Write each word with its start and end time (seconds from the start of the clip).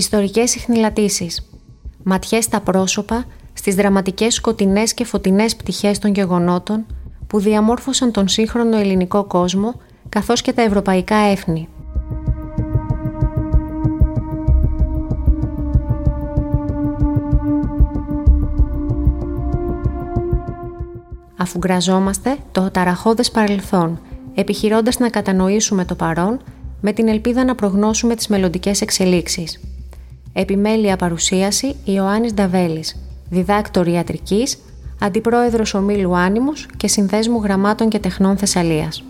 Ιστορικές 0.00 0.50
συχνηλατήσεις. 0.50 1.50
Ματιές 2.02 2.44
στα 2.44 2.60
πρόσωπα, 2.60 3.24
στις 3.52 3.74
δραματικές 3.74 4.34
σκοτεινές 4.34 4.94
και 4.94 5.04
φωτεινές 5.04 5.56
πτυχές 5.56 5.98
των 5.98 6.14
γεγονότων 6.14 6.86
που 7.26 7.40
διαμόρφωσαν 7.40 8.12
τον 8.12 8.28
σύγχρονο 8.28 8.76
ελληνικό 8.76 9.24
κόσμο 9.24 9.74
καθώς 10.08 10.42
και 10.42 10.52
τα 10.52 10.62
ευρωπαϊκά 10.62 11.16
έθνη. 11.16 11.68
Αφού 21.36 21.58
γραζόμαστε 21.62 22.36
το 22.52 22.70
ταραχώδες 22.70 23.30
παρελθόν, 23.30 24.00
επιχειρώντας 24.34 24.98
να 24.98 25.10
κατανοήσουμε 25.10 25.84
το 25.84 25.94
παρόν 25.94 26.40
με 26.80 26.92
την 26.92 27.08
ελπίδα 27.08 27.44
να 27.44 27.54
προγνώσουμε 27.54 28.14
τις 28.14 28.28
μελλοντικές 28.28 28.80
εξελίξεις. 28.80 29.60
Επιμέλεια 30.32 30.96
παρουσίαση 30.96 31.74
Ιωάννης 31.84 32.34
Νταβέλης, 32.34 32.96
διδάκτορ 33.30 33.86
ιατρικής, 33.86 34.58
αντιπρόεδρος 35.00 35.74
ομίλου 35.74 36.16
Άνιμους 36.16 36.66
και 36.76 36.88
συνδέσμου 36.88 37.42
γραμμάτων 37.42 37.88
και 37.88 37.98
τεχνών 37.98 38.36
Θεσσαλίας. 38.36 39.04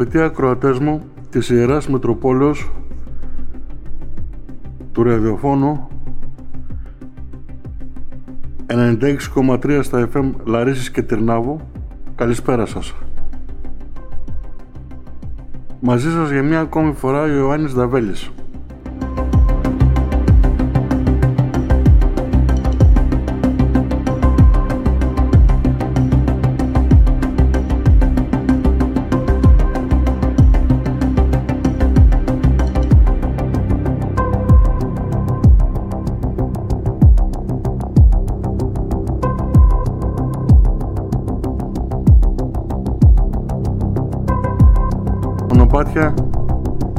Αγαπητοί 0.00 0.22
ακροατές 0.22 0.78
μου 0.78 1.02
της 1.30 1.50
Ιεράς 1.50 1.88
Μητροπόλεως 1.88 2.70
του 4.92 5.02
ραδιοφώνου 5.02 5.88
96,3 8.66 9.80
στα 9.82 10.08
FM 10.12 10.30
Λαρίσης 10.44 10.90
και 10.90 11.02
Τυρνάβου 11.02 11.60
Καλησπέρα 12.14 12.66
σας. 12.66 12.94
Μαζί 15.80 16.10
σας 16.10 16.30
για 16.30 16.42
μια 16.42 16.60
ακόμη 16.60 16.92
φορά 16.92 17.22
ο 17.22 17.26
Ιωάννης 17.26 17.72
Δαβέλης 17.72 18.30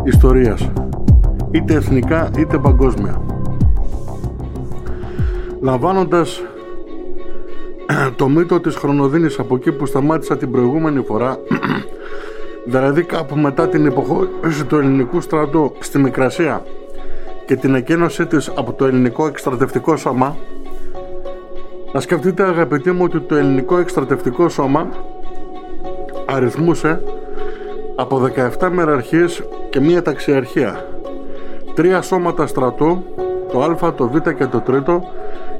ιστορίας, 0.04 0.72
είτε 1.52 1.74
εθνικά 1.74 2.30
είτε 2.38 2.58
παγκόσμια. 2.58 3.22
Λαμβάνοντας 5.62 6.42
το 8.16 8.30
μύτο 8.30 8.60
της 8.60 8.76
χρονοδίνης 8.76 9.40
από 9.40 9.56
εκεί 9.56 9.72
που 9.72 9.86
σταμάτησα 9.86 10.38
την 10.38 10.52
προηγούμενη 10.52 11.02
φορά, 11.02 11.38
δηλαδή 12.72 13.04
κάπου 13.04 13.36
μετά 13.38 13.68
την 13.68 13.86
υποχώρηση 13.86 14.66
του 14.66 14.76
ελληνικού 14.76 15.22
στρατού 15.22 15.72
στη 15.80 15.98
Μικρασία 15.98 16.64
και 17.46 17.56
την 17.56 17.76
εκένωσή 17.76 18.26
της 18.26 18.52
από 18.56 18.74
το 18.74 18.86
ελληνικό 18.86 19.28
εκστρατευτικό 19.28 19.96
σώμα, 19.96 20.38
να 21.94 22.00
σκεφτείτε 22.00 22.44
αγαπητοί 22.44 22.92
μου 22.92 23.04
ότι 23.04 23.20
το 23.20 23.36
ελληνικό 23.36 23.78
εκστρατευτικό 23.78 24.50
σώμα 24.50 24.88
αριθμούσε 26.26 27.02
από 28.00 28.30
17 28.60 28.70
μεραρχίες 28.72 29.44
και 29.70 29.80
μία 29.80 30.02
ταξιαρχία. 30.02 30.86
Τρία 31.74 32.02
σώματα 32.02 32.48
στρατού, 32.48 33.04
το 33.52 33.62
Α, 33.86 33.94
το 33.94 34.08
Β 34.08 34.18
και 34.18 34.46
το 34.46 34.60
Τρίτο 34.60 35.04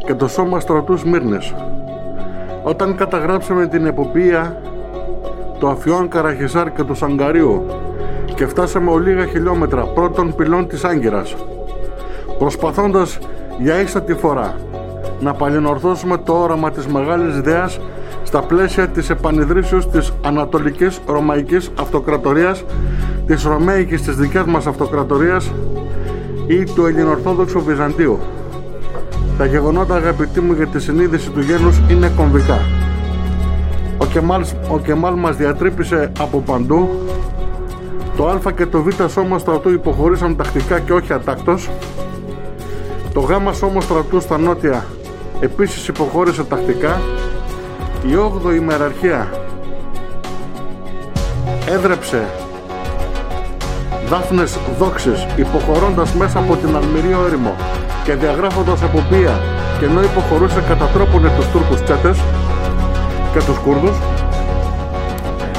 και 0.06 0.14
το 0.14 0.28
σώμα 0.28 0.60
στρατού 0.60 0.98
Σμύρνες. 0.98 1.56
Όταν 2.64 2.96
καταγράψαμε 2.96 3.68
την 3.68 3.86
εποπία 3.86 4.62
το 5.60 5.70
Αφιόν 5.70 6.10
Καραχισάρ 6.10 6.72
και 6.72 6.84
του 6.84 6.96
Σαγκαρίου 6.96 7.66
και 8.36 8.48
φτάσαμε 8.48 8.92
ολίγα 8.92 9.26
χιλιόμετρα 9.26 9.84
πρώτων 9.84 10.36
πυλών 10.36 10.68
της 10.68 10.84
Άγκυρας 10.84 11.36
προσπαθώντας 12.38 13.20
για 13.58 13.82
ίστατη 13.82 14.14
φορά 14.14 14.56
να 15.20 15.34
παλινορθώσουμε 15.34 16.18
το 16.18 16.34
όραμα 16.34 16.72
της 16.72 16.88
μεγάλης 16.88 17.36
ιδέας 17.38 17.80
στα 18.30 18.42
πλαίσια 18.42 18.88
της 18.88 19.10
επανειδρύσεως 19.10 19.90
της 19.90 20.14
Ανατολικής 20.22 21.00
Ρωμαϊκής 21.06 21.72
Αυτοκρατορίας, 21.80 22.64
της 23.26 23.44
Ρωμαϊκής 23.44 24.02
της 24.02 24.16
δικές 24.16 24.44
μας 24.44 24.68
Αυτοκρατορίας 24.68 25.52
ή 26.48 26.64
του 26.64 26.86
Ελληνορθόδοξου 26.86 27.64
Βυζαντίου. 27.64 28.20
Τα 29.38 29.46
γεγονότα 29.46 29.96
αγαπητοί 29.96 30.42
μου 30.42 30.54
για 30.54 30.68
τη 30.68 30.82
συνείδηση 30.82 31.30
του 31.30 31.40
γένους 31.40 31.82
είναι 31.90 32.12
κομβικά. 32.16 32.60
Ο 33.98 34.06
Κεμάλ, 34.06 34.46
ο 34.72 34.80
Κεμάλ 34.80 35.14
μας 35.14 35.36
διατρύπησε 35.36 36.12
από 36.20 36.40
παντού 36.40 36.90
το 38.18 38.28
Α 38.28 38.52
και 38.56 38.66
το 38.66 38.82
Β 38.82 38.90
σώμα 39.08 39.38
στρατού 39.38 39.70
υποχωρήσαν 39.70 40.36
τακτικά 40.36 40.80
και 40.80 40.94
όχι 40.94 41.14
ατάκτος. 41.14 41.70
Το 43.14 43.20
Γ 43.20 43.54
σώμα 43.54 43.82
στρατού 43.82 44.20
στα 44.20 44.38
νότια 44.38 44.86
επίσης 45.40 45.88
υποχώρησε 45.88 46.44
τακτικά 46.44 47.02
η 48.06 48.12
8η 48.46 48.56
ημεραρχία 48.56 49.30
έδρεψε 51.70 52.30
δάφνες 54.10 54.58
δόξες 54.80 55.28
υποχωρώντας 55.36 56.14
μέσα 56.14 56.40
από 56.40 56.56
την 56.56 56.76
Αλμυρία 56.76 57.18
έρημο 57.26 57.56
και 58.04 58.14
διαγράφοντας 58.14 58.84
από 58.84 59.04
πία 59.10 59.40
και 59.80 59.86
ενώ 59.86 60.02
υποχωρούσε 60.02 60.64
κατά 60.68 60.86
τρόπον 60.86 61.22
τους 61.36 61.48
Τούρκους 61.48 61.84
τσέτες 61.84 62.18
και 63.34 63.40
τους 63.40 63.58
Κούρδους 63.58 63.98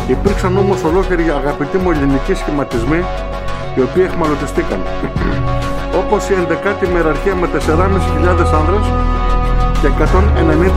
υπήρξαν 0.07 0.57
όμως 0.57 0.85
ολόκληροι 0.85 1.31
αγαπητοί 1.31 1.79
μου 1.79 1.91
ελληνικοί 1.91 2.35
σχηματισμοί 2.35 3.05
οι 3.75 3.81
οποίοι 3.81 4.05
εχμαλωτιστήκαν. 4.07 4.81
Όπως 6.01 6.29
η 6.29 6.35
11η 6.49 6.89
ημεραρχία 6.89 7.35
με 7.35 7.49
4.500 7.53 7.59
άνδρες 8.61 8.85
και 9.81 9.89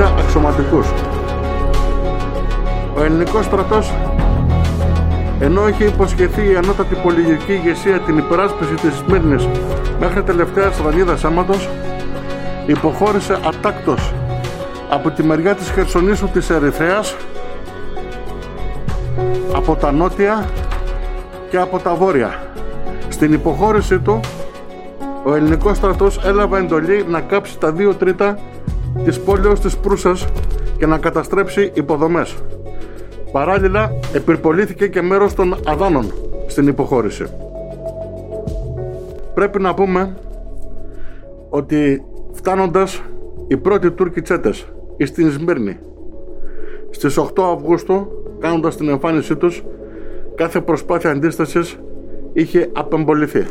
190 0.02 0.12
αξιωματικούς 0.20 0.88
ο 3.04 3.06
ελληνικός 3.06 3.46
στρατός 3.46 3.94
ενώ 5.40 5.68
είχε 5.68 5.84
υποσχεθεί 5.84 6.52
η 6.52 6.56
ανώτατη 6.56 6.96
πολιτική 6.96 7.52
ηγεσία 7.52 8.00
την 8.00 8.18
υπεράσπιση 8.18 8.74
της 8.74 8.94
Σμύρνης 8.96 9.48
μέχρι 10.00 10.24
τελευταία 10.24 10.72
σφραγίδα 10.72 11.18
αίματος 11.26 11.70
υποχώρησε 12.66 13.40
ατάκτος 13.48 14.14
από 14.90 15.10
τη 15.12 15.24
μεριά 15.24 15.56
της 15.56 15.72
Χερσονήσου 15.72 16.28
της 16.28 16.50
Ερυθρέας 16.50 17.16
από 19.56 19.76
τα 19.76 19.92
νότια 19.92 20.50
και 21.50 21.58
από 21.58 21.80
τα 21.80 21.94
βόρεια. 21.96 22.40
Στην 23.10 23.34
υποχώρηση 23.34 24.00
του 24.00 24.20
ο 25.24 25.36
ελληνικός 25.36 25.78
στρατός 25.78 26.20
έλαβε 26.26 26.58
εντολή 26.58 27.06
να 27.10 27.22
κάψει 27.22 27.60
τα 27.60 27.72
δύο 27.72 27.94
τρίτα 27.94 28.40
της 29.04 29.20
πόλεως 29.20 29.60
της 29.60 29.78
Προύσας 29.78 30.26
και 30.78 30.86
να 30.86 30.98
καταστρέψει 30.98 31.72
υποδομές. 31.74 32.36
Παράλληλα, 33.34 33.92
επιρπολήθηκε 34.14 34.88
και 34.88 35.02
μέρος 35.02 35.34
των 35.34 35.56
Αδάνων 35.66 36.14
στην 36.48 36.68
υποχώρηση. 36.68 37.26
Πρέπει 39.34 39.62
να 39.62 39.74
πούμε 39.74 40.16
ότι 41.50 42.04
φτάνοντας 42.32 43.02
οι 43.48 43.58
πρώτοι 43.58 43.92
Τούρκοι 43.92 44.22
τσέτες 44.22 44.68
στην 45.04 45.32
Σμύρνη 45.32 45.78
στις 46.90 47.18
8 47.18 47.44
Αυγούστου 47.56 48.08
κάνοντας 48.40 48.76
την 48.76 48.90
εμφάνισή 48.90 49.36
τους 49.36 49.64
κάθε 50.36 50.62
προσπάθεια 50.62 51.12
αντίστασης 51.12 51.80
είχε 52.34 52.70
απεμποληθεί. 52.74 53.46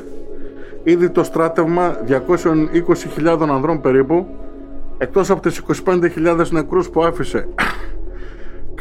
Ήδη 0.82 1.10
το 1.10 1.24
στράτευμα 1.24 1.96
220.000 2.08 3.46
ανδρών 3.48 3.80
περίπου 3.80 4.26
εκτός 4.98 5.30
από 5.30 5.42
τις 5.42 5.62
25.000 5.84 6.48
νεκρούς 6.50 6.90
που 6.90 7.02
άφησε 7.02 7.48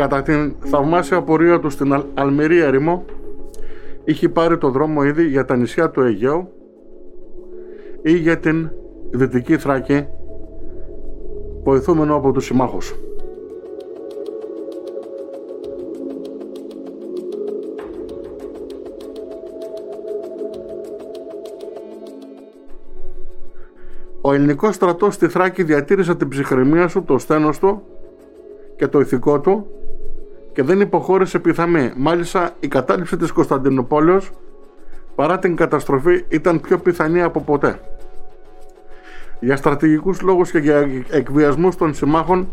Κατά 0.01 0.21
την 0.21 0.55
θαυμάσια 0.59 1.21
πορεία 1.21 1.59
του 1.59 1.69
στην 1.69 2.03
Αλμυρία 2.13 2.65
Ερημό, 2.65 3.05
είχε 4.03 4.29
πάρει 4.29 4.57
το 4.57 4.69
δρόμο 4.69 5.03
ήδη 5.03 5.27
για 5.27 5.45
τα 5.45 5.55
νησιά 5.55 5.89
του 5.89 6.01
Αιγαίου 6.01 6.47
ή 8.01 8.11
για 8.11 8.37
την 8.37 8.69
Δυτική 9.11 9.57
Θράκη, 9.57 10.07
βοηθούμενο 11.63 12.15
από 12.15 12.31
τους 12.31 12.45
συμμάχους. 12.45 12.95
Ο 24.21 24.33
ελληνικός 24.33 24.75
στρατός 24.75 25.13
στη 25.13 25.27
Θράκη 25.27 25.63
διατήρησε 25.63 26.15
την 26.15 26.27
ψυχραιμία 26.27 26.87
σου, 26.87 27.03
το 27.03 27.17
στένος 27.17 27.59
του 27.59 27.81
και 28.75 28.87
το 28.87 28.99
ηθικό 28.99 29.39
του 29.39 29.65
και 30.53 30.63
δεν 30.63 30.79
υποχώρησε 30.79 31.39
πιθαμή. 31.39 31.91
Μάλιστα 31.95 32.51
η 32.59 32.67
κατάληψη 32.67 33.17
της 33.17 33.31
Κωνσταντινούπολης 33.31 34.29
παρά 35.15 35.39
την 35.39 35.55
καταστροφή 35.55 36.25
ήταν 36.27 36.61
πιο 36.61 36.77
πιθανή 36.77 37.21
από 37.21 37.41
ποτέ. 37.41 37.79
Για 39.39 39.55
στρατηγικούς 39.55 40.21
λόγους 40.21 40.51
και 40.51 40.57
για 40.57 40.87
εκβιασμούς 41.09 41.75
των 41.75 41.93
συμμάχων 41.93 42.47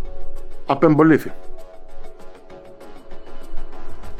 απεμπολήθη. 0.66 1.32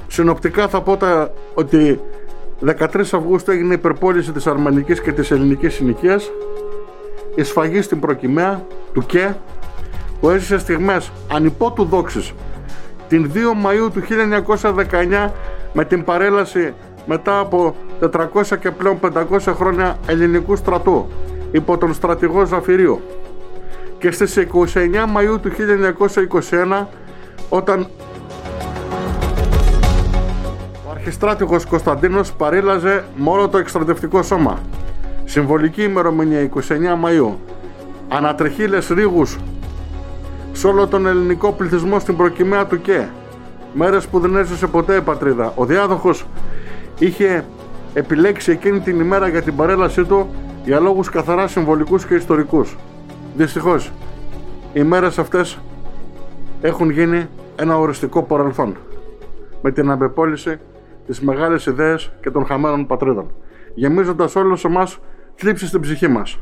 Συνοπτικά 0.08 0.68
θα 0.68 0.82
πω 0.82 0.96
τα 0.96 1.32
ότι 1.54 2.00
13 2.66 3.00
Αυγούστου 3.00 3.50
έγινε 3.50 3.72
η 3.72 3.76
υπερπόληση 3.76 4.32
της 4.32 4.46
Αρμανικής 4.46 5.00
και 5.00 5.12
της 5.12 5.30
Ελληνικής 5.30 5.74
συνοικίας 5.74 6.30
η 7.34 7.42
σφαγή 7.42 7.82
στην 7.82 8.00
προκυμαία 8.00 8.66
του 8.92 9.06
ΚΕ 9.06 9.36
που 10.20 10.30
έζησε 10.30 10.58
στιγμές 10.58 11.10
ανυπότου 11.32 11.84
δόξης 11.84 12.32
την 13.08 13.30
2 13.34 13.38
Μαΐου 13.38 13.92
του 13.92 14.02
1919 15.26 15.30
με 15.72 15.84
την 15.84 16.04
παρέλαση 16.04 16.74
μετά 17.06 17.38
από 17.38 17.74
400 18.00 18.58
και 18.60 18.70
πλέον 18.70 18.98
500 19.00 19.38
χρόνια 19.54 19.98
ελληνικού 20.06 20.56
στρατού 20.56 21.08
υπό 21.50 21.78
τον 21.78 21.94
στρατηγό 21.94 22.44
Ζαφυρίου 22.44 23.00
και 23.98 24.10
στις 24.10 24.46
29 24.52 24.56
Μαΐου 25.16 25.40
του 25.42 25.50
1921 26.80 26.86
όταν 27.48 27.86
ο 30.86 30.90
αρχιστράτηγος 30.90 31.66
Κωνσταντίνος 31.66 32.32
παρήλαζε 32.32 33.04
μόνο 33.16 33.48
το 33.48 33.58
εκστρατευτικό 33.58 34.22
σώμα. 34.22 34.58
Συμβολική 35.24 35.82
ημερομηνία 35.82 36.48
29 36.54 36.60
Μαΐου. 37.04 37.34
Ανατρεχίλες 38.08 38.88
ρίγους 38.88 39.38
σε 40.58 40.66
όλο 40.66 40.86
τον 40.86 41.06
ελληνικό 41.06 41.52
πληθυσμό 41.52 41.98
στην 41.98 42.16
προκυμαία 42.16 42.66
του 42.66 42.80
ΚΕ. 42.80 43.08
Μέρες 43.72 44.08
που 44.08 44.20
δεν 44.20 44.36
έζησε 44.36 44.66
ποτέ 44.66 44.96
η 44.96 45.00
πατρίδα. 45.00 45.52
Ο 45.56 45.64
διάδοχος 45.64 46.26
είχε 46.98 47.44
επιλέξει 47.94 48.50
εκείνη 48.50 48.80
την 48.80 49.00
ημέρα 49.00 49.28
για 49.28 49.42
την 49.42 49.56
παρέλασή 49.56 50.04
του 50.04 50.28
για 50.64 50.80
λόγους 50.80 51.10
καθαρά 51.10 51.46
συμβολικούς 51.46 52.06
και 52.06 52.14
ιστορικούς. 52.14 52.76
Δυστυχώς, 53.36 53.92
οι 54.72 54.82
μέρες 54.82 55.18
αυτές 55.18 55.58
έχουν 56.60 56.90
γίνει 56.90 57.26
ένα 57.56 57.78
οριστικό 57.78 58.22
παρελθόν 58.22 58.76
με 59.62 59.70
την 59.70 59.90
απεπόληση 59.90 60.58
της 61.06 61.20
μεγάλης 61.20 61.66
ιδέας 61.66 62.10
και 62.20 62.30
των 62.30 62.46
χαμένων 62.46 62.86
πατρίδων, 62.86 63.30
γεμίζοντας 63.74 64.36
όλους 64.36 64.64
εμάς 64.64 64.98
θλίψη 65.34 65.66
στην 65.66 65.80
ψυχή 65.80 66.08
μας. 66.08 66.38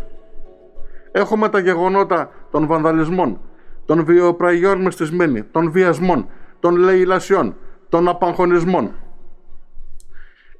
Έχουμε 1.12 1.48
τα 1.48 1.58
γεγονότα 1.58 2.30
των 2.50 2.66
βανδαλισμών, 2.66 3.40
των 3.86 4.04
βιοπραγιών 4.04 4.82
με 4.82 4.90
στη 4.90 5.04
Σμήνη, 5.04 5.42
των 5.42 5.70
βιασμών, 5.70 6.28
των 6.60 6.76
λαιλασιών, 6.76 7.56
των 7.88 8.08
απαγχωνισμών. 8.08 8.90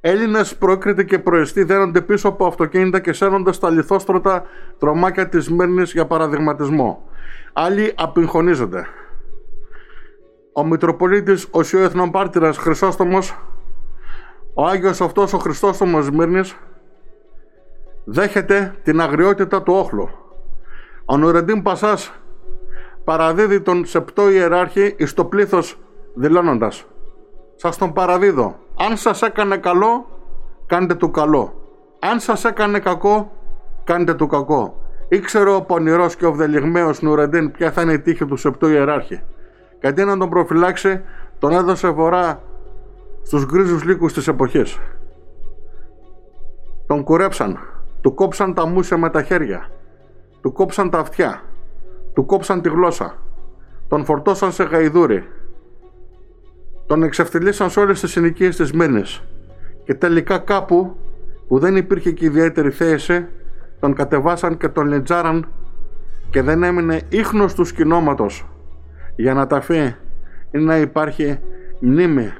Έλληνες 0.01 0.55
πρόκριτοι 0.55 1.05
και 1.05 1.19
προεστοί 1.19 1.63
δένονται 1.63 2.01
πίσω 2.01 2.27
από 2.27 2.45
αυτοκίνητα 2.45 2.99
και 2.99 3.13
σέρνονται 3.13 3.51
τα 3.51 3.69
λιθόστρωτα 3.69 4.43
τρομάκια 4.77 5.29
της 5.29 5.49
Μύρνη 5.49 5.83
για 5.83 6.05
παραδειγματισμό. 6.05 7.09
Άλλοι 7.53 7.93
απειγχωνίζονται. 7.95 8.87
Ο 10.53 10.65
Μητροπολίτης 10.65 11.47
ο 11.51 11.63
Σιώ 11.63 11.79
Εθνοπάρτυρας 11.79 12.57
Χρυσόστομος, 12.57 13.37
ο 14.53 14.65
Άγιος 14.65 15.01
αυτός 15.01 15.33
ο 15.33 15.37
Χριστόστομος 15.37 16.05
Σμύρνης, 16.05 16.55
δέχεται 18.03 18.75
την 18.83 19.01
αγριότητα 19.01 19.63
του 19.63 19.73
όχλου. 19.73 20.09
Ο 21.05 21.17
Νουρεντίν 21.17 21.61
Πασάς 21.61 22.13
παραδίδει 23.07 23.61
τον 23.61 23.85
σεπτό 23.85 24.29
ιεράρχη 24.29 24.95
εις 24.97 25.13
το 25.13 25.25
πλήθος 25.25 25.79
δηλώνοντας 26.13 26.85
«Σας 27.55 27.77
τον 27.77 27.93
παραδίδω, 27.93 28.55
αν 28.79 28.97
σας 28.97 29.21
έκανε 29.21 29.57
καλό, 29.57 30.05
κάντε 30.65 30.93
του 30.93 31.11
καλό. 31.11 31.53
Αν 31.99 32.19
σας 32.19 32.45
έκανε 32.45 32.79
κακό, 32.79 33.31
κάντε 33.83 34.13
του 34.13 34.27
κακό». 34.27 34.81
Ήξερε 35.09 35.49
ο 35.49 35.61
πονηρός 35.61 36.15
και 36.15 36.25
ο 36.25 36.33
βδελιγμαίος 36.33 37.01
Νουρεντίν 37.01 37.51
ποια 37.51 37.71
θα 37.71 37.81
είναι 37.81 37.93
η 37.93 37.99
τύχη 37.99 38.25
του 38.25 38.35
σεπτού 38.35 38.67
ιεράρχη. 38.67 39.21
Κατί 39.79 40.03
να 40.03 40.17
τον 40.17 40.29
προφυλάξει, 40.29 41.01
τον 41.39 41.51
έδωσε 41.51 41.89
βορρά 41.89 42.41
στους 43.23 43.45
γκρίζους 43.45 43.83
λύκους 43.83 44.13
της 44.13 44.27
εποχής. 44.27 44.79
Τον 46.87 47.03
κουρέψαν, 47.03 47.59
του 48.01 48.13
κόψαν 48.13 48.53
τα 48.53 48.65
μουσια 48.65 48.97
με 48.97 49.09
τα 49.09 49.23
χέρια, 49.23 49.69
του 50.41 50.51
κόψαν 50.51 50.89
τα 50.89 50.99
αυτιά, 50.99 51.41
του 52.17 52.25
κόψαν 52.25 52.61
τη 52.61 52.69
γλώσσα. 52.69 53.15
Τον 53.87 54.05
φορτώσαν 54.05 54.51
σε 54.51 54.63
γαϊδούρι. 54.63 55.27
Τον 56.85 57.03
εξευθυλίσαν 57.03 57.69
σε 57.69 57.79
όλες 57.79 57.99
τις 57.99 58.11
συνοικίες 58.11 58.55
της 58.55 58.71
Μήνης. 58.71 59.23
Και 59.83 59.93
τελικά 59.93 60.37
κάπου 60.37 60.95
που 61.47 61.59
δεν 61.59 61.75
υπήρχε 61.75 62.11
και 62.11 62.25
ιδιαίτερη 62.25 62.71
θέση 62.71 63.27
τον 63.79 63.93
κατεβάσαν 63.93 64.57
και 64.57 64.67
τον 64.67 64.87
λεντζάραν 64.87 65.47
και 66.29 66.41
δεν 66.41 66.63
έμεινε 66.63 67.01
ίχνος 67.09 67.53
του 67.53 67.65
σκηνώματος 67.65 68.45
για 69.15 69.33
να 69.33 69.47
ταφεί 69.47 69.95
ή 70.51 70.57
να 70.57 70.77
υπάρχει 70.77 71.39
μνήμη 71.79 72.33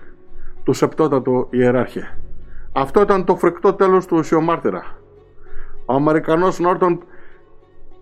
του 0.63 0.73
σεπτότατου 0.73 1.47
ιεράρχη. 1.49 2.03
Αυτό 2.71 3.01
ήταν 3.01 3.25
το 3.25 3.35
φρικτό 3.35 3.73
τέλος 3.73 4.05
του 4.05 4.17
ουσιομάρτυρα. 4.17 4.83
Ο 5.85 5.93
Αμερικανός 5.93 6.59
Νόρτον 6.59 7.03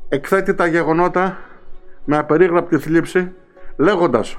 εκθέτει 0.09 0.53
τα 0.53 0.65
γεγονότα 0.67 1.37
με 2.05 2.17
απερίγραπτη 2.17 2.77
θλίψη 2.77 3.31
λέγοντας 3.77 4.37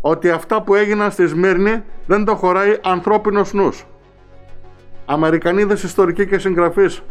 ότι 0.00 0.30
αυτά 0.30 0.62
που 0.62 0.74
έγιναν 0.74 1.10
στη 1.10 1.26
Σμύρνη 1.26 1.82
δεν 2.06 2.24
το 2.24 2.34
χωράει 2.34 2.78
ανθρώπινος 2.82 3.52
νους. 3.52 3.86
Αμερικανίδες 5.06 5.82
ιστορικοί 5.82 6.26
και 6.26 6.38
συγγραφείς, 6.38 7.02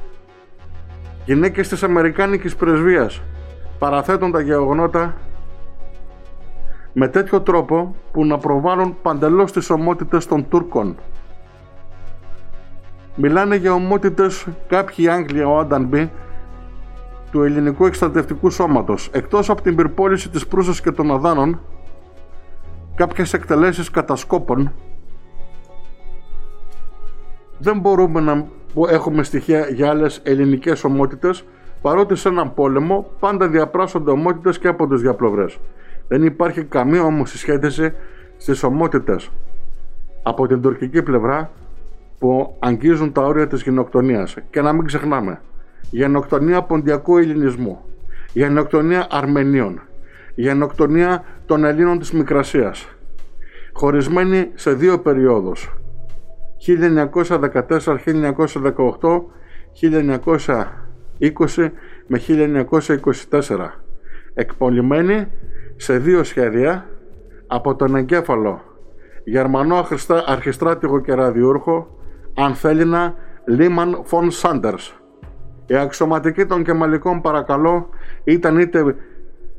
γυναίκες 1.25 1.67
της 1.67 1.83
Αμερικάνικης 1.83 2.55
πρεσβείας 2.55 3.21
παραθέτουν 3.79 4.31
τα 4.31 4.41
γεγονότα 4.41 5.15
με 6.93 7.07
τέτοιο 7.07 7.41
τρόπο 7.41 7.95
που 8.11 8.25
να 8.25 8.37
προβάλλουν 8.37 8.97
παντελώς 9.01 9.51
τις 9.51 9.69
ομότητες 9.69 10.25
των 10.25 10.47
Τούρκων. 10.49 10.95
Μιλάνε 13.15 13.55
για 13.55 13.73
ομότητες 13.73 14.47
κάποιοι 14.67 15.07
Άγγλοι, 15.07 15.43
ο 15.43 15.59
Άντανμπι, 15.59 16.11
του 17.31 17.43
ελληνικού 17.43 17.85
εκστρατευτικού 17.85 18.49
σώματος. 18.49 19.09
Εκτός 19.13 19.49
από 19.49 19.61
την 19.61 19.75
πυρπόληση 19.75 20.29
της 20.29 20.47
Προύσας 20.47 20.81
και 20.81 20.91
των 20.91 21.11
Αδάνων, 21.11 21.59
κάποιες 22.95 23.33
εκτελέσεις 23.33 23.89
κατασκόπων, 23.89 24.71
δεν 27.59 27.79
μπορούμε 27.79 28.19
να 28.19 28.47
έχουμε 28.89 29.23
στοιχεία 29.23 29.69
για 29.69 29.89
άλλες 29.89 30.21
ελληνικές 30.23 30.83
ομότητες, 30.83 31.43
παρότι 31.81 32.15
σε 32.15 32.29
έναν 32.29 32.53
πόλεμο 32.53 33.11
πάντα 33.19 33.47
διαπράσσονται 33.47 34.11
ομότητες 34.11 34.59
και 34.59 34.67
από 34.67 34.87
τις 34.87 35.01
διαπλευρές. 35.01 35.57
Δεν 36.07 36.23
υπάρχει 36.23 36.63
καμία 36.63 37.03
όμως 37.03 37.29
συσχέτιση 37.29 37.93
στις 38.37 38.63
ομότητες 38.63 39.29
από 40.23 40.47
την 40.47 40.61
τουρκική 40.61 41.01
πλευρά 41.01 41.49
που 42.19 42.55
αγγίζουν 42.59 43.11
τα 43.11 43.21
όρια 43.21 43.47
της 43.47 43.61
γενοκτονίας. 43.61 44.35
Και 44.49 44.61
να 44.61 44.73
μην 44.73 44.85
ξεχνάμε, 44.85 45.41
γενοκτονία 45.89 46.61
ποντιακού 46.61 47.17
ελληνισμού, 47.17 47.79
γενοκτονία 48.33 49.07
Αρμενίων, 49.09 49.81
γενοκτονία 50.35 51.23
των 51.45 51.63
Ελλήνων 51.63 51.99
της 51.99 52.11
Μικρασίας, 52.11 52.87
χωρισμένη 53.73 54.51
σε 54.53 54.73
δύο 54.73 54.99
περιόδους, 54.99 55.73
1914-1918, 56.57 59.31
1920 61.19 61.71
με 62.07 62.17
1924, 62.17 63.81
εκπολιμένη 64.33 65.27
σε 65.75 65.97
δύο 65.97 66.23
σχέδια 66.23 66.89
από 67.47 67.75
τον 67.75 67.95
εγκέφαλο 67.95 68.61
Γερμανό 69.23 69.87
αρχιστράτηγο 70.25 70.99
και 70.99 71.13
ραδιούρχο 71.13 71.97
Ανθέλινα 72.33 73.15
Λίμαν 73.45 74.01
Φον 74.03 74.31
Σάντερς 74.31 74.98
η 75.69 75.75
αξιωματική 75.75 76.45
των 76.45 76.63
κεμαλικών 76.63 77.21
παρακαλώ 77.21 77.89
ήταν 78.23 78.59
είτε 78.59 78.95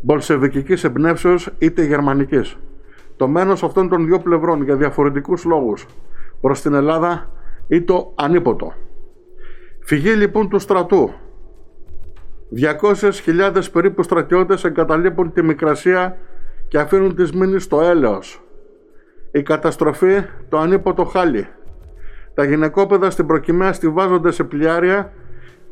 μπολσεβικικής 0.00 0.84
εμπνεύσεως 0.84 1.50
είτε 1.58 1.82
γερμανικής. 1.82 2.56
Το 3.16 3.28
μένος 3.28 3.62
αυτών 3.62 3.88
των 3.88 4.06
δύο 4.06 4.18
πλευρών 4.18 4.62
για 4.62 4.76
διαφορετικούς 4.76 5.44
λόγους 5.44 5.86
προς 6.40 6.60
την 6.60 6.74
Ελλάδα 6.74 7.30
ή 7.68 7.82
το 7.82 8.12
ανίποτο. 8.14 8.72
Φυγή 9.80 10.10
λοιπόν 10.10 10.48
του 10.48 10.58
στρατού 10.58 11.10
200.000 12.56 13.62
περίπου 13.72 14.02
στρατιώτες 14.02 14.64
εγκαταλείπουν 14.64 15.32
τη 15.32 15.42
Μικρασία 15.42 16.18
και 16.68 16.78
αφήνουν 16.78 17.14
τις 17.14 17.32
μήνες 17.32 17.62
στο 17.62 17.80
έλεος. 17.80 18.42
Η 19.32 19.42
καταστροφή 19.42 20.24
το 20.48 20.58
ανίποτο 20.58 21.04
χάλι. 21.04 21.46
Τα 22.34 22.44
γυναικόπαιδα 22.44 23.10
στην 23.10 23.26
προκυμαία 23.26 23.72
στηβάζονται 23.72 24.30
σε 24.30 24.44
πλοιάρια 24.44 25.12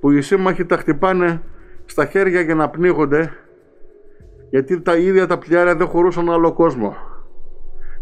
που 0.00 0.10
οι 0.10 0.22
σύμμαχοι 0.22 0.64
τα 0.64 0.76
χτυπάνε 0.76 1.42
στα 1.84 2.06
χέρια 2.06 2.40
για 2.40 2.54
να 2.54 2.68
πνίγονται 2.68 3.32
γιατί 4.50 4.80
τα 4.80 4.96
ίδια 4.96 5.26
τα 5.26 5.38
πλοιάρια 5.38 5.76
δεν 5.76 5.86
χωρούσαν 5.86 6.30
άλλο 6.30 6.52
κόσμο. 6.52 6.96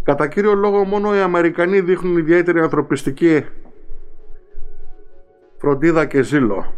Κατά 0.02 0.26
κύριο 0.28 0.54
λόγο 0.54 0.84
μόνο 0.84 1.16
οι 1.16 1.18
Αμερικανοί 1.20 1.80
δείχνουν 1.80 2.16
ιδιαίτερη 2.16 2.60
ανθρωπιστική 2.60 3.44
φροντίδα 5.58 6.04
και 6.04 6.22
ζήλο. 6.22 6.74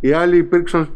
Οι 0.00 0.12
άλλοι 0.12 0.36
υπήρξαν 0.36 0.88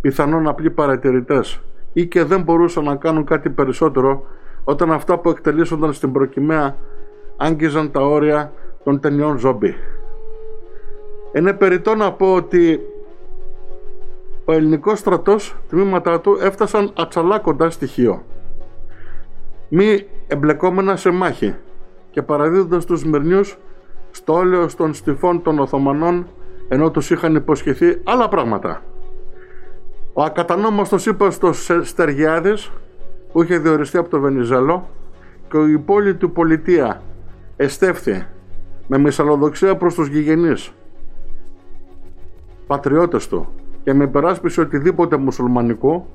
πιθανόν 0.00 0.48
απλοί 0.48 0.70
παρατηρητές 0.70 1.60
ή 1.92 2.06
και 2.06 2.24
δεν 2.24 2.42
μπορούσαν 2.42 2.84
να 2.84 2.96
κάνουν 2.96 3.24
κάτι 3.24 3.50
περισσότερο 3.50 4.26
όταν 4.64 4.92
αυτά 4.92 5.18
που 5.18 5.28
εκτελήσονταν 5.28 5.92
στην 5.92 6.12
προκυμαία 6.12 6.76
άγγιζαν 7.36 7.90
τα 7.90 8.00
όρια 8.00 8.52
των 8.84 9.00
ταινιών 9.00 9.38
ζόμπι. 9.38 9.74
Είναι 11.32 11.52
περιττό 11.52 11.94
να 11.94 12.12
πω 12.12 12.34
ότι 12.34 12.80
ο 14.50 14.52
ελληνικός 14.52 14.98
στρατός, 14.98 15.56
τμήματά 15.68 16.20
του, 16.20 16.38
έφτασαν 16.40 16.92
ατσαλά 16.96 17.38
κοντά 17.38 17.70
στοιχείο. 17.70 18.24
Μη 19.68 20.06
εμπλεκόμενα 20.26 20.96
σε 20.96 21.10
μάχη 21.10 21.54
και 22.10 22.22
παραδίδοντας 22.22 22.84
τους 22.84 23.04
Μυρνιούς 23.04 23.58
στο 24.10 24.32
όλαιο 24.34 24.68
των 24.76 24.94
στυφών 24.94 25.42
των 25.42 25.58
Οθωμανών 25.58 26.26
ενώ 26.68 26.90
τους 26.90 27.10
είχαν 27.10 27.34
υποσχεθεί 27.34 28.00
άλλα 28.04 28.28
πράγματα. 28.28 28.82
Ο 30.12 30.22
ακατανόμαστος 30.22 31.06
ύπαστος 31.06 31.70
Στεργιάδης 31.82 32.70
που 33.32 33.42
είχε 33.42 33.58
διοριστεί 33.58 33.96
από 33.96 34.08
το 34.08 34.20
Βενιζέλο 34.20 34.88
και 35.50 35.58
η 35.58 35.78
πόλη 35.78 36.14
του 36.14 36.32
πολιτεία 36.32 37.02
εστέφθη 37.56 38.26
με 38.86 38.98
μυσαλλοδοξία 38.98 39.76
προς 39.76 39.94
τους 39.94 40.08
γηγενείς 40.08 40.72
πατριώτες 42.66 43.28
του 43.28 43.48
και 43.82 43.94
με 43.94 44.04
υπεράσπιση 44.04 44.60
οτιδήποτε 44.60 45.16
μουσουλμανικό 45.16 46.06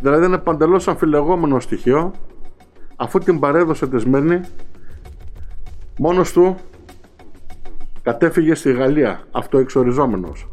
δηλαδή 0.00 0.24
ένα 0.24 0.38
παντελώς 0.38 0.88
αμφιλεγόμενο 0.88 1.60
στοιχείο 1.60 2.12
αφού 2.96 3.18
την 3.18 3.38
παρέδωσε 3.38 3.88
τη 3.88 3.98
Σμύρνη 3.98 4.40
μόνος 5.98 6.32
του 6.32 6.56
κατέφυγε 8.02 8.54
στη 8.54 8.72
Γαλλία 8.72 9.20
αυτοεξοριζόμενος 9.30 10.48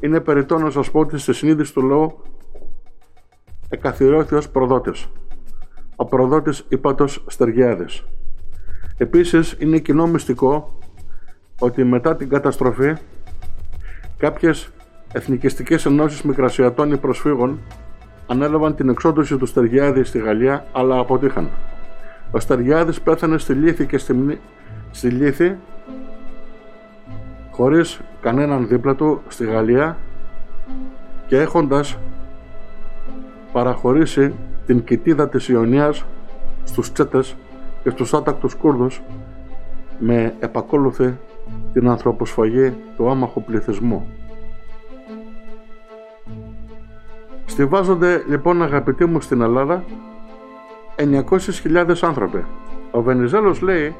είναι 0.00 0.20
περιττό 0.20 0.58
να 0.58 0.70
σας 0.70 0.90
πω 0.90 1.00
ότι 1.00 1.18
στη 1.18 1.32
συνείδηση 1.32 1.72
του 1.72 1.82
λόγου 1.82 2.22
εκαθιερώθη 3.68 4.34
ως 4.34 4.48
προδότης. 4.48 5.08
Ο 5.96 6.04
προδότης 6.04 6.64
Υπάτος 6.68 7.24
Στεργιάδης. 7.26 8.04
Επίσης 8.96 9.56
είναι 9.58 9.78
κοινό 9.78 10.06
μυστικό 10.06 10.78
ότι 11.58 11.84
μετά 11.84 12.16
την 12.16 12.28
καταστροφή 12.28 12.94
κάποιες 14.16 14.70
εθνικιστικές 15.12 15.86
ενώσεις 15.86 16.22
μικρασιατών 16.22 16.92
ή 16.92 16.96
προσφύγων 16.96 17.58
ανέλαβαν 18.26 18.74
την 18.74 18.88
εξόντωση 18.88 19.36
του 19.36 19.46
Στεργιάδη 19.46 20.04
στη 20.04 20.18
Γαλλία 20.18 20.64
αλλά 20.72 20.98
αποτύχαν. 20.98 21.48
Ο 22.30 22.40
Στεργιάδης 22.40 23.00
πέθανε 23.00 23.38
στη 23.38 23.52
Λύθη 23.52 23.86
και 23.86 23.98
στη, 23.98 24.40
στη 24.90 25.08
Λύθη 25.08 25.56
χωρίς 27.50 28.00
κανέναν 28.20 28.68
δίπλα 28.68 28.94
του 28.94 29.20
στη 29.28 29.44
Γαλλία 29.46 29.96
και 31.26 31.36
έχοντας 31.36 31.98
παραχωρήσει 33.52 34.34
την 34.66 34.84
κοιτίδα 34.84 35.28
της 35.28 35.48
Ιωνίας 35.48 36.04
στους 36.64 36.92
Τσέτες 36.92 37.36
και 37.82 37.90
στους 37.90 38.14
άτακτους 38.14 38.54
Κούρδους 38.54 39.02
με 39.98 40.34
επακόλουθη 40.40 41.16
την 41.72 41.88
ανθρωποσφαγή 41.88 42.74
του 42.96 43.10
άμαχου 43.10 43.42
πληθυσμού. 43.42 44.17
Στηβάζονται 47.48 48.24
λοιπόν 48.28 48.62
αγαπητοί 48.62 49.04
μου 49.04 49.20
στην 49.20 49.40
Ελλάδα 49.40 49.84
900.000 50.96 51.94
άνθρωποι. 52.00 52.44
Ο 52.90 53.02
Βενιζέλος 53.02 53.60
λέει 53.60 53.94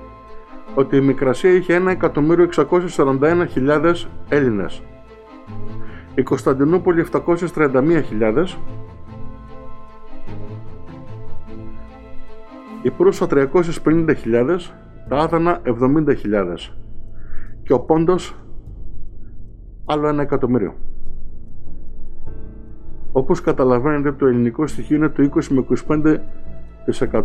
ότι 0.75 0.97
η 0.97 1.01
Μικρασία 1.01 1.53
είχε 1.53 1.83
1.641.000 2.01 3.95
Έλληνες. 4.29 4.83
Η 6.15 6.23
Κωνσταντινούπολη 6.23 7.07
731.000 7.13 8.45
η 12.83 12.91
Προύσα 12.91 13.27
350.000 13.31 14.15
τα 15.09 15.17
Άδανα 15.17 15.61
70.000 15.65 15.75
και 17.63 17.73
ο 17.73 17.81
Πόντος 17.81 18.35
άλλο 19.85 20.09
ένα 20.09 20.23
εκατομμύριο. 20.23 20.75
Όπως 23.19 23.41
καταλαβαίνετε 23.41 24.13
το 24.13 24.27
ελληνικό 24.27 24.67
στοιχείο 24.67 24.97
είναι 24.97 25.09
το 25.09 25.31
20 25.35 25.45
με 25.49 25.65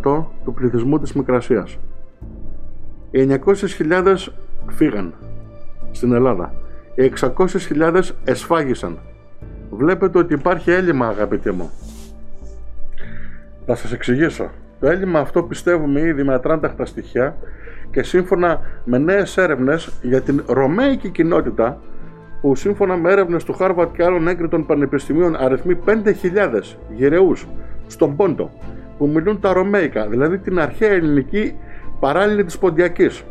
25% 0.01 0.25
του 0.43 0.53
πληθυσμού 0.53 0.99
της 0.99 1.13
Μικρασίας. 1.13 1.77
Οι 3.11 3.39
900.000 3.45 4.15
φύγαν 4.67 5.13
στην 5.91 6.13
Ελλάδα. 6.13 6.53
Οι 6.95 7.11
600.000 7.19 8.01
εσφάγισαν. 8.23 8.97
Βλέπετε 9.69 10.17
ότι 10.17 10.33
υπάρχει 10.33 10.71
έλλειμμα 10.71 11.07
αγαπητοί 11.07 11.51
μου. 11.51 11.71
Θα 13.65 13.75
σας 13.75 13.91
εξηγήσω. 13.91 14.49
Το 14.79 14.87
έλλειμμα 14.87 15.19
αυτό 15.19 15.43
πιστεύουμε 15.43 15.99
ήδη 15.99 16.23
με 16.23 16.33
ατράνταχτα 16.33 16.85
στοιχεία 16.85 17.37
και 17.91 18.03
σύμφωνα 18.03 18.61
με 18.85 18.97
νέες 18.97 19.37
έρευνες 19.37 19.89
για 20.01 20.21
την 20.21 20.43
Ρωμαϊκή 20.47 21.09
κοινότητα 21.09 21.79
που 22.43 22.55
σύμφωνα 22.55 22.97
με 22.97 23.11
έρευνες 23.11 23.43
του 23.43 23.53
Χάρβατ 23.53 23.95
και 23.95 24.03
άλλων 24.03 24.27
έγκριτων 24.27 24.65
πανεπιστημίων 24.65 25.35
αριθμεί 25.35 25.77
5.000 25.85 25.93
γυρεούς 26.89 27.47
στον 27.87 28.15
Πόντο 28.15 28.51
που 28.97 29.07
μιλούν 29.07 29.39
τα 29.39 29.53
Ρωμαϊκά, 29.53 30.07
δηλαδή 30.07 30.37
την 30.37 30.59
αρχαία 30.59 30.91
ελληνική 30.91 31.55
παράλληλη 31.99 32.43
της 32.43 32.57
Ποντιακής 32.57 33.23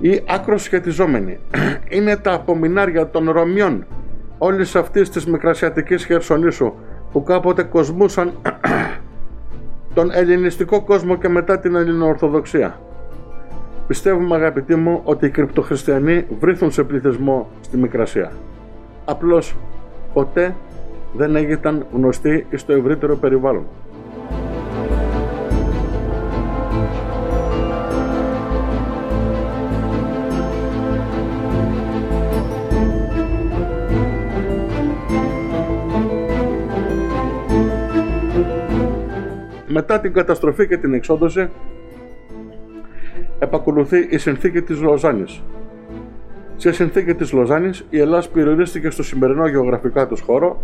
ή 0.00 0.22
άκρο 0.28 0.58
σχετιζόμενη. 0.58 1.38
Είναι 1.96 2.16
τα 2.16 2.32
απομεινάρια 2.32 3.10
των 3.10 3.30
Ρωμιών 3.30 3.86
όλης 4.38 4.76
αυτής 4.76 5.10
της 5.10 5.26
μικρασιατικής 5.26 6.04
χερσονήσου 6.04 6.72
που 7.12 7.22
κάποτε 7.22 7.62
κοσμούσαν 7.62 8.32
τον 9.94 10.10
ελληνιστικό 10.12 10.82
κόσμο 10.82 11.16
και 11.16 11.28
μετά 11.28 11.58
την 11.58 11.74
Ελληνοορθοδοξία. 11.74 12.80
Πιστεύουμε 13.86 14.36
αγαπητοί 14.36 14.74
μου 14.74 15.00
ότι 15.04 15.26
οι 15.26 15.30
κρυπτοχριστιανοί 15.30 16.26
βρίθουν 16.40 16.70
σε 16.70 16.82
πληθυσμό 16.84 17.48
στη 17.60 17.76
Μικρασία. 17.76 18.32
Απλώς 19.04 19.56
ποτέ 20.12 20.54
δεν 21.12 21.36
έγιναν 21.36 21.86
γνωστοί 21.92 22.46
στο 22.54 22.72
ευρύτερο 22.72 23.16
περιβάλλον. 23.16 23.66
Μετά 39.66 40.00
την 40.00 40.12
καταστροφή 40.12 40.66
και 40.66 40.76
την 40.76 40.94
εξόντωση 40.94 41.48
επακολουθεί 43.42 44.06
η 44.10 44.18
συνθήκη 44.18 44.62
της 44.62 44.80
Λοζάνης. 44.80 45.42
Σε 46.56 46.72
συνθήκη 46.72 47.14
της 47.14 47.32
Λοζάνης 47.32 47.84
η 47.90 47.98
Ελλάδα 47.98 48.28
περιορίστηκε 48.32 48.90
στο 48.90 49.02
σημερινό 49.02 49.46
γεωγραφικά 49.46 50.06
του 50.06 50.16
χώρο. 50.24 50.62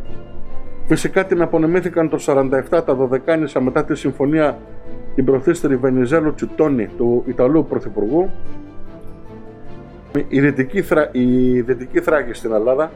Φυσικά 0.86 1.24
την 1.24 1.42
απονεμήθηκαν 1.42 2.08
το 2.08 2.18
47 2.70 2.82
τα 2.84 2.94
Δωδεκάνησα 2.94 3.60
μετά 3.60 3.84
τη 3.84 3.94
συμφωνία 3.94 4.58
την 5.14 5.24
προθύστερη 5.24 5.76
Βενιζέλου 5.76 6.34
Τσιτόνι 6.34 6.86
του 6.96 7.24
Ιταλού 7.26 7.66
Πρωθυπουργού. 7.66 8.30
Η 10.28 10.40
Δυτική, 10.40 10.82
Θρα... 10.82 11.08
η 11.12 11.60
Δυτική 11.60 12.00
Θράκη 12.00 12.32
στην 12.32 12.52
Ελλάδα 12.52 12.90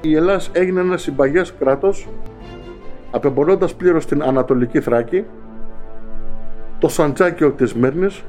η 0.00 0.14
Ελλάδα 0.14 0.42
έγινε 0.52 0.80
ένας 0.80 1.02
συμπαγές 1.02 1.54
κράτος 1.58 2.08
απεμπολώντας 3.10 3.74
πλήρως 3.74 4.06
την 4.06 4.22
Ανατολική 4.22 4.80
Θράκη 4.80 5.24
το 6.84 6.90
Σαντζάκιο 6.90 7.50
της 7.50 7.74
Μύρνης 7.74 8.24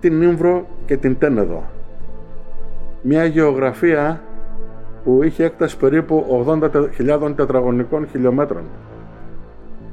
την 0.00 0.22
Ήμβρο 0.22 0.66
και 0.86 0.96
την 0.96 1.18
Τένεδο 1.18 1.62
μια 3.02 3.24
γεωγραφία 3.24 4.22
που 5.04 5.22
είχε 5.22 5.44
έκταση 5.44 5.76
περίπου 5.76 6.44
80.000 6.46 7.32
τετραγωνικών 7.36 8.08
χιλιόμετρων 8.08 8.62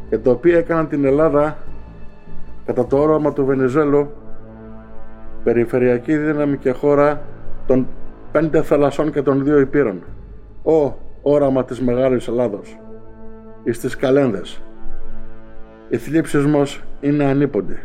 και 0.09 0.17
το 0.17 0.31
οποίο 0.31 0.57
έκαναν 0.57 0.87
την 0.87 1.05
Ελλάδα 1.05 1.57
κατά 2.65 2.87
το 2.87 2.97
όραμα 2.97 3.33
του 3.33 3.45
Βενιζέλου 3.45 4.09
περιφερειακή 5.43 6.17
δύναμη 6.17 6.57
και 6.57 6.71
χώρα 6.71 7.21
των 7.67 7.87
πέντε 8.31 8.61
θαλασσών 8.61 9.11
και 9.11 9.21
των 9.21 9.43
δύο 9.43 9.59
υπήρων. 9.59 10.03
Ω, 10.63 10.93
όραμα 11.21 11.65
της 11.65 11.81
Μεγάλης 11.81 12.27
Ελλάδος. 12.27 12.79
Εις 13.63 13.79
τις 13.79 13.95
καλένδες. 13.95 14.61
Η 15.91 15.97
θλίψη 15.97 16.37
μας 16.37 16.79
είναι 17.01 17.23
ανίποντη. 17.23 17.77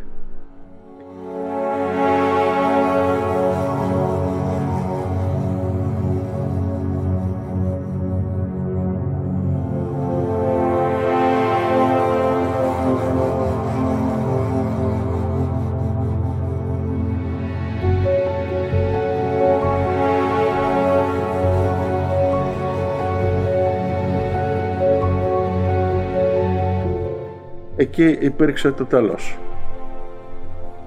Εκεί 28.03 28.25
υπήρξε 28.25 28.71
το 28.71 28.85
τέλος. 28.85 29.39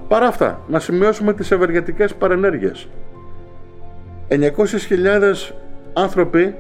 Παρά 0.07 0.27
αυτά, 0.27 0.59
να 0.67 0.79
σημειώσουμε 0.79 1.33
τις 1.33 1.51
ευεργετικές 1.51 2.15
παρενέργειες. 2.15 2.87
900.000 4.27 5.53
άνθρωποι 5.93 6.55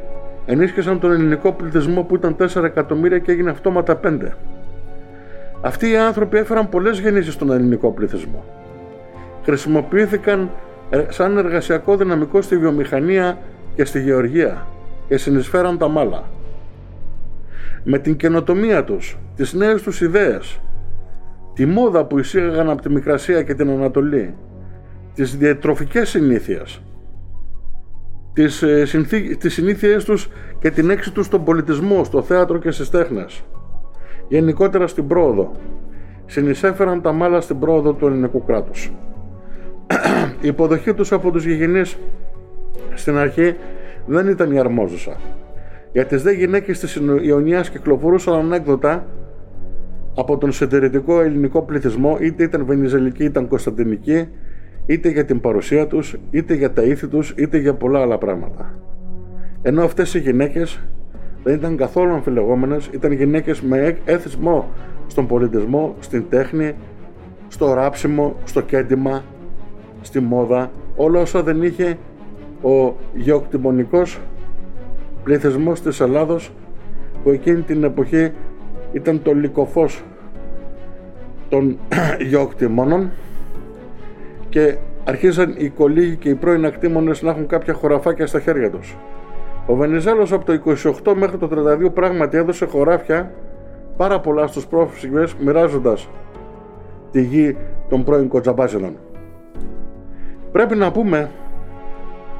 ενίσχυσαν 0.45 0.99
τον 0.99 1.11
ελληνικό 1.11 1.51
πληθυσμό 1.51 2.03
που 2.03 2.15
ήταν 2.15 2.35
4 2.35 2.63
εκατομμύρια 2.63 3.19
και 3.19 3.31
έγινε 3.31 3.49
αυτόματα 3.49 3.99
5. 4.03 4.35
Αυτοί 5.61 5.89
οι 5.89 5.97
άνθρωποι 5.97 6.37
έφεραν 6.37 6.69
πολλές 6.69 6.99
γεννήσεις 6.99 7.33
στον 7.33 7.51
ελληνικό 7.51 7.91
πληθυσμό. 7.91 8.43
Χρησιμοποιήθηκαν 9.43 10.49
σαν 11.09 11.37
εργασιακό 11.37 11.97
δυναμικό 11.97 12.41
στη 12.41 12.57
βιομηχανία 12.57 13.37
και 13.75 13.85
στη 13.85 14.01
γεωργία 14.01 14.67
και 15.07 15.17
συνεισφέραν 15.17 15.77
τα 15.77 15.87
μάλα 15.87 16.23
με 17.83 17.99
την 17.99 18.15
καινοτομία 18.15 18.83
τους, 18.83 19.17
τις 19.35 19.53
νέες 19.53 19.81
τους 19.81 20.01
ιδέες, 20.01 20.61
τη 21.53 21.65
μόδα 21.65 22.05
που 22.05 22.19
εισήγαγαν 22.19 22.69
από 22.69 22.81
τη 22.81 22.89
Μικρασία 22.89 23.43
και 23.43 23.53
την 23.53 23.69
Ανατολή, 23.69 24.35
τις 25.13 25.37
διατροφικές 25.37 26.09
συνήθειες, 26.09 26.81
τις, 28.33 28.61
ε, 28.61 28.85
συνθή, 28.85 29.37
τις 29.37 29.53
συνήθειες 29.53 30.03
τους 30.03 30.29
και 30.59 30.71
την 30.71 30.89
έξι 30.89 31.11
τους 31.11 31.25
στον 31.25 31.43
πολιτισμό, 31.43 32.03
στο 32.03 32.21
θέατρο 32.21 32.57
και 32.57 32.71
στις 32.71 32.89
τέχνες. 32.89 33.43
Γενικότερα 34.27 34.87
στην 34.87 35.07
πρόοδο. 35.07 35.51
Συνεισέφεραν 36.25 37.01
τα 37.01 37.11
μάλα 37.11 37.41
στην 37.41 37.59
πρόοδο 37.59 37.93
του 37.93 38.05
ελληνικού 38.07 38.43
κράτους. 38.45 38.91
η 40.41 40.47
υποδοχή 40.47 40.93
τους 40.93 41.11
από 41.11 41.31
τους 41.31 41.45
γηγενείς 41.45 41.97
στην 42.93 43.17
αρχή 43.17 43.55
δεν 44.05 44.27
ήταν 44.27 44.51
η 44.51 44.59
αρμόζουσα. 44.59 45.17
Για 45.91 46.05
τις 46.05 46.23
δε 46.23 46.31
γυναίκες 46.31 46.79
της 46.79 47.01
Ιωνίας 47.21 47.69
κυκλοφορούσαν 47.69 48.33
ανέκδοτα 48.33 49.05
από 50.15 50.37
τον 50.37 50.51
συντηρητικό 50.51 51.21
ελληνικό 51.21 51.61
πληθυσμό, 51.61 52.17
είτε 52.19 52.43
ήταν 52.43 52.65
βενιζελική 52.65 53.23
είτε 53.23 53.29
ήταν 53.29 53.47
κωνσταντινική, 53.47 54.27
είτε 54.85 55.09
για 55.09 55.25
την 55.25 55.39
παρουσία 55.39 55.87
τους, 55.87 56.17
είτε 56.31 56.53
για 56.53 56.73
τα 56.73 56.81
ήθη 56.81 57.07
τους, 57.07 57.33
είτε 57.37 57.57
για 57.57 57.73
πολλά 57.73 58.01
άλλα 58.01 58.17
πράγματα. 58.17 58.73
Ενώ 59.61 59.83
αυτές 59.83 60.13
οι 60.13 60.19
γυναίκες 60.19 60.79
δεν 61.43 61.55
ήταν 61.55 61.77
καθόλου 61.77 62.13
αμφιλεγόμενες, 62.13 62.89
ήταν 62.93 63.11
γυναίκες 63.11 63.61
με 63.61 63.97
έθισμο 64.05 64.69
στον 65.07 65.27
πολιτισμό, 65.27 65.95
στην 65.99 66.25
τέχνη, 66.29 66.73
στο 67.47 67.73
ράψιμο, 67.73 68.35
στο 68.43 68.61
κέντημα, 68.61 69.23
στη 70.01 70.19
μόδα, 70.19 70.71
όλα 70.95 71.19
όσα 71.19 71.43
δεν 71.43 71.63
είχε 71.63 71.97
ο 72.61 72.95
γεωκτημονικός 73.13 74.19
πληθυσμός 75.23 75.81
της 75.81 75.99
Ελλάδος 75.99 76.51
που 77.23 77.29
εκείνη 77.29 77.61
την 77.61 77.83
εποχή 77.83 78.31
ήταν 78.91 79.21
το 79.21 79.33
λικοφός 79.33 80.03
των 81.49 81.77
γεωκτημόνων 82.29 83.11
και 84.49 84.77
αρχίσαν 85.03 85.53
οι 85.57 85.69
κολύγοι 85.69 86.15
και 86.15 86.29
οι 86.29 86.35
πρώην 86.35 86.65
ακτήμονες 86.65 87.21
να 87.21 87.29
έχουν 87.29 87.47
κάποια 87.47 87.73
χωραφάκια 87.73 88.27
στα 88.27 88.39
χέρια 88.39 88.69
τους. 88.69 88.97
Ο 89.65 89.75
Βενιζέλος 89.75 90.31
από 90.31 90.45
το 90.45 90.61
28 91.03 91.13
μέχρι 91.15 91.37
το 91.37 91.49
32 91.87 91.93
πράγματι 91.93 92.37
έδωσε 92.37 92.65
χωράφια 92.65 93.31
πάρα 93.97 94.19
πολλά 94.19 94.47
στους 94.47 94.67
πρόσφυγες 94.67 95.35
μοιράζοντας 95.39 96.09
τη 97.11 97.21
γη 97.21 97.57
των 97.89 98.03
πρώην 98.03 98.27
κοτσαμπάσιδων. 98.27 98.95
Πρέπει 100.51 100.75
να 100.75 100.91
πούμε 100.91 101.29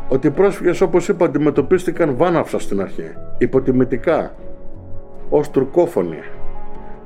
ότι 0.09 0.27
οι 0.27 0.31
πρόσφυγες 0.31 0.81
όπως 0.81 1.07
είπα 1.07 1.25
αντιμετωπίστηκαν 1.25 2.15
βάναυσα 2.15 2.59
στην 2.59 2.81
αρχή, 2.81 3.11
υποτιμητικά, 3.37 4.35
ως 5.29 5.49
τουρκόφωνοι, 5.49 6.19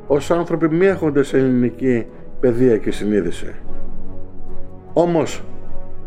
ως 0.08 0.32
άνθρωποι 0.32 0.70
μη 0.70 0.86
έχοντες 0.86 1.34
ελληνική 1.34 2.06
παιδεία 2.40 2.78
και 2.78 2.92
συνείδηση. 2.92 3.56
Όμως, 4.94 5.44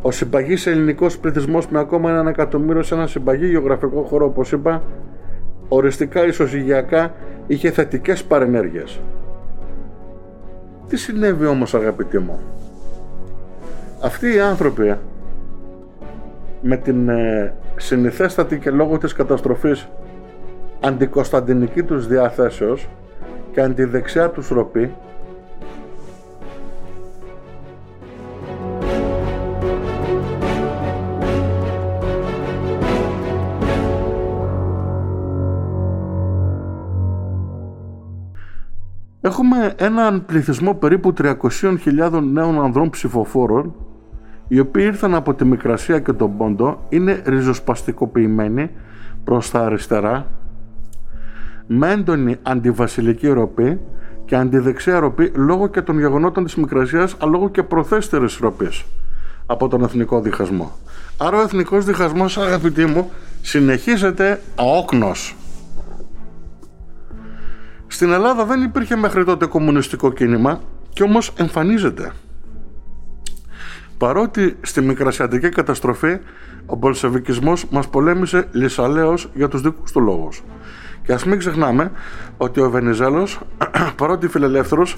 ο 0.02 0.10
συμπαγής 0.10 0.66
ελληνικός 0.66 1.18
πληθυσμός 1.18 1.68
με 1.68 1.78
ακόμα 1.78 2.10
έναν 2.10 2.26
εκατομμύριο 2.26 2.82
σε 2.82 2.94
ένα 2.94 3.06
συμπαγή 3.06 3.46
γεωγραφικό 3.46 4.02
χώρο 4.02 4.26
όπως 4.26 4.52
είπα, 4.52 4.82
οριστικά 5.68 6.26
ισοζυγιακά 6.26 7.14
είχε 7.46 7.70
θετικές 7.70 8.24
παρενέργειες. 8.24 9.00
Τι 10.88 10.96
συνέβη 10.96 11.46
όμως 11.46 11.74
αγαπητοί 11.74 12.18
μου; 12.18 12.38
Αυτοί 14.02 14.34
οι 14.34 14.40
άνθρωποι 14.40 14.96
με 16.60 16.76
την 16.76 17.08
ε, 17.08 17.54
συνηθέστατη 17.76 18.58
και 18.58 18.70
λόγω 18.70 18.98
της 18.98 19.12
καταστροφής 19.12 19.88
αντικοσταντινική 20.80 21.82
τους 21.82 22.06
διαθέσεως 22.06 22.88
και 23.52 23.60
αντιδεξιά 23.60 24.30
τους 24.30 24.48
ροπή 24.48 24.94
Έχουμε 39.26 39.74
έναν 39.76 40.24
πληθυσμό 40.26 40.74
περίπου 40.74 41.14
300.000 41.18 42.20
νέων 42.32 42.60
ανδρών 42.60 42.90
ψηφοφόρων 42.90 43.74
οι 44.48 44.58
οποίοι 44.58 44.84
ήρθαν 44.86 45.14
από 45.14 45.34
τη 45.34 45.44
Μικρασία 45.44 45.98
και 45.98 46.12
τον 46.12 46.36
Πόντο 46.36 46.84
είναι 46.88 47.22
ριζοσπαστικοποιημένοι 47.26 48.70
προς 49.24 49.50
τα 49.50 49.64
αριστερά 49.64 50.26
με 51.66 51.90
έντονη 51.90 52.36
αντιβασιλική 52.42 53.28
ροπή 53.28 53.80
και 54.24 54.36
αντιδεξιά 54.36 54.98
ροπή 54.98 55.32
λόγω 55.34 55.66
και 55.66 55.82
των 55.82 55.98
γεγονότων 55.98 56.44
της 56.44 56.54
Μικρασίας 56.54 57.16
αλλά 57.18 57.30
λόγω 57.30 57.50
και 57.50 57.62
προθέστερης 57.62 58.38
ροπής 58.38 58.84
από 59.46 59.68
τον 59.68 59.82
εθνικό 59.82 60.20
διχασμό. 60.20 60.72
Άρα 61.16 61.38
ο 61.38 61.40
εθνικός 61.40 61.84
διχασμός 61.84 62.38
αγαπητοί 62.38 62.84
μου 62.86 63.10
συνεχίζεται 63.42 64.40
αόκνος. 64.56 65.36
Στην 67.86 68.12
Ελλάδα 68.12 68.44
δεν 68.44 68.62
υπήρχε 68.62 68.96
μέχρι 68.96 69.24
τότε 69.24 69.46
κομμουνιστικό 69.46 70.12
κίνημα 70.12 70.60
και 70.92 71.02
όμως 71.02 71.32
εμφανίζεται. 71.36 72.12
Παρότι 73.98 74.56
στη 74.62 74.80
μικρασιατική 74.80 75.48
καταστροφή 75.48 76.18
ο 76.66 76.76
Μπολσεβικισμός 76.76 77.66
μας 77.68 77.88
πολέμησε 77.88 78.48
λυσαλέως 78.52 79.30
για 79.34 79.48
τους 79.48 79.60
δικούς 79.60 79.92
του 79.92 80.00
λόγους. 80.00 80.42
Και 81.02 81.12
ας 81.12 81.24
μην 81.24 81.38
ξεχνάμε 81.38 81.90
ότι 82.36 82.60
ο 82.60 82.70
Βενιζέλος, 82.70 83.40
παρότι 83.98 84.28
φιλελεύθερος, 84.28 84.96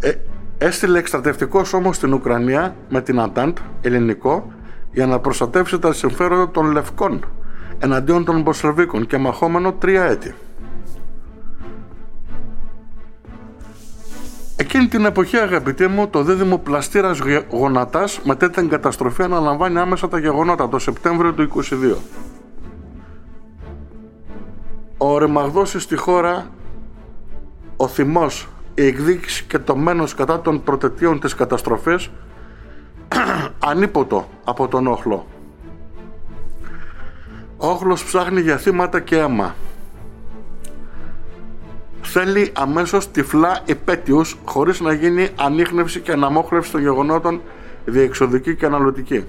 ε, 0.00 0.12
έστειλε 0.58 0.98
εκστρατευτικό 0.98 1.64
σώμα 1.64 1.92
στην 1.92 2.12
Ουκρανία 2.12 2.76
με 2.88 3.00
την 3.00 3.20
Αντάντ, 3.20 3.56
ελληνικό, 3.80 4.52
για 4.92 5.06
να 5.06 5.18
προστατεύσει 5.18 5.78
τα 5.78 5.92
συμφέροντα 5.92 6.50
των 6.50 6.72
Λευκών 6.72 7.24
εναντίον 7.78 8.24
των 8.24 8.42
Μπολσεβίκων 8.42 9.06
και 9.06 9.18
μαχόμενο 9.18 9.72
τρία 9.72 10.04
έτη. 10.04 10.34
Εκείνη 14.60 14.86
την 14.88 15.04
εποχή, 15.04 15.36
αγαπητοί 15.36 15.86
μου, 15.86 16.08
το 16.08 16.22
δίδυμο 16.22 16.58
πλαστήρας 16.58 17.18
γονατάς 17.50 18.20
μετά 18.24 18.50
την 18.50 18.68
καταστροφή 18.68 19.22
αναλαμβάνει 19.22 19.78
άμεσα 19.78 20.08
τα 20.08 20.18
γεγονότα 20.18 20.68
το 20.68 20.78
Σεπτέμβριο 20.78 21.32
του 21.32 21.42
22. 21.42 21.96
Ο 24.96 25.18
ρεμαγδός 25.18 25.74
στη 25.78 25.96
χώρα, 25.96 26.50
ο 27.76 27.88
θυμός, 27.88 28.48
η 28.74 28.86
εκδίκηση 28.86 29.44
και 29.44 29.58
το 29.58 29.76
μένος 29.76 30.14
κατά 30.14 30.40
των 30.40 30.62
προτετίων 30.62 31.20
της 31.20 31.34
καταστροφής 31.34 32.10
ανίποτο 33.70 34.28
από 34.44 34.68
τον 34.68 34.86
όχλο. 34.86 35.26
Ο 37.56 37.66
όχλος 37.66 38.04
ψάχνει 38.04 38.40
για 38.40 38.56
θύματα 38.56 39.00
και 39.00 39.16
αίμα 39.16 39.54
θέλει 42.02 42.52
αμέσως 42.54 43.10
τυφλά 43.10 43.60
επέτειους 43.66 44.36
χωρίς 44.44 44.80
να 44.80 44.92
γίνει 44.92 45.28
ανείχνευση 45.36 46.00
και 46.00 46.12
αναμόχλευση 46.12 46.72
των 46.72 46.80
γεγονότων 46.80 47.40
διεξοδική 47.84 48.56
και 48.56 48.66
αναλυτική. 48.66 49.24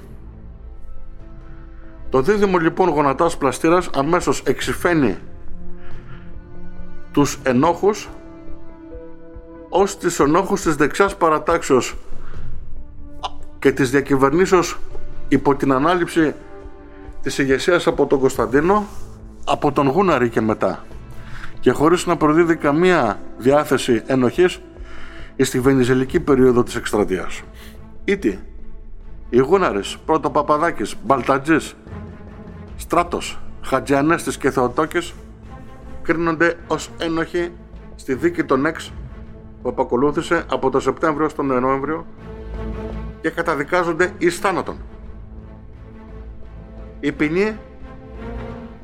Το 2.09 2.21
δίδυμο 2.21 2.57
λοιπόν 2.57 2.89
γονατάς 2.89 3.37
πλαστήρας 3.37 3.89
αμέσως 3.95 4.41
εξηφαίνει 4.45 5.17
τους 7.11 7.39
ενόχους 7.43 8.09
ως 9.69 9.97
τις 9.97 10.19
ενόχους 10.19 10.61
της 10.61 10.75
δεξιάς 10.75 11.15
παρατάξεως 11.15 11.95
και 13.59 13.71
της 13.71 13.89
διακυβερνήσεως 13.89 14.77
υπό 15.27 15.55
την 15.55 15.71
ανάληψη 15.71 16.33
της 17.21 17.37
ηγεσίας 17.37 17.87
από 17.87 18.05
τον 18.05 18.19
Κωνσταντίνο 18.19 18.85
από 19.45 19.71
τον 19.71 19.87
Γούναρη 19.87 20.29
και 20.29 20.41
μετά 20.41 20.85
και 21.61 21.71
χωρίς 21.71 22.05
να 22.05 22.17
προδίδει 22.17 22.55
καμία 22.55 23.19
διάθεση 23.37 24.03
ενοχής 24.05 24.61
στη 25.37 25.59
βενιζελική 25.59 26.19
περίοδο 26.19 26.63
της 26.63 26.75
εκστρατείας. 26.75 27.41
Ήτι, 28.03 28.39
οι 29.29 29.37
Γούναρες, 29.37 29.97
πρώτο 30.05 30.29
Παπαδάκης, 30.29 30.95
Μπαλτατζής, 31.03 31.75
Στράτος, 32.75 33.39
Χατζιανέστης 33.61 34.37
και 34.37 34.51
Θεοτόκης 34.51 35.13
κρίνονται 36.01 36.57
ως 36.67 36.89
ένοχοι 36.97 37.51
στη 37.95 38.13
δίκη 38.13 38.43
των 38.43 38.65
ΕΞ 38.65 38.91
που 39.61 39.69
απακολούθησε 39.69 40.45
από 40.49 40.69
το 40.69 40.79
Σεπτέμβριο 40.79 41.29
στον 41.29 41.45
Νοέμβριο 41.45 42.05
και 43.21 43.29
καταδικάζονται 43.29 44.11
εις 44.17 44.39
θάνατον. 44.39 44.77
Η 46.99 47.11
ποινή 47.11 47.57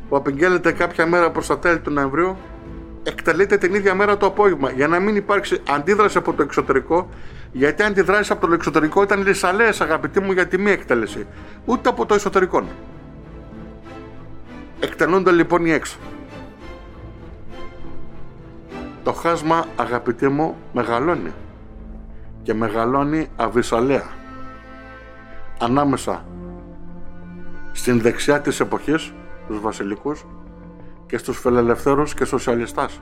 που 0.09 0.15
απεγγέλλεται 0.15 0.71
κάποια 0.71 1.05
μέρα 1.05 1.31
προς 1.31 1.47
τα 1.47 1.59
τέλη 1.59 1.79
του 1.79 1.91
Νοεμβρίου 1.91 2.37
εκτελείται 3.07 3.57
την 3.57 3.73
ίδια 3.73 3.95
μέρα 3.95 4.17
το 4.17 4.25
απόγευμα 4.25 4.71
για 4.71 4.87
να 4.87 4.99
μην 4.99 5.15
υπάρξει 5.15 5.61
αντίδραση 5.69 6.17
από 6.17 6.33
το 6.33 6.41
εξωτερικό 6.41 7.09
γιατί 7.51 7.83
αντιδράσει 7.83 8.31
από 8.31 8.47
το 8.47 8.53
εξωτερικό 8.53 9.03
ήταν 9.03 9.25
λησαλέες 9.27 9.81
αγαπητοί 9.81 10.19
μου 10.19 10.31
για 10.31 10.47
τη 10.47 10.57
μη 10.57 10.71
εκτέλεση 10.71 11.27
ούτε 11.65 11.89
από 11.89 12.05
το 12.05 12.13
εσωτερικό. 12.13 12.63
Εκτελούνται 14.79 15.31
λοιπόν 15.31 15.65
οι 15.65 15.71
έξω. 15.71 15.97
Το 19.03 19.13
χάσμα 19.13 19.65
αγαπητοί 19.75 20.27
μου 20.27 20.57
μεγαλώνει 20.73 21.33
και 22.43 22.53
μεγαλώνει 22.53 23.27
αβυσαλέα 23.35 24.09
ανάμεσα 25.59 26.25
στην 27.71 28.01
δεξιά 28.01 28.41
της 28.41 28.59
εποχής 28.59 29.13
τους 29.47 29.59
βασιλικούς 29.59 30.25
και 31.07 31.17
στους 31.17 31.39
φιλελευθέρους 31.39 32.13
και 32.13 32.25
σοσιαλιστάς. 32.25 33.01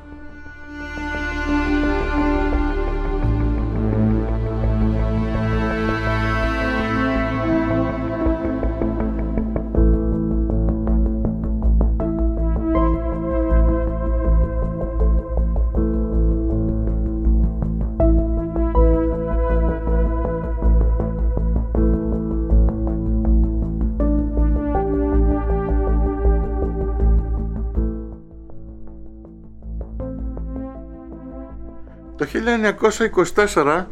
1924 32.35 33.85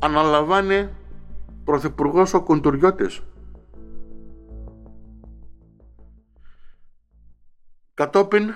αναλαμβάνει 0.00 0.88
πρωθυπουργός 1.64 2.34
ο 2.34 2.42
Κουντουριώτης. 2.42 3.22
Κατόπιν 7.94 8.54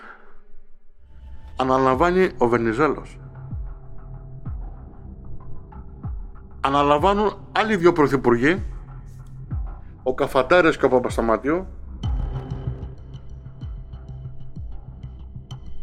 αναλαμβάνει 1.57 2.31
ο 2.39 2.49
Βενιζέλος. 2.49 3.19
Αναλαμβάνουν 6.61 7.39
άλλοι 7.53 7.77
δύο 7.77 7.93
πρωθυπουργοί, 7.93 8.63
ο 10.03 10.15
Καφαντάρες 10.15 10.77
και 10.77 10.85
ο 10.85 10.89
Παπασταματίου, 10.89 11.67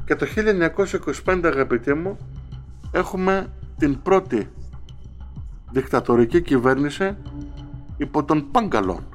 Και 0.06 0.15
το 0.15 0.26
1925 1.26 1.41
αγαπητοί 1.44 1.94
μου 1.94 2.18
έχουμε 2.91 3.48
την 3.78 4.02
πρώτη 4.02 4.50
δικτατορική 5.72 6.41
κυβέρνηση 6.41 7.18
υπό 7.98 8.24
τον 8.24 8.52
Πάγκαλον. 8.52 9.14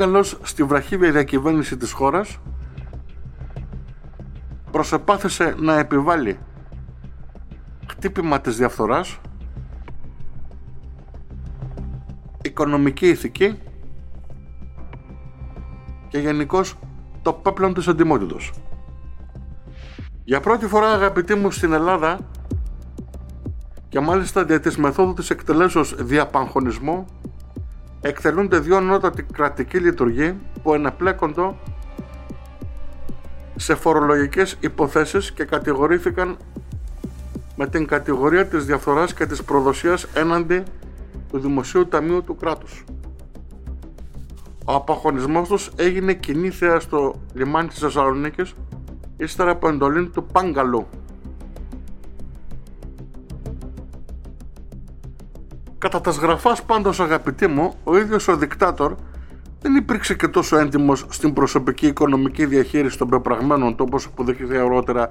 Πάγκαλος 0.00 0.38
στη 0.42 0.62
βραχύβια 0.62 1.10
διακυβέρνηση 1.10 1.76
της 1.76 1.92
χώρας 1.92 2.38
προσεπάθησε 4.70 5.54
να 5.58 5.78
επιβάλλει 5.78 6.38
χτύπημα 7.90 8.40
της 8.40 8.56
διαφθοράς 8.56 9.18
οικονομική 12.42 13.08
ηθική 13.08 13.58
και 16.08 16.18
γενικώς 16.18 16.78
το 17.22 17.32
πέπλον 17.32 17.74
της 17.74 17.88
αντιμότητος. 17.88 18.52
Για 20.24 20.40
πρώτη 20.40 20.66
φορά 20.66 20.92
αγαπητοί 20.92 21.34
μου 21.34 21.50
στην 21.50 21.72
Ελλάδα 21.72 22.18
και 23.88 24.00
μάλιστα 24.00 24.44
δια 24.44 24.60
της 24.60 24.76
μεθόδου 24.76 25.12
της 25.12 25.30
εκτελέσεως 25.30 25.94
διαπαγχωνισμού 25.94 27.06
εκτελούνται 28.00 28.58
δύο 28.58 28.80
νότατοι 28.80 29.22
κρατικοί 29.22 29.78
λειτουργοί 29.78 30.34
που 30.62 30.74
εναπλέκονται 30.74 31.54
σε 33.56 33.74
φορολογικές 33.74 34.56
υποθέσεις 34.60 35.32
και 35.32 35.44
κατηγορήθηκαν 35.44 36.36
με 37.56 37.66
την 37.66 37.86
κατηγορία 37.86 38.46
της 38.46 38.64
διαφθοράς 38.64 39.14
και 39.14 39.26
της 39.26 39.42
προδοσίας 39.44 40.06
έναντι 40.14 40.62
του 41.30 41.38
Δημοσίου 41.38 41.88
Ταμείου 41.88 42.22
του 42.22 42.36
κράτους. 42.36 42.84
Ο 44.64 44.74
απαχωνισμός 44.74 45.48
τους 45.48 45.70
έγινε 45.76 46.14
κοινή 46.14 46.50
θέα 46.50 46.80
στο 46.80 47.14
λιμάνι 47.32 47.68
της 47.68 47.78
Θεσσαλονίκης 47.78 48.54
ύστερα 49.16 49.50
από 49.50 49.68
εντολή 49.68 50.08
του 50.08 50.24
Πάγκαλου 50.24 50.86
Κατά 55.80 56.00
τα 56.00 56.12
σγραφάς 56.12 56.62
πάντως 56.62 57.00
αγαπητοί 57.00 57.46
μου, 57.46 57.74
ο 57.84 57.96
ίδιος 57.96 58.28
ο 58.28 58.36
δικτάτορ 58.36 58.94
δεν 59.60 59.76
υπήρξε 59.76 60.14
και 60.14 60.28
τόσο 60.28 60.56
έντιμος 60.56 61.06
στην 61.08 61.32
προσωπική 61.32 61.86
οικονομική 61.86 62.46
διαχείριση 62.46 62.98
των 62.98 63.08
πεπραγμένων 63.08 63.76
του 63.76 63.84
όπως 63.88 64.06
αποδείχθηκε 64.06 64.56
αργότερα 64.56 65.10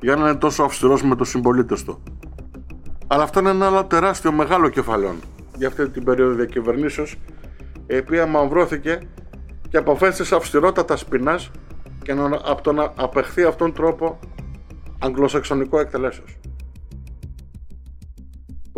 για 0.00 0.16
να 0.16 0.28
είναι 0.28 0.38
τόσο 0.38 0.62
αυστηρός 0.62 1.02
με 1.02 1.16
τους 1.16 1.28
συμπολίτες 1.28 1.84
του. 1.84 2.02
Αλλά 3.06 3.22
αυτό 3.22 3.40
είναι 3.40 3.50
ένα 3.50 3.66
άλλο 3.66 3.84
τεράστιο 3.84 4.32
μεγάλο 4.32 4.68
κεφαλαίο 4.68 5.14
για 5.56 5.68
αυτή 5.68 5.88
την 5.88 6.04
περίοδο 6.04 6.34
διακυβερνήσεως 6.34 7.16
η 7.86 7.96
οποία 7.96 8.26
μαυρώθηκε 8.26 8.98
και 9.68 9.76
αποφέστησε 9.76 10.34
αυστηρότατα 10.34 10.96
σπινάς 10.96 11.50
και 12.02 12.14
να, 12.14 12.24
από 12.24 12.62
το 12.62 12.72
να 12.72 12.92
απεχθεί 12.96 13.42
αυτόν 13.42 13.72
τον 13.72 13.84
τρόπο 13.84 14.18
αγγλοσαξονικό 14.98 15.80
εκτελέσεως 15.80 16.39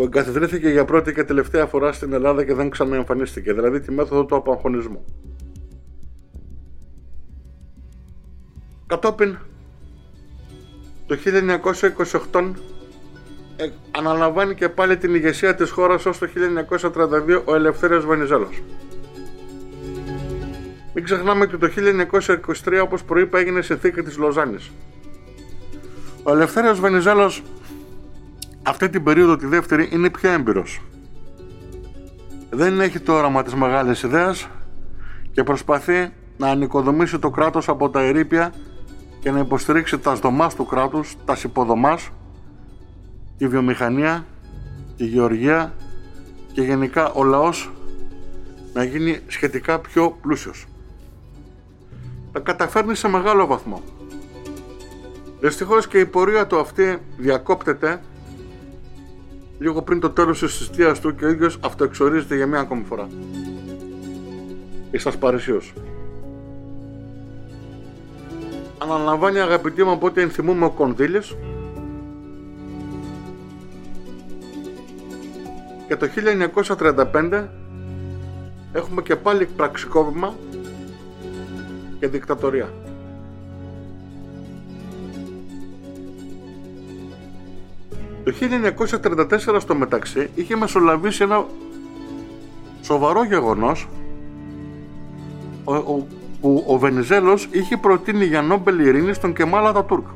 που 0.02 0.08
εγκαθιδρύθηκε 0.08 0.68
για 0.68 0.84
πρώτη 0.84 1.12
και 1.12 1.24
τελευταία 1.24 1.66
φορά 1.66 1.92
στην 1.92 2.12
Ελλάδα 2.12 2.44
και 2.44 2.54
δεν 2.54 2.70
ξαναεμφανίστηκε, 2.70 3.52
δηλαδή 3.52 3.80
τη 3.80 3.92
μέθοδο 3.92 4.24
του 4.24 4.36
απαγχωνισμού. 4.36 5.04
Κατόπιν, 8.86 9.36
το 11.06 11.16
1928 12.32 12.52
ε, 13.56 13.68
αναλαμβάνει 13.90 14.54
και 14.54 14.68
πάλι 14.68 14.96
την 14.96 15.14
ηγεσία 15.14 15.54
της 15.54 15.70
χώρας 15.70 16.06
ως 16.06 16.18
το 16.18 16.28
1932 16.80 17.42
ο 17.44 17.54
Ελευθέριος 17.54 18.06
Βενιζέλος. 18.06 18.62
Μην 20.94 21.04
ξεχνάμε 21.04 21.44
ότι 21.44 21.58
το 21.58 21.68
1923 22.64 22.80
όπως 22.82 23.04
προείπα 23.04 23.38
έγινε 23.38 23.62
συνθήκη 23.62 24.02
της 24.02 24.16
Λοζάνης. 24.16 24.70
Ο 26.22 26.32
Ελευθέριος 26.32 26.80
Βενιζέλος 26.80 27.42
αυτή 28.62 28.88
την 28.88 29.02
περίοδο 29.02 29.36
τη 29.36 29.46
δεύτερη 29.46 29.88
είναι 29.92 30.10
πιο 30.10 30.30
έμπειρος. 30.30 30.80
Δεν 32.50 32.80
έχει 32.80 33.00
το 33.00 33.12
όραμα 33.12 33.42
της 33.42 33.54
μεγάλης 33.54 34.02
ιδέας 34.02 34.48
και 35.32 35.42
προσπαθεί 35.42 36.12
να 36.36 36.48
ανοικοδομήσει 36.48 37.18
το 37.18 37.30
κράτος 37.30 37.68
από 37.68 37.90
τα 37.90 38.00
ερήπια 38.00 38.52
και 39.20 39.30
να 39.30 39.38
υποστηρίξει 39.38 39.98
τα 39.98 40.14
σδομάς 40.14 40.54
του 40.54 40.66
κράτους, 40.66 41.16
τα 41.24 41.36
υποδομάς, 41.44 42.10
τη 43.38 43.48
βιομηχανία, 43.48 44.26
τη 44.96 45.04
γεωργία 45.04 45.72
και 46.52 46.62
γενικά 46.62 47.12
ο 47.12 47.24
λαός 47.24 47.70
να 48.72 48.84
γίνει 48.84 49.20
σχετικά 49.26 49.78
πιο 49.78 50.18
πλούσιος. 50.22 50.66
Τα 52.32 52.40
καταφέρνει 52.40 52.94
σε 52.94 53.08
μεγάλο 53.08 53.46
βαθμό. 53.46 53.82
Δυστυχώς 55.40 55.86
και 55.86 55.98
η 55.98 56.06
πορεία 56.06 56.46
του 56.46 56.58
αυτή 56.58 56.98
διακόπτεται 57.16 58.00
λίγο 59.62 59.82
πριν 59.82 60.00
το 60.00 60.10
τέλος 60.10 60.38
της 60.38 60.56
θητείας 60.56 61.00
του 61.00 61.14
και 61.14 61.24
ο 61.24 61.28
ίδιος 61.28 61.58
αυτοεξορίζεται 61.60 62.36
για 62.36 62.46
μία 62.46 62.60
ακόμη 62.60 62.84
φορά. 62.84 63.08
Είσαστε 64.90 65.18
παρησίος. 65.18 65.72
Αναλαμβάνει 68.78 69.38
αγαπητοί 69.38 69.84
μου 69.84 69.90
από 69.90 70.06
ό,τι 70.06 70.20
ενθυμούμε 70.20 70.64
ο 70.64 70.70
Κονδύλης 70.70 71.36
και 75.88 75.96
το 75.96 76.08
1935 76.76 77.48
έχουμε 78.72 79.02
και 79.02 79.16
πάλι 79.16 79.46
πραξικόπημα 79.46 80.34
και 81.98 82.08
δικτατορία. 82.08 82.81
Το 88.24 88.32
1934 89.50 89.56
στο 89.60 89.74
μεταξύ 89.74 90.30
είχε 90.34 90.56
μεσολαβήσει 90.56 91.22
ένα 91.22 91.46
σοβαρό 92.82 93.24
γεγονός 93.24 93.88
που 96.40 96.64
ο 96.66 96.78
Βενιζέλος 96.78 97.48
είχε 97.50 97.76
προτείνει 97.76 98.24
για 98.24 98.42
Νόμπελ 98.42 98.78
Ειρήνης 98.78 99.18
τον 99.18 99.34
Κεμάλα 99.34 99.84
Τούρκ. 99.84 100.06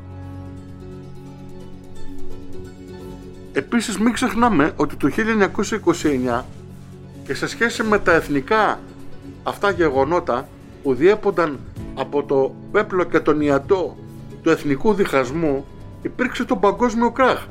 Επίσης 3.53 3.97
μην 3.97 4.13
ξεχνάμε 4.13 4.71
ότι 4.75 4.95
το 4.95 5.09
1929 6.37 6.43
και 7.23 7.33
σε 7.33 7.47
σχέση 7.47 7.83
με 7.83 7.99
τα 7.99 8.13
εθνικά 8.13 8.79
αυτά 9.43 9.71
γεγονότα 9.71 10.47
που 10.83 10.93
διέπονταν 10.93 11.59
από 11.95 12.23
το 12.23 12.55
πέπλο 12.71 13.03
και 13.03 13.19
τον 13.19 13.41
ιατό 13.41 13.97
του 14.41 14.49
εθνικού 14.49 14.93
διχασμού 14.93 15.65
υπήρξε 16.01 16.45
το 16.45 16.55
παγκόσμιο 16.55 17.11
κράχ 17.11 17.45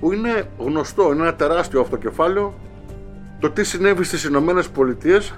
που 0.00 0.12
είναι 0.12 0.48
γνωστό, 0.58 1.12
είναι 1.12 1.22
ένα 1.22 1.34
τεράστιο 1.34 1.80
αυτοκεφάλαιο 1.80 2.54
το 3.40 3.50
τι 3.50 3.64
συνέβη 3.64 4.04
στις 4.04 4.24
Ηνωμένες 4.24 4.68
Πολιτείες 4.68 5.34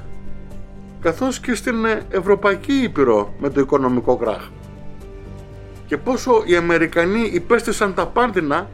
καθώς 1.00 1.40
και 1.40 1.54
στην 1.54 1.74
Ευρωπαϊκή 2.10 2.72
Ήπειρο 2.72 3.34
με 3.38 3.50
το 3.50 3.60
οικονομικό 3.60 4.16
κράχ 4.16 4.48
και 5.90 5.96
πόσο 5.96 6.42
οι 6.46 6.56
Αμερικανοί 6.56 7.30
υπέστησαν 7.32 7.94
τα 7.94 8.06
πάντινα 8.06 8.68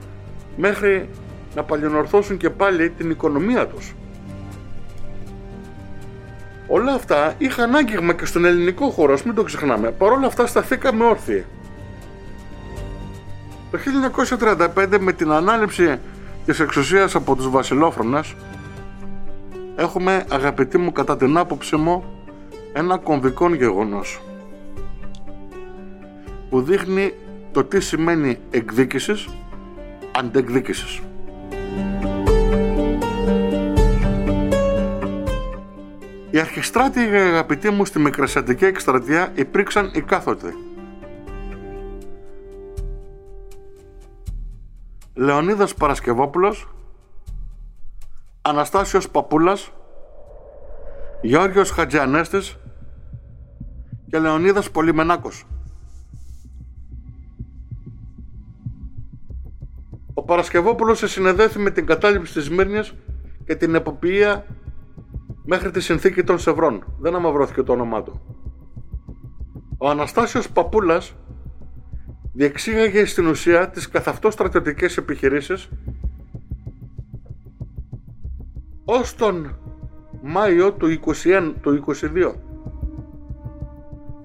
μέχρι 0.56 1.08
να 1.54 1.62
παλιονορθώσουν 1.62 2.36
και 2.36 2.50
πάλι 2.50 2.90
την 2.90 3.10
οικονομία 3.10 3.66
τους. 3.66 3.94
Όλα 6.66 6.92
αυτά 6.92 7.34
είχαν 7.38 7.74
άγγιγμα 7.74 8.14
και 8.14 8.24
στον 8.24 8.44
ελληνικό 8.44 8.90
χώρο, 8.90 9.18
μην 9.24 9.34
το 9.34 9.42
ξεχνάμε. 9.42 9.90
Παρ' 9.90 10.12
όλα 10.12 10.26
αυτά 10.26 10.46
σταθήκαμε 10.46 11.04
όρθιοι. 11.04 11.44
Το 13.76 13.82
1935 14.74 14.98
με 15.00 15.12
την 15.12 15.30
ανάληψη 15.30 15.98
της 16.44 16.60
εξουσίας 16.60 17.14
από 17.14 17.36
τους 17.36 17.50
βασιλόφρονες 17.50 18.34
έχουμε 19.76 20.24
αγαπητοί 20.30 20.78
μου 20.78 20.92
κατά 20.92 21.16
την 21.16 21.36
άποψή 21.36 21.76
μου 21.76 22.04
ένα 22.72 22.98
κομβικό 22.98 23.54
γεγονός 23.54 24.20
που 26.50 26.62
δείχνει 26.62 27.12
το 27.52 27.64
τι 27.64 27.80
σημαίνει 27.80 28.38
εκδίκησης 28.50 29.28
αντεκδίκησης. 30.16 31.00
Οι 36.30 36.38
αρχιστράτοι 36.38 37.00
αγαπητοί 37.00 37.70
μου 37.70 37.84
στη 37.84 37.98
Μικρασιατική 37.98 38.64
εκστρατεία 38.64 39.32
υπήρξαν 39.34 39.90
οι 39.94 40.00
κάθοτοι. 40.00 40.75
Λεωνίδας 45.18 45.74
Παρασκευόπουλος, 45.74 46.68
Αναστάσιος 48.42 49.10
Παπούλας, 49.10 49.72
Γιώργος 51.22 51.70
Χατζιανέστης 51.70 52.58
και 54.10 54.18
Λεωνίδας 54.18 54.70
Πολυμενάκος. 54.70 55.44
Ο 60.14 60.22
Παρασκευόπουλος 60.22 60.98
σε 60.98 61.08
συνεδέθη 61.08 61.58
με 61.58 61.70
την 61.70 61.86
κατάληψη 61.86 62.32
της 62.32 62.50
Μύρνιας 62.50 62.94
και 63.44 63.54
την 63.54 63.74
εποποιία 63.74 64.46
μέχρι 65.44 65.70
τη 65.70 65.80
συνθήκη 65.80 66.22
των 66.22 66.38
Σευρών. 66.38 66.84
Δεν 66.98 67.14
αμαυρώθηκε 67.14 67.62
το 67.62 67.72
όνομά 67.72 68.02
του. 68.02 68.20
Ο 69.78 69.88
Αναστάσιος 69.88 70.50
Παπούλας 70.50 71.14
διεξήγαγε 72.36 73.04
στην 73.04 73.26
ουσία 73.26 73.68
τις 73.68 73.88
καθαυτό 73.88 74.30
στρατιωτικές 74.30 74.96
επιχειρήσεις 74.96 75.68
ως 78.84 79.14
τον 79.14 79.58
Μάιο 80.22 80.72
του 80.72 80.86
21, 80.86 81.52
του 81.60 81.84
22 81.86 82.34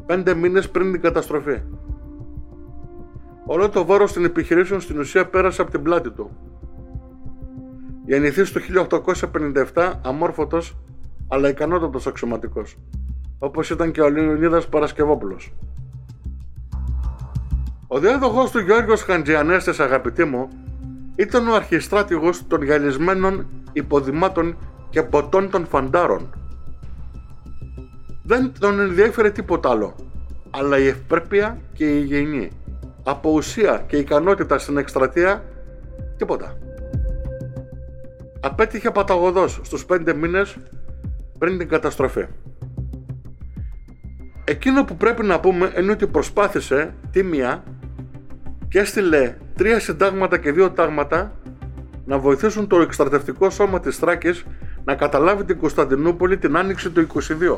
πέντε 0.05 0.33
μήνες 0.33 0.69
πριν 0.69 0.91
την 0.91 1.01
καταστροφή. 1.01 1.61
Όλο 3.45 3.69
το 3.69 3.85
βάρος 3.85 4.13
των 4.13 4.25
επιχειρήσεων 4.25 4.81
στην 4.81 4.99
ουσία 4.99 5.27
πέρασε 5.27 5.61
από 5.61 5.71
την 5.71 5.81
πλάτη 5.81 6.11
του. 6.11 6.29
Γεννηθείς 8.05 8.51
το 8.51 8.59
1857 9.73 9.93
αμόρφωτος 10.03 10.77
αλλά 11.27 11.49
ικανότατος 11.49 12.07
αξιωματικός, 12.07 12.77
όπως 13.39 13.69
ήταν 13.69 13.91
και 13.91 14.01
ο 14.01 14.09
Λεωνίδας 14.09 14.69
Παρασκευόπουλος. 14.69 15.53
Ο 17.93 17.99
διάδοχος 17.99 18.51
του 18.51 18.59
Γιώργος 18.59 19.03
Χαντζιανέστης 19.03 19.79
αγαπητοί 19.79 20.23
μου 20.23 20.49
ήταν 21.15 21.47
ο 21.47 21.55
αρχιστράτηγος 21.55 22.47
των 22.47 22.63
γυαλισμένων 22.63 23.47
υποδημάτων 23.73 24.57
και 24.89 25.03
ποτών 25.03 25.49
των 25.49 25.65
φαντάρων. 25.65 26.33
Δεν 28.23 28.51
τον 28.59 28.79
ενδιέφερε 28.79 29.29
τίποτα 29.29 29.69
άλλο, 29.69 29.95
αλλά 30.49 30.77
η 30.77 30.87
ευπρέπεια 30.87 31.57
και 31.73 31.85
η 31.85 31.99
υγιεινή. 32.03 32.51
Από 33.03 33.31
ουσία 33.31 33.83
και 33.87 33.97
ικανότητα 33.97 34.57
στην 34.57 34.77
εκστρατεία, 34.77 35.43
τίποτα. 36.17 36.57
Απέτυχε 38.41 38.91
παταγωδός 38.91 39.59
στους 39.63 39.85
πέντε 39.85 40.13
μήνες 40.13 40.57
πριν 41.37 41.57
την 41.57 41.67
καταστροφή. 41.67 42.25
Εκείνο 44.43 44.85
που 44.85 44.95
πρέπει 44.95 45.25
να 45.25 45.39
πούμε 45.39 45.73
είναι 45.77 45.91
ότι 45.91 46.07
προσπάθησε 46.07 46.93
τίμια 47.11 47.63
και 48.71 48.79
έστειλε 48.79 49.35
τρία 49.55 49.79
συντάγματα 49.79 50.37
και 50.37 50.51
δύο 50.51 50.71
τάγματα 50.71 51.31
να 52.05 52.17
βοηθήσουν 52.17 52.67
το 52.67 52.81
εκστρατευτικό 52.81 53.49
σώμα 53.49 53.79
της 53.79 53.97
Θράκης 53.97 54.45
να 54.83 54.95
καταλάβει 54.95 55.43
την 55.43 55.57
Κωνσταντινούπολη 55.57 56.37
την 56.37 56.57
άνοιξη 56.57 56.89
του 56.89 57.07
22. 57.07 57.57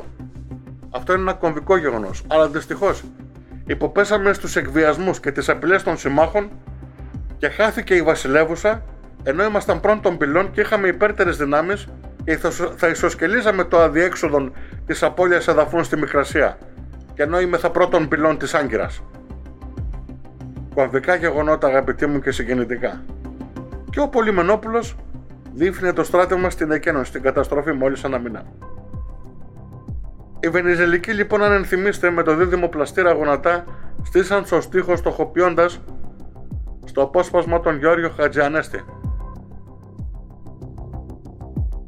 Αυτό 0.89 1.13
είναι 1.13 1.21
ένα 1.21 1.34
κομβικό 1.34 1.78
γεγονός, 1.78 2.23
αλλά 2.28 2.47
δυστυχώς 2.47 3.04
υποπέσαμε 3.65 4.34
στους 4.34 4.56
εκβιασμούς 4.56 5.19
και 5.19 5.32
τις 5.32 5.49
απειλές 5.49 5.84
των 5.84 5.97
συμμάχων 5.97 6.49
και 7.38 7.49
χάθηκε 7.49 7.95
η 7.95 8.02
βασιλεύουσα 8.02 8.84
ενώ 9.23 9.43
ήμασταν 9.43 9.80
πρώτων 9.80 10.17
πυλών 10.17 10.52
και 10.52 10.62
είχαμε 10.62 10.88
υπέρτερες 10.88 11.38
δυνάμεις 11.38 11.88
και 12.23 12.38
θα 12.76 12.88
ισοσκελίζαμε 12.88 13.63
το 13.63 13.80
αδιέξοδο 13.80 14.52
της 14.86 15.04
απώλειας 15.04 15.47
εδαφών 15.47 15.84
στη 15.84 15.97
Μικρασία 15.97 16.58
και 17.13 17.23
ενώ 17.23 17.39
είμαι 17.39 17.58
θα 17.58 17.69
πρώτων 17.69 18.08
πυλών 18.08 18.38
της 18.38 18.54
Άγκυρας. 18.54 19.02
Κομβικά 20.74 21.16
γεγονότα 21.16 21.68
αγαπητοί 21.68 22.06
μου 22.06 22.20
και 22.20 22.32
συγκινητικά. 22.32 23.04
Και 23.90 24.00
ο 24.00 24.08
Πολυμενόπουλος 24.08 24.96
δείχνει 25.54 25.94
το 25.94 26.04
στράτευμα 26.04 26.50
στην 26.50 26.72
εκένωση, 26.72 27.10
στην 27.10 27.22
καταστροφή 27.22 27.72
μόλις 27.72 28.04
ένα 28.04 28.20
μήνα. 28.20 28.44
Οι 30.40 30.50
Βενιζελικοί 30.50 31.12
λοιπόν 31.12 31.44
αν 31.44 31.52
ενθυμίστε 31.52 32.10
με 32.10 32.24
το 32.24 32.36
δίδυμο 32.36 32.68
πλαστήρα 32.68 33.12
γονατά 33.12 33.64
στήσαν 34.04 34.46
στο 34.46 34.62
στίχο 34.62 34.96
στοχοποιώντας 34.96 35.82
στο 36.86 37.02
απόσπασμα 37.02 37.60
τον 37.60 37.78
Γιώργιο 37.78 38.10
Χατζιανέστη 38.10 38.84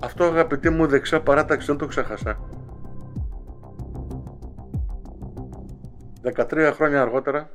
αυτό 0.06 0.24
αγαπητοί 0.24 0.70
μου 0.70 0.88
δεξιά 0.88 1.22
παράταξη 1.22 1.68
δεν 1.68 1.78
το 1.78 1.86
ξέχασα. 1.86 2.40
13 6.36 6.72
χρόνια 6.74 7.02
αργότερα 7.02 7.50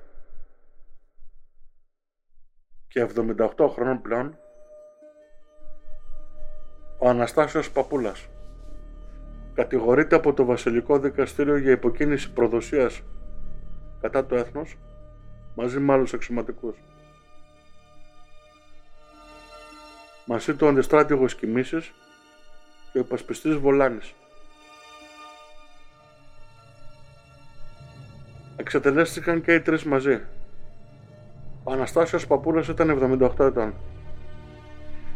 και 2.90 3.06
78 3.56 3.68
χρόνων 3.72 4.00
πλέον 4.02 4.38
ο 6.98 7.08
Αναστάσιος 7.08 7.70
Παπούλας 7.70 8.28
κατηγορείται 9.54 10.16
από 10.16 10.32
το 10.32 10.44
Βασιλικό 10.44 10.98
Δικαστήριο 10.98 11.56
για 11.56 11.70
υποκίνηση 11.70 12.32
προδοσίας 12.32 13.02
κατά 14.00 14.26
το 14.26 14.36
έθνος 14.36 14.78
μαζί 15.54 15.78
με 15.78 15.92
άλλους 15.92 16.14
αξιωματικούς. 16.14 16.76
Μαζί 20.26 20.54
του 20.54 20.68
αντιστράτηγος 20.68 21.34
Κιμήσης 21.34 21.92
και 22.92 22.98
ο 22.98 23.00
υπασπιστής 23.00 23.56
Βολάνης. 23.56 24.14
Εξετελέστηκαν 28.56 29.42
και 29.42 29.54
οι 29.54 29.60
τρεις 29.60 29.84
μαζί. 29.84 30.20
Ο 31.64 31.72
Αναστάσιος 31.72 32.26
Παπούλας 32.26 32.68
ήταν 32.68 32.90
78 32.90 33.44
ετών. 33.44 33.74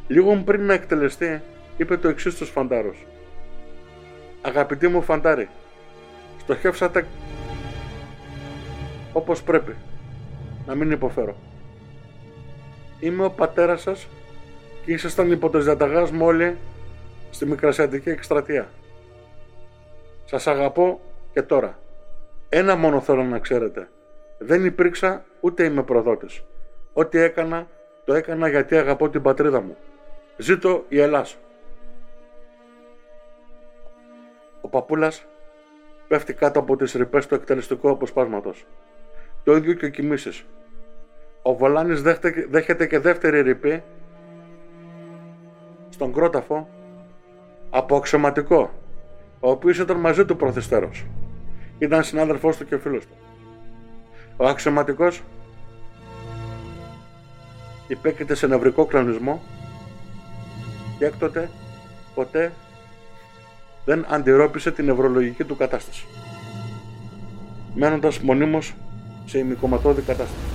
Λίγο 0.06 0.42
πριν 0.44 0.66
να 0.66 0.72
εκτελεστεί, 0.72 1.42
είπε 1.76 1.96
το 1.96 2.08
εξής 2.08 2.32
στους 2.32 2.50
φαντάρους. 2.50 3.06
Αγαπητοί 4.42 4.88
μου 4.88 5.02
φαντάροι, 5.02 5.48
στοχεύσατε 6.40 7.06
όπως 9.12 9.42
πρέπει, 9.42 9.74
να 10.66 10.74
μην 10.74 10.90
υποφέρω. 10.90 11.36
Είμαι 13.00 13.24
ο 13.24 13.30
πατέρας 13.30 13.80
σας 13.80 14.08
και 14.84 14.92
ήσασταν 14.92 15.30
υπό 15.30 15.50
το 15.50 15.58
διαταγάς 15.58 16.10
μου 16.10 16.26
όλοι 16.26 16.56
στη 17.30 17.46
Μικρασιατική 17.46 18.10
εκστρατεία. 18.10 18.68
Σας 20.24 20.46
αγαπώ 20.46 21.00
και 21.32 21.42
τώρα. 21.42 21.78
Ένα 22.48 22.76
μόνο 22.76 23.00
θέλω 23.00 23.22
να 23.22 23.38
ξέρετε. 23.38 23.88
Δεν 24.38 24.64
υπήρξα 24.64 25.24
ούτε 25.40 25.64
είμαι 25.64 25.82
προδότης. 25.82 26.44
Ό,τι 26.92 27.18
έκανα, 27.18 27.66
το 28.04 28.14
έκανα 28.14 28.48
γιατί 28.48 28.76
αγαπώ 28.76 29.08
την 29.08 29.22
πατρίδα 29.22 29.60
μου. 29.60 29.76
Ζήτω 30.36 30.84
η 30.88 31.00
Ελλάς. 31.00 31.38
Ο 34.60 34.68
παππούλας 34.68 35.26
πέφτει 36.08 36.34
κάτω 36.34 36.58
από 36.60 36.76
τις 36.76 36.92
ρηπές 36.92 37.26
του 37.26 37.34
εκτελεστικού 37.34 37.90
αποσπάσματος. 37.90 38.66
Το 39.44 39.56
ίδιο 39.56 39.74
και 39.74 39.86
ο 39.86 39.88
Κιμήσης. 39.88 40.44
Ο 41.42 41.54
Βολάνης 41.54 42.02
δέχεται 42.48 42.86
και 42.86 42.98
δεύτερη 42.98 43.40
ρηπή 43.40 43.82
στον 45.88 46.12
κρόταφο 46.12 46.68
από 47.70 47.96
αξιωματικό, 47.96 48.70
ο 49.40 49.50
οποίος 49.50 49.78
ήταν 49.78 49.96
μαζί 49.96 50.24
του 50.24 50.36
προθυστέρος. 50.36 51.06
Ήταν 51.78 52.02
συνάδελφός 52.02 52.56
του 52.56 52.64
και 52.64 52.78
φίλος 52.78 53.06
του. 53.06 53.14
Ο 54.36 54.46
αξιωματικός 54.46 55.22
υπέκειται 57.88 58.34
σε 58.34 58.46
νευρικό 58.46 58.84
κλονισμό 58.84 59.42
και 60.98 61.04
έκτοτε 61.04 61.50
ποτέ 62.14 62.52
δεν 63.84 64.06
αντιρρόπησε 64.08 64.70
την 64.70 64.84
νευρολογική 64.84 65.44
του 65.44 65.56
κατάσταση 65.56 66.06
μένοντας 67.74 68.18
μονίμως 68.18 68.74
σε 69.24 69.38
ημικομματώδη 69.38 70.00
κατάσταση. 70.00 70.52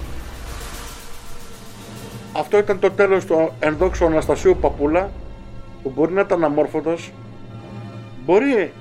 Αυτό 2.34 2.58
ήταν 2.58 2.80
το 2.80 2.92
τέλος 2.92 3.26
του 3.26 3.52
ενδόξου 3.60 4.06
Αναστασίου 4.06 4.58
Παπούλα 4.62 5.12
που 5.84 5.92
μπορεί 5.96 6.14
να 6.14 6.22
ήταν 6.22 6.44
αμόρφωτος 6.44 7.12
μπορεί 8.26 8.72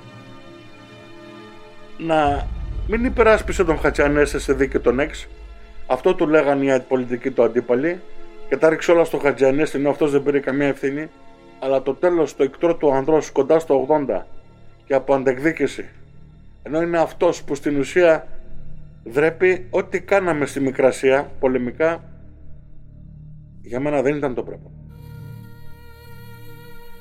να 1.99 2.47
μην 2.89 3.05
υπεράσπισε 3.05 3.65
τον 3.65 3.79
Χατζιανέσε 3.79 4.39
σε 4.39 4.53
δίκαιο 4.53 4.81
τον 4.81 5.01
Εξ 5.01 5.29
αυτό 5.91 6.15
του 6.15 6.29
λέγανε 6.29 6.75
οι 6.75 6.81
πολιτικοί 6.81 7.31
του 7.31 7.43
αντίπαλοι. 7.43 8.01
Και 8.49 8.57
τα 8.57 8.69
ρίξε 8.69 8.93
όλα 8.93 9.05
στο 9.05 9.19
Χατζιανέση 9.19 9.77
ενώ 9.77 9.91
αυτός 9.91 10.11
δεν 10.11 10.23
πήρε 10.23 10.41
καμία 10.41 10.67
ευθύνη. 10.67 11.11
Αλλά 11.59 11.83
το 11.83 11.95
τέλος 11.95 12.37
το 12.37 12.43
εκτρό 12.43 12.77
του 12.77 12.95
ανδρός 12.95 13.31
κοντά 13.31 13.59
στο 13.59 13.87
80 14.09 14.23
και 14.85 14.95
από 14.95 15.15
αντεκδίκηση. 15.15 15.89
Ενώ 16.63 16.83
είναι 16.83 16.99
αυτός 16.99 17.43
που 17.43 17.55
στην 17.55 17.79
ουσία 17.79 18.27
δρέπει 19.05 19.67
ό,τι 19.71 20.01
κάναμε 20.01 20.47
στη 20.47 20.61
Μικρασία 20.61 21.31
πολεμικά 21.41 22.05
για 23.63 23.81
μένα 23.81 24.03
δεν 24.03 24.17
ήταν 24.17 24.35
το 24.35 24.43
πρέπον. 24.43 24.78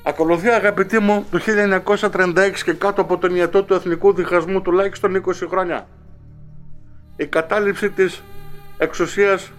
Ακολουθεί 0.08 0.48
αγαπητοί 0.48 0.98
μου 0.98 1.26
το 1.30 1.40
1936 2.00 2.34
και 2.64 2.72
κάτω 2.72 3.00
από 3.00 3.18
τον 3.18 3.34
ιατό 3.34 3.62
του 3.62 3.74
εθνικού 3.74 4.12
διχασμού 4.12 4.62
τουλάχιστον 4.62 5.22
20 5.26 5.32
χρόνια 5.48 5.86
η 7.16 7.26
κατάληψη 7.26 7.90
της 7.90 8.22
εξουσίας 8.78 9.52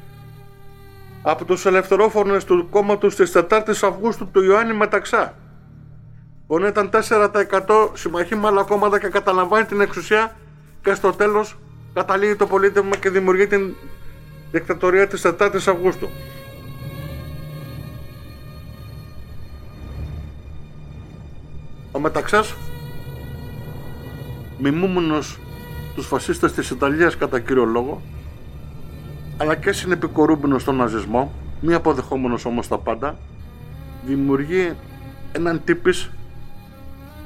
από 1.21 1.45
τους 1.45 1.65
ελευθερόφωνες 1.65 2.43
του 2.43 2.67
κόμματος 2.69 3.15
της 3.15 3.31
4ης 3.35 3.79
Αυγούστου 3.81 4.27
του 4.31 4.43
Ιωάννη 4.43 4.73
Μεταξά 4.73 5.33
που 6.47 6.59
ήταν 6.65 6.89
4% 6.93 7.89
συμμαχή 7.93 8.35
με 8.35 8.47
άλλα 8.47 8.63
κόμματα 8.63 8.99
και 8.99 9.07
καταλαμβάνει 9.07 9.65
την 9.65 9.81
εξουσία 9.81 10.35
και 10.81 10.93
στο 10.93 11.11
τέλος 11.11 11.57
καταλήγει 11.93 12.35
το 12.35 12.47
πολίτευμα 12.47 12.95
και 12.95 13.09
δημιουργεί 13.09 13.47
την 13.47 13.75
δικτατορία 14.51 15.07
της 15.07 15.25
4ης 15.25 15.67
Αυγούστου. 15.67 16.09
Ο 21.91 21.99
Μεταξάς, 21.99 22.55
μιμούμενος 24.57 25.39
τους 25.95 26.07
φασίστες 26.07 26.53
της 26.53 26.69
Ιταλίας 26.69 27.17
κατά 27.17 27.39
κύριο 27.39 27.65
λόγο, 27.65 28.01
αλλά 29.37 29.55
και 29.55 29.71
συνεπικορούμενος 29.71 30.61
στον 30.61 30.75
ναζισμό, 30.75 31.31
μη 31.61 31.73
αποδεχόμενος 31.73 32.45
όμως 32.45 32.67
τα 32.67 32.77
πάντα, 32.77 33.17
δημιουργεί 34.05 34.73
έναν 35.31 35.61
τύπης 35.65 36.09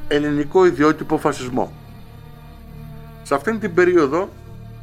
ελληνικό 0.08 0.66
ιδιότυπο 0.66 1.18
φασισμό. 1.18 1.72
Σε 3.24 3.36
αυτήν 3.36 3.60
την 3.60 3.74
περίοδο 3.74 4.30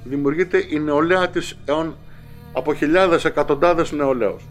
δημιουργείται 0.04 0.66
η 0.68 0.78
νεολαία 0.78 1.28
της 1.28 1.58
αιών 1.64 1.96
από 2.52 2.74
χιλιάδες 2.74 3.24
εκατοντάδες 3.24 3.92
νεολαίους. 3.92 4.42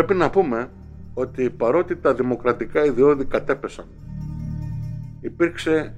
Πρέπει 0.00 0.18
να 0.18 0.30
πούμε 0.30 0.70
ότι 1.14 1.50
παρότι 1.50 1.96
τα 1.96 2.14
δημοκρατικά 2.14 2.84
ιδιώδη 2.84 3.24
κατέπεσαν 3.24 3.86
υπήρξε 5.20 5.94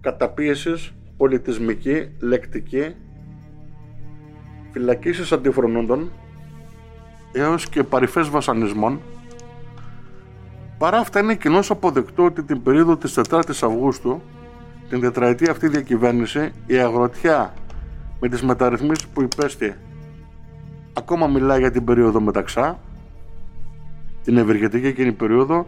καταπίεσης 0.00 0.94
πολιτισμική, 1.16 2.10
λεκτική, 2.18 2.94
φυλακίσεις 4.70 5.32
αντιφρονούντων 5.32 6.10
έως 7.32 7.68
και 7.68 7.82
παρυφές 7.82 8.28
βασανισμών 8.28 9.00
Παρά 10.78 10.98
αυτά 10.98 11.20
είναι 11.20 11.34
κοινώς 11.34 11.70
αποδεκτό 11.70 12.24
ότι 12.24 12.42
την 12.42 12.62
περίοδο 12.62 12.96
της 12.96 13.18
4ης 13.28 13.62
Αυγούστου, 13.62 14.20
την 14.88 15.00
τετραετία 15.00 15.50
αυτή 15.50 15.68
διακυβέρνηση, 15.68 16.52
η 16.66 16.76
αγροτιά 16.78 17.54
με 18.20 18.28
τις 18.28 18.42
μεταρρυθμίσεις 18.42 19.06
που 19.06 19.22
υπέστη 19.22 19.74
ακόμα 20.92 21.26
μιλάει 21.26 21.58
για 21.58 21.70
την 21.70 21.84
περίοδο 21.84 22.20
μεταξά, 22.20 22.78
την 24.24 24.36
ευεργετική 24.36 24.86
εκείνη 24.86 25.12
περίοδο, 25.12 25.66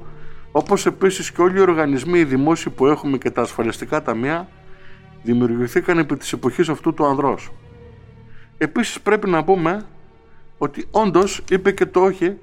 όπως 0.52 0.86
επίσης 0.86 1.32
και 1.32 1.42
όλοι 1.42 1.58
οι 1.58 1.60
οργανισμοί 1.60 2.18
οι 2.18 2.24
δημόσιοι 2.24 2.72
που 2.72 2.86
έχουμε 2.86 3.18
και 3.18 3.30
τα 3.30 3.42
ασφαλιστικά 3.42 4.02
ταμεία 4.02 4.48
δημιουργηθήκαν 5.22 5.98
επί 5.98 6.16
της 6.16 6.32
εποχής 6.32 6.68
αυτού 6.68 6.94
του 6.94 7.04
ανδρός. 7.04 7.52
Επίσης 8.58 9.00
πρέπει 9.00 9.30
να 9.30 9.44
πούμε 9.44 9.86
ότι 10.58 10.86
όντως 10.90 11.42
είπε 11.50 11.72
και 11.72 11.86
το 11.86 12.00
όχι 12.00 12.36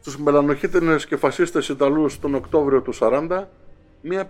στους 0.00 0.18
μελανοχίτρινες 0.18 1.06
και 1.06 1.16
φασίστες 1.16 1.68
Ιταλούς 1.68 2.18
τον 2.18 2.34
Οκτώβριο 2.34 2.80
του 2.80 2.94
40 2.94 3.44
μια 4.00 4.28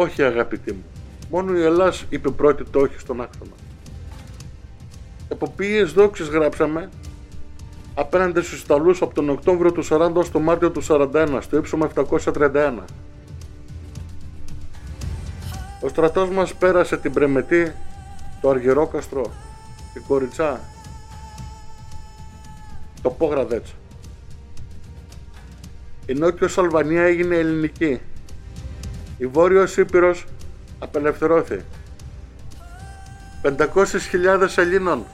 Όχι 0.00 0.22
αγαπητοί 0.22 0.72
μου. 0.72 0.84
Μόνο 1.30 1.58
η 1.58 1.62
Ελλάς 1.62 2.04
είπε 2.08 2.30
πρώτη 2.30 2.64
το 2.64 2.80
όχι 2.80 2.98
στον 2.98 3.20
άξονα. 3.20 3.50
Εποποιίες 5.28 5.92
δόξες 5.92 6.28
γράψαμε; 6.28 6.88
Απέναντι 7.94 8.40
στους 8.40 8.62
Ιταλούς 8.62 9.02
από 9.02 9.14
τον 9.14 9.28
Οκτώβριο 9.28 9.72
του 9.72 9.84
40 9.88 10.12
ως 10.14 10.30
τον 10.30 10.42
Μάρτιο 10.42 10.70
του 10.70 10.82
41 10.88 11.38
στο 11.40 11.56
ύψομα 11.56 11.86
731. 11.86 12.84
Ο 15.80 15.88
στρατός 15.88 16.28
μας 16.28 16.54
πέρασε 16.54 16.96
την 16.96 17.12
Πρεμετή, 17.12 17.72
το 18.40 18.48
Αργυρόκαστρο, 18.48 19.32
την 19.92 20.02
Κοριτσά, 20.08 20.60
το 23.02 23.10
Πόγραδέτς. 23.10 23.74
Η 26.06 26.14
Νότιος 26.14 26.58
Αλβανία 26.58 27.02
έγινε 27.02 27.34
ελληνική. 27.34 28.00
Η 29.20 29.26
Βόρειος 29.26 29.76
Ήπειρος 29.76 30.24
απελευθερώθη. 30.78 31.64
500.000 33.42 34.56
Ελλήνων 34.56 35.04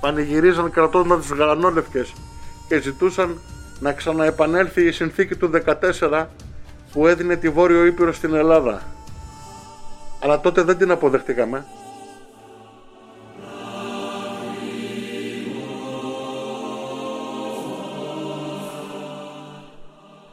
πανηγυρίζαν 0.00 0.70
κρατώντας 0.70 1.26
τους 1.26 1.38
γαλανόλευκες 1.38 2.12
και 2.68 2.80
ζητούσαν 2.80 3.40
να 3.80 3.92
ξαναεπανέλθει 3.92 4.86
η 4.86 4.92
συνθήκη 4.92 5.36
του 5.36 5.50
14 6.00 6.26
που 6.92 7.06
έδινε 7.06 7.36
τη 7.36 7.48
Βόρειο 7.48 7.84
Ήπειρο 7.84 8.12
στην 8.12 8.34
Ελλάδα. 8.34 8.82
Αλλά 10.20 10.40
τότε 10.40 10.62
δεν 10.62 10.76
την 10.76 10.90
αποδεχτήκαμε. 10.90 11.64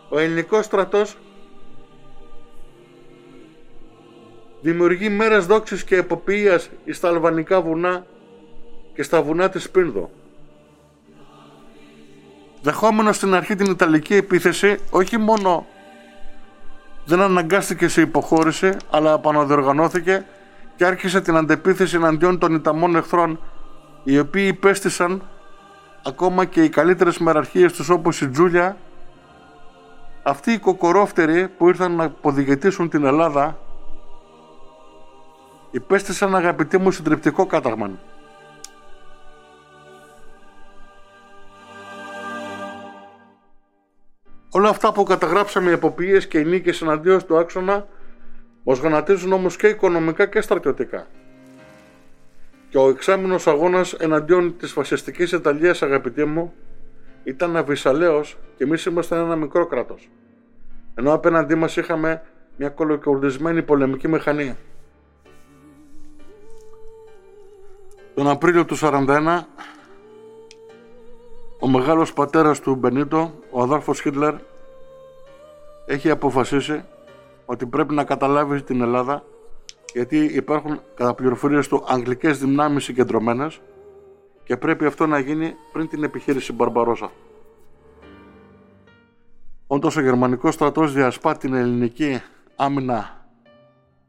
Ο 0.09 0.20
ελληνικός 0.20 0.65
στρατός 0.65 1.17
δημιουργεί 4.62 5.10
μέρες 5.10 5.45
δόξης 5.45 5.84
και 5.84 5.95
εποποιίας 5.95 6.70
στα 6.89 7.07
αλβανικά 7.07 7.62
βουνά 7.62 8.05
και 8.93 9.03
στα 9.03 9.22
βουνά 9.22 9.49
της 9.49 9.70
Πίνδο. 9.70 10.12
Δεχόμενος 12.62 13.16
στην 13.16 13.34
αρχή 13.34 13.55
την 13.55 13.72
Ιταλική 13.72 14.16
επίθεση, 14.16 14.78
όχι 14.89 15.18
μόνο 15.18 15.66
δεν 17.05 17.22
αναγκάστηκε 17.22 17.88
σε 17.88 18.01
υποχώρηση, 18.01 18.72
αλλά 18.89 19.14
επαναδιοργανώθηκε 19.14 20.26
και 20.76 20.86
άρχισε 20.86 21.22
την 21.22 21.36
αντεπίθεση 21.36 21.95
εναντίον 21.95 22.39
των 22.39 22.53
Ιταμών 22.53 22.95
εχθρών, 22.95 23.39
οι 24.03 24.20
οποίοι 24.20 24.45
υπέστησαν 24.47 25.22
ακόμα 26.05 26.45
και 26.45 26.64
οι 26.64 26.70
καλύτερες 26.70 27.18
μεραρχίες 27.18 27.74
τους 27.74 27.89
όπως 27.89 28.22
η 28.22 28.30
Τζούλια, 28.30 28.78
αυτοί 30.24 30.51
οι 30.51 30.57
κοκορόφτεροι 30.57 31.47
που 31.47 31.68
ήρθαν 31.68 31.95
να 31.95 32.03
αποδηγετήσουν 32.03 32.89
την 32.89 33.05
Ελλάδα, 33.05 33.57
υπέστησαν 35.72 36.36
αγαπητοί 36.36 36.78
μου 36.78 36.91
συντριπτικό 36.91 37.45
κάταγμα. 37.45 37.91
Όλα 44.51 44.70
αυτά 44.70 44.91
που 44.91 45.03
καταγράψαμε 45.03 45.70
οι 45.70 45.74
εποποιίες 45.74 46.28
και 46.28 46.39
οι 46.39 46.45
νίκες 46.45 46.82
εναντίον 46.82 47.26
του 47.26 47.38
άξονα 47.38 47.88
μας 48.63 48.80
γονατίζουν 48.80 49.32
όμως 49.32 49.55
και 49.55 49.67
οικονομικά 49.67 50.26
και 50.26 50.41
στρατιωτικά. 50.41 51.07
Και 52.70 52.78
ο 52.78 52.89
εξάμεινος 52.89 53.47
αγώνας 53.47 53.93
εναντίον 53.93 54.57
της 54.57 54.72
φασιστικής 54.72 55.32
Ιταλίας 55.32 55.82
αγαπητοί 55.82 56.26
μου 56.26 56.53
ήταν 57.24 57.57
αβυσαλαίος 57.57 58.38
και 58.57 58.63
εμείς 58.63 58.86
ήμασταν 58.86 59.20
ένα 59.20 59.36
μικρό 59.36 59.65
κράτος. 59.65 60.09
Ενώ 60.95 61.13
απέναντί 61.13 61.55
μας 61.55 61.78
είχαμε 61.78 62.22
μια 62.57 62.70
κολοκορδισμένη 62.70 63.63
πολεμική 63.63 64.07
μηχανή. 64.07 64.57
Τον 68.20 68.28
Απρίλιο 68.28 68.65
του 68.65 68.76
1941 68.82 69.39
ο 71.59 71.67
μεγάλος 71.67 72.13
πατέρας 72.13 72.59
του 72.59 72.76
Μπενίτο, 72.76 73.34
ο 73.51 73.61
αδάρφος 73.61 74.01
Χίτλερ, 74.01 74.34
έχει 75.86 76.09
αποφασίσει 76.09 76.84
ότι 77.45 77.65
πρέπει 77.65 77.93
να 77.93 78.03
καταλάβει 78.03 78.61
την 78.61 78.82
Ελλάδα 78.82 79.24
γιατί 79.93 80.17
υπάρχουν 80.17 80.82
κατά 80.95 81.13
πληροφορίες 81.13 81.67
του 81.67 81.84
αγγλικές 81.88 82.39
δυνάμεις 82.39 82.84
συγκεντρωμένες 82.84 83.61
και 84.43 84.57
πρέπει 84.57 84.86
αυτό 84.86 85.07
να 85.07 85.20
γίνει 85.20 85.55
πριν 85.72 85.88
την 85.88 86.03
επιχείρηση 86.03 86.53
Μπαρμπαρόσα. 86.53 87.11
Όντως 89.67 89.97
ο 89.97 90.01
γερμανικός 90.01 90.53
στρατός 90.53 90.93
διασπά 90.93 91.38
την 91.38 91.53
ελληνική 91.53 92.22
άμυνα 92.55 93.18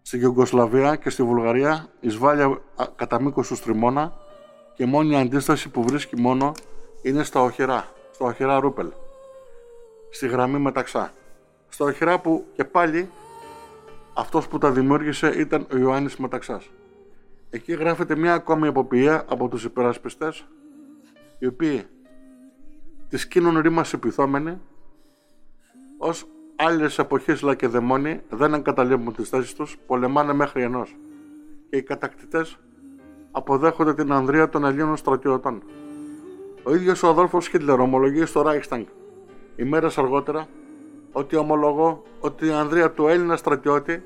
στη 0.03 0.19
Γιουγκοσλαβία 0.19 0.97
και 0.97 1.11
στη 1.11 1.23
Βουλγαρία 1.23 1.89
εισβάλλει 2.01 2.59
κατά 2.97 3.23
μήκος 3.23 3.49
τους 3.49 3.59
Στριμώνα 3.59 4.13
και 4.75 4.87
μόνη 4.87 5.17
αντίσταση 5.17 5.69
που 5.69 5.83
βρίσκει 5.83 6.21
μόνο 6.21 6.53
είναι 7.03 7.23
στα 7.23 7.41
οχυρά, 7.41 7.89
στο 8.11 8.25
οχυρά 8.25 8.61
Ρούπελ, 8.61 8.93
στη 10.11 10.29
γραμμή 10.29 10.59
μεταξά. 10.59 11.13
Στα 11.69 11.85
οχυρά 11.85 12.21
που 12.21 12.47
και 12.53 12.65
πάλι 12.65 13.11
αυτός 14.15 14.49
που 14.49 14.59
τα 14.59 14.71
δημιούργησε 14.71 15.29
ήταν 15.29 15.67
ο 15.73 15.77
Ιωάννης 15.77 16.17
Μεταξάς. 16.17 16.71
Εκεί 17.51 17.73
γράφεται 17.73 18.17
μια 18.17 18.35
ακόμη 18.35 18.69
εποποιία 18.69 19.25
από 19.29 19.49
τους 19.49 19.65
υπερασπιστές, 19.65 20.47
οι 21.39 21.47
οποίοι 21.47 21.87
τη 23.09 23.17
σκήνουν 23.17 23.59
ρήμας 23.59 23.93
επιθόμενοι, 23.93 24.61
ως 25.99 26.27
άλλες 26.67 26.99
εποχές 26.99 27.43
λακεδαιμόνοι 27.43 28.21
δεν 28.29 28.55
εγκαταλείπουν 28.55 29.15
τις 29.15 29.29
θέσεις 29.29 29.55
τους, 29.55 29.77
πολεμάνε 29.87 30.33
μέχρι 30.33 30.63
ενός. 30.63 30.97
Και 31.71 31.77
οι 31.77 31.83
κατακτητές 31.83 32.59
αποδέχονται 33.31 33.95
την 33.95 34.13
ανδρεία 34.13 34.49
των 34.49 34.65
Ελλήνων 34.65 34.97
στρατιωτών. 34.97 35.63
Ο 36.63 36.75
ίδιος 36.75 37.03
ο 37.03 37.09
Αδόλφος 37.09 37.49
Χίτλερ 37.49 37.81
ομολογεί 37.81 38.25
στο 38.25 38.45
Reichstag 38.47 38.85
ημέρες 39.57 39.99
αργότερα 39.99 40.47
ότι 41.13 41.37
ομολογώ 41.37 42.03
ότι 42.21 42.47
η 42.47 42.51
ανδρεία 42.51 42.91
του 42.91 43.07
Έλληνα 43.07 43.37
στρατιώτη 43.37 44.03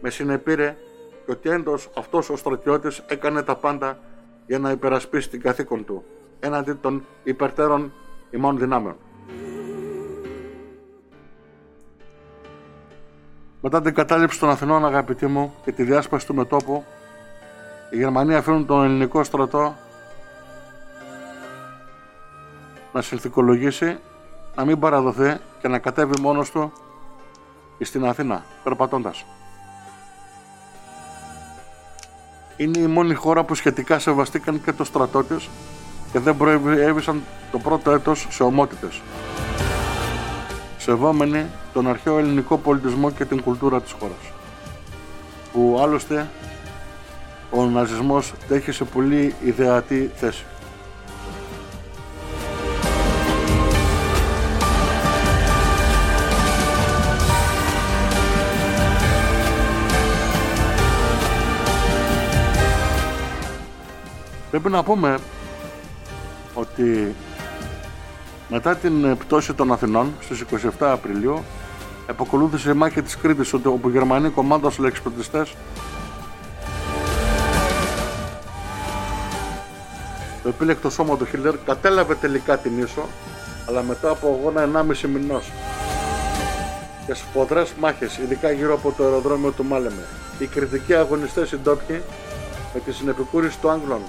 με 0.00 0.10
συνεπήρε 0.10 0.76
και 1.24 1.30
ότι 1.30 1.48
έντος 1.48 1.90
αυτός 1.96 2.30
ο 2.30 2.36
στρατιώτης 2.36 3.04
έκανε 3.08 3.42
τα 3.42 3.56
πάντα 3.56 3.98
για 4.46 4.58
να 4.58 4.70
υπερασπίσει 4.70 5.28
την 5.28 5.40
καθήκον 5.40 5.84
του 5.84 6.04
έναντι 6.40 6.72
των 6.72 7.04
υπερτέρων 7.22 7.92
ημών 8.30 8.58
δυνάμεων. 8.58 8.96
Μετά 13.68 13.82
την 13.82 13.94
κατάληψη 13.94 14.38
των 14.38 14.48
Αθηνών, 14.48 14.86
αγαπητοί 14.86 15.26
μου, 15.26 15.54
και 15.64 15.72
τη 15.72 15.82
διάσπαση 15.82 16.26
του 16.26 16.34
μετόπου, 16.34 16.84
οι 17.90 17.96
Γερμανοί 17.96 18.34
αφήνουν 18.34 18.66
τον 18.66 18.84
ελληνικό 18.84 19.24
στρατό 19.24 19.76
να 22.92 23.02
συνθηκολογήσει, 23.02 23.98
να 24.54 24.64
μην 24.64 24.78
παραδοθεί 24.78 25.36
και 25.60 25.68
να 25.68 25.78
κατέβει 25.78 26.20
μόνος 26.20 26.50
του 26.50 26.72
στην 27.80 28.06
Αθήνα, 28.06 28.44
περπατώντας. 28.64 29.24
Είναι 32.56 32.78
η 32.78 32.86
μόνη 32.86 33.14
χώρα 33.14 33.44
που 33.44 33.54
σχετικά 33.54 33.98
σεβαστήκαν 33.98 34.62
και 34.62 34.72
το 34.72 34.84
στρατό 34.84 35.24
της 35.24 35.48
και 36.12 36.18
δεν 36.18 36.36
προέβησαν 36.36 37.22
το 37.50 37.58
πρώτο 37.58 37.90
έτος 37.90 38.26
σε 38.30 38.42
ομότητες. 38.42 39.00
Σεβόμενοι 40.78 41.46
τον 41.76 41.88
αρχαίο 41.88 42.18
ελληνικό 42.18 42.58
πολιτισμό 42.58 43.10
και 43.10 43.24
την 43.24 43.42
κουλτούρα 43.42 43.80
της 43.82 43.92
χώρας. 43.92 44.16
Που 45.52 45.78
άλλωστε 45.80 46.28
ο 47.50 47.64
ναζισμός 47.64 48.32
τέχει 48.48 48.72
σε 48.72 48.84
πολύ 48.84 49.34
ιδεατή 49.44 50.10
θέση. 50.14 50.44
Πρέπει 64.50 64.68
να 64.70 64.82
πούμε 64.82 65.18
ότι 66.54 67.14
μετά 68.48 68.76
την 68.76 69.16
πτώση 69.16 69.54
των 69.54 69.72
Αθηνών 69.72 70.12
στις 70.20 70.44
27 70.50 70.68
Απριλίου 70.78 71.44
επακολούθησε 72.06 72.70
η 72.70 72.74
μάχη 72.74 73.02
της 73.02 73.16
Κρήτης 73.16 73.52
όπου 73.52 73.88
η 73.88 73.90
Γερμανοί 73.90 74.28
κομμάτωσαν 74.28 74.84
εξπλωτιστές 74.84 75.54
Το 80.42 80.48
επίλεκτο 80.48 80.90
σώμα 80.90 81.16
του 81.16 81.24
Χίλερ 81.26 81.56
κατέλαβε 81.58 82.14
τελικά 82.14 82.58
την 82.58 82.78
ίσο 82.78 83.02
αλλά 83.68 83.82
μετά 83.82 84.10
από 84.10 84.28
αγώνα 84.28 84.86
1,5 85.02 85.08
μηνός 85.08 85.52
και 87.06 87.14
σφοδρές 87.14 87.72
μάχες 87.80 88.18
ειδικά 88.18 88.50
γύρω 88.50 88.74
από 88.74 88.92
το 88.96 89.04
αεροδρόμιο 89.04 89.50
του 89.50 89.64
Μάλεμε. 89.64 90.06
Οι 90.38 90.46
κριτικοί 90.46 90.94
αγωνιστές 90.94 91.52
οι 91.52 91.56
ντόπιοι 91.56 92.02
με 92.74 92.80
τη 92.80 92.92
συνεπικούρηση 92.92 93.58
του 93.58 93.70
Άγγλων 93.70 94.00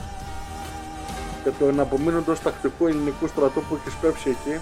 και 1.43 1.49
το 1.59 1.65
εναπομείνοντος 1.65 2.41
τακτικού 2.41 2.87
ελληνικού 2.87 3.27
στρατού 3.27 3.63
που 3.69 3.77
είχε 3.79 3.89
σπεύσει 3.89 4.29
εκεί, 4.29 4.61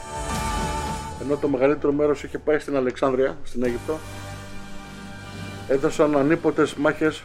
ενώ 1.25 1.37
το 1.37 1.47
μεγαλύτερο 1.47 1.93
μέρος 1.93 2.23
είχε 2.23 2.37
πάει 2.37 2.59
στην 2.59 2.75
Αλεξάνδρεια, 2.75 3.37
στην 3.43 3.63
Αίγυπτο, 3.63 3.97
έδωσαν 5.67 6.17
ανίποτες 6.17 6.73
μάχες 6.73 7.23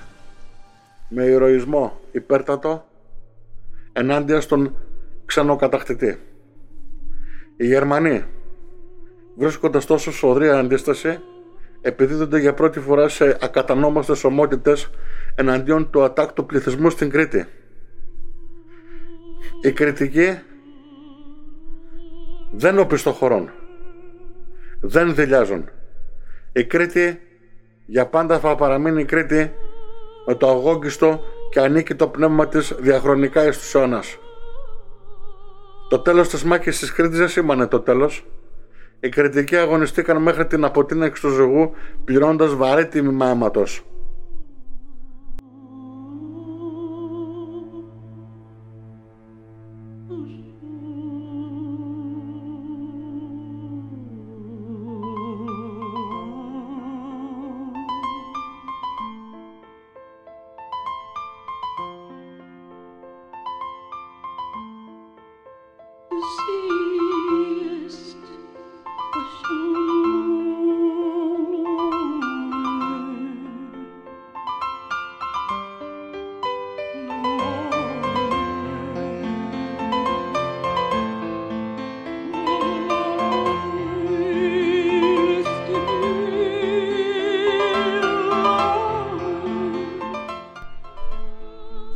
με 1.08 1.24
ηρωισμό 1.24 2.00
υπέρτατο 2.12 2.84
ενάντια 3.92 4.40
στον 4.40 4.76
ξενοκατακτητή. 5.24 6.18
Οι 7.56 7.66
Γερμανοί, 7.66 8.24
βρίσκοντας 9.36 9.86
τόσο 9.86 10.12
σοδρία 10.12 10.58
αντίσταση, 10.58 11.20
επιδίδονται 11.80 12.38
για 12.38 12.54
πρώτη 12.54 12.80
φορά 12.80 13.08
σε 13.08 13.38
ακατανόμαστες 13.40 14.24
ομότητες 14.24 14.90
εναντίον 15.34 15.90
του 15.90 16.02
ατάκτου 16.02 16.46
πληθυσμού 16.46 16.90
στην 16.90 17.10
Κρήτη. 17.10 17.46
Οι 19.62 19.72
κριτικοί 19.72 20.38
δεν 22.52 22.78
οπισθοχωρούν. 22.78 23.50
Δεν 24.80 25.14
δηλιάζουν. 25.14 25.70
Η 26.52 26.64
Κρήτη 26.64 27.20
για 27.86 28.06
πάντα 28.06 28.38
θα 28.38 28.54
παραμείνει 28.54 29.00
η 29.00 29.04
Κρήτη 29.04 29.52
με 30.26 30.34
το 30.34 30.48
αγόγγιστο 30.48 31.20
και 31.50 31.60
ανήκει 31.60 31.94
το 31.94 32.08
πνεύμα 32.08 32.48
της 32.48 32.74
διαχρονικά 32.78 33.46
εις 33.46 33.58
τους 33.58 33.74
αιώνας. 33.74 34.18
Το 35.88 35.98
τέλος 35.98 36.28
της 36.28 36.44
μάχης 36.44 36.78
της 36.78 36.92
Κρήτης 36.92 37.18
δεν 37.18 37.28
σήμανε 37.28 37.66
το 37.66 37.80
τέλος. 37.80 38.24
Οι 39.00 39.08
κριτικοί 39.08 39.56
αγωνιστήκαν 39.56 40.22
μέχρι 40.22 40.46
την 40.46 40.64
αποτείναξη 40.64 41.22
του 41.22 41.28
ζωγού 41.28 41.72
πληρώνοντας 42.04 42.54
βαρύ 42.54 42.86
τίμημα 42.86 43.26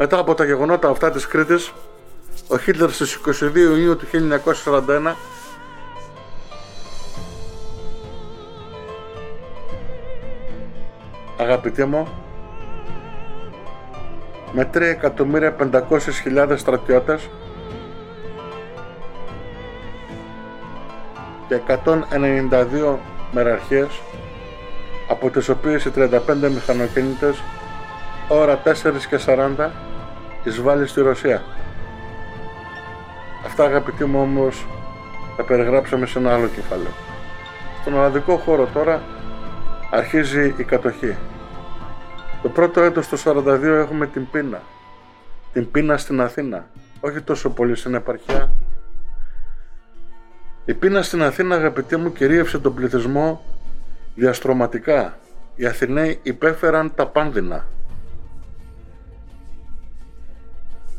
Μετά 0.05 0.19
από 0.19 0.35
τα 0.35 0.45
γεγονότα 0.45 0.89
αυτά 0.89 1.11
της 1.11 1.27
Κρήτης, 1.27 1.73
ο 2.49 2.59
Χίτλερ 2.59 2.91
στις 2.91 3.15
22 3.15 3.57
Ιουνίου 3.57 3.97
του 3.97 4.07
1941 4.07 5.15
αγαπητοί 11.41 11.85
μου 11.85 12.09
με 14.53 14.71
3.500.000 14.75 16.55
στρατιώτες 16.57 17.29
και 21.49 21.61
192 21.67 22.97
μεραρχίες 23.33 24.01
από 25.09 25.31
τις 25.31 25.49
οποίες 25.49 25.85
οι 25.85 25.91
35 25.97 26.11
μηχανοκίνητες 26.41 27.43
ώρα 28.29 28.63
4 28.65 28.73
και 29.09 29.19
40 29.27 29.71
εισβάλλει 30.45 30.87
στη 30.87 31.01
Ρωσία. 31.01 31.43
Αυτά 33.45 33.65
αγαπητοί 33.65 34.05
μου 34.05 34.21
όμως 34.21 34.67
τα 35.37 35.45
περιγράψαμε 35.45 36.07
σε 36.07 36.19
ένα 36.19 36.35
άλλο 36.35 36.47
κεφάλαιο. 36.47 36.93
Στον 37.81 37.95
Ολλανδικό 37.95 38.37
χώρο 38.37 38.67
τώρα 38.67 39.03
αρχίζει 39.91 40.55
η 40.57 40.63
κατοχή. 40.65 41.17
Το 42.43 42.49
πρώτο 42.49 42.81
έτος 42.81 43.09
του 43.09 43.19
42 43.19 43.63
έχουμε 43.63 44.07
την 44.07 44.31
πείνα. 44.31 44.63
Την 45.53 45.71
πείνα 45.71 45.97
στην 45.97 46.21
Αθήνα. 46.21 46.67
Όχι 47.01 47.21
τόσο 47.21 47.51
πολύ 47.51 47.77
στην 47.77 47.95
επαρχία. 47.95 48.51
Η 50.65 50.75
πείνα 50.75 51.03
στην 51.03 51.23
Αθήνα 51.23 51.55
αγαπητοί 51.55 51.97
μου 51.97 52.13
κυρίευσε 52.13 52.59
τον 52.59 52.75
πληθυσμό 52.75 53.45
διαστρωματικά. 54.15 55.19
Οι 55.55 55.67
Αθηναίοι 55.67 56.19
υπέφεραν 56.23 56.95
τα 56.95 57.07
πάνδυνα. 57.07 57.65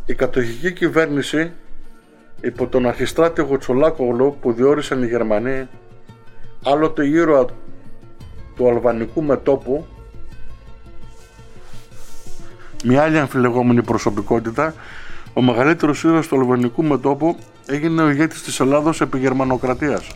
Η 0.06 0.14
κατοχική 0.14 0.74
κυβέρνηση 0.74 1.52
υπό 2.42 2.68
τον 2.68 2.86
αρχιστράτηγο 2.86 3.58
Τσολάκογλου 3.58 4.38
που 4.42 4.54
διόρισαν 4.54 5.04
οι 5.04 5.08
Γερμανοί 5.08 5.68
άλλοτε 6.64 7.08
ήρωα 7.08 7.46
του 8.56 8.68
αλβανικού 8.70 9.24
μετόπου 9.24 9.86
μια 12.84 13.04
άλλη 13.04 13.20
αμφιλεγόμενη 13.20 13.84
προσωπικότητα 13.84 14.74
ο 15.34 15.42
μεγαλύτερος 15.42 16.04
ήρωας 16.04 16.28
του 16.28 16.36
αλβανικού 16.36 16.84
μετόπου 16.84 17.38
έγινε 17.66 18.02
ο 18.02 18.10
ηγέτης 18.10 18.42
της 18.44 18.60
Ελλάδος 18.60 19.02
επί 19.02 19.18
γερμανοκρατίας. 19.18 20.08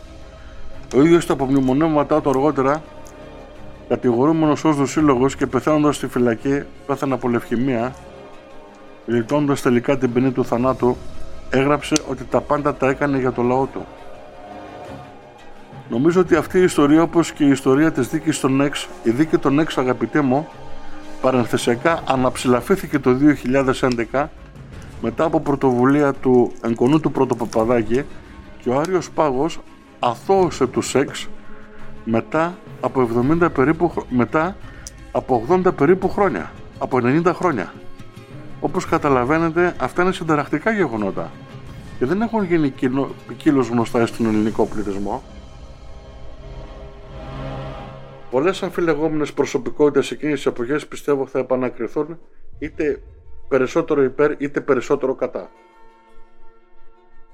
Ο 0.94 1.02
ίδιος 1.02 1.26
τα 1.26 1.32
απομνημονεύματά 1.32 2.20
του 2.20 2.30
αργότερα 2.30 2.82
κατηγορούμενος 3.88 4.64
ως 4.64 4.76
δοσύλλογος 4.76 5.36
και 5.36 5.46
πεθαίνοντας 5.46 5.96
στη 5.96 6.06
φυλακή 6.06 6.62
πέθανε 6.86 7.14
από 7.14 7.28
λευχημία 7.28 7.94
γλιτώντας 9.06 9.62
τελικά 9.62 9.98
την 9.98 10.12
ποινή 10.12 10.30
του 10.30 10.44
θανάτου, 10.44 10.96
έγραψε 11.50 11.96
ότι 12.08 12.24
τα 12.24 12.40
πάντα 12.40 12.74
τα 12.74 12.88
έκανε 12.88 13.18
για 13.18 13.32
το 13.32 13.42
λαό 13.42 13.66
του. 13.66 13.86
Νομίζω 15.88 16.20
ότι 16.20 16.34
αυτή 16.34 16.58
η 16.58 16.62
ιστορία, 16.62 17.02
όπως 17.02 17.32
και 17.32 17.44
η 17.44 17.50
ιστορία 17.50 17.92
της 17.92 18.08
δίκης 18.08 18.40
των 18.40 18.60
Εξ, 18.60 18.88
η 19.02 19.10
δίκη 19.10 19.38
των 19.38 19.58
Εξ 19.58 19.78
αγαπητέ 19.78 20.20
μου, 20.20 20.48
παρενθεσιακά 21.20 22.02
αναψηλαφήθηκε 22.08 22.98
το 22.98 23.16
2011 24.12 24.26
μετά 25.02 25.24
από 25.24 25.40
πρωτοβουλία 25.40 26.12
του 26.12 26.52
εγκονού 26.60 27.00
του 27.00 27.10
Πρωτοπαπαδάκη 27.10 28.02
και 28.62 28.68
ο 28.68 28.78
Άριος 28.78 29.10
Πάγος 29.10 29.58
αθώωσε 29.98 30.66
τους 30.66 30.88
σεξ 30.88 31.28
μετά 32.04 32.58
από 32.80 33.08
70 33.42 33.48
περίπου, 33.52 33.92
μετά 34.08 34.56
από 35.12 35.46
80 35.48 35.74
περίπου 35.76 36.08
χρόνια, 36.08 36.50
από 36.78 36.98
90 37.02 37.32
χρόνια. 37.34 37.72
Όπως 38.60 38.86
καταλαβαίνετε, 38.86 39.74
αυτά 39.78 40.02
είναι 40.02 40.12
συνταρακτικά 40.12 40.70
γεγονότα 40.70 41.30
και 41.98 42.06
δεν 42.06 42.22
έχουν 42.22 42.44
γίνει 42.44 42.72
ποικίλως 43.26 43.68
γνωστά 43.68 44.06
στον 44.06 44.26
ελληνικό 44.26 44.66
πληθυσμό. 44.66 45.22
Πολλές 48.30 48.62
αμφιλεγόμενες 48.62 49.32
προσωπικότητες 49.32 50.10
εκείνης 50.10 50.34
της 50.34 50.46
εποχής 50.46 50.86
πιστεύω 50.86 51.26
θα 51.26 51.38
επανακριθούν 51.38 52.18
είτε 52.58 53.02
περισσότερο 53.48 54.02
υπέρ 54.02 54.42
είτε 54.42 54.60
περισσότερο 54.60 55.14
κατά. 55.14 55.50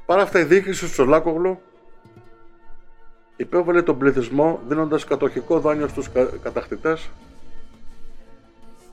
Παρά 0.07 0.22
αυτά 0.22 0.41
η 0.41 0.45
διοίκηση 0.45 0.85
του 0.85 0.91
Τσολάκογλου 0.91 1.61
υπέβαλε 3.37 3.83
τον 3.83 3.99
πληθυσμό 3.99 4.61
δίνοντας 4.68 5.05
κατοχικό 5.05 5.61
δάνειο 5.61 5.89
στους 5.89 6.09
κατακτητές 6.43 7.11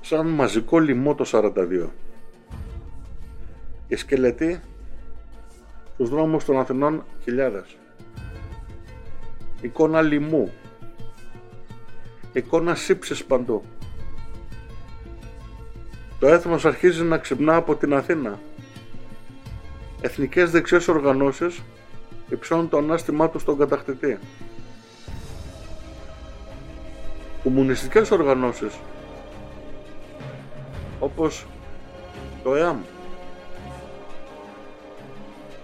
σαν 0.01 0.27
μαζικό 0.27 0.79
λοιμό 0.79 1.15
το 1.15 1.25
42 1.31 1.87
και 3.93 3.99
σκελετοί 3.99 4.59
στους 5.93 6.09
δρόμους 6.09 6.45
των 6.45 6.59
Αθηνών 6.59 7.03
χιλιάδες. 7.23 7.77
Εικόνα 9.61 10.01
λοιμού. 10.01 10.51
Εικόνα 12.33 12.75
σύψης 12.75 13.25
παντού. 13.25 13.63
Το 16.19 16.27
έθνος 16.27 16.65
αρχίζει 16.65 17.03
να 17.03 17.17
ξυπνά 17.17 17.55
από 17.55 17.75
την 17.75 17.93
Αθήνα. 17.93 18.39
Εθνικές 20.01 20.51
δεξιές 20.51 20.87
οργανώσεις 20.87 21.61
υψώνουν 22.29 22.69
το 22.69 22.77
ανάστημά 22.77 23.29
τους 23.29 23.41
στον 23.41 23.57
κατακτητή. 23.57 24.19
Κομμουνιστικές 27.43 28.11
οργανώσεις 28.11 28.79
όπως 30.99 31.45
το 32.43 32.55
ΕΑΜ 32.55 32.77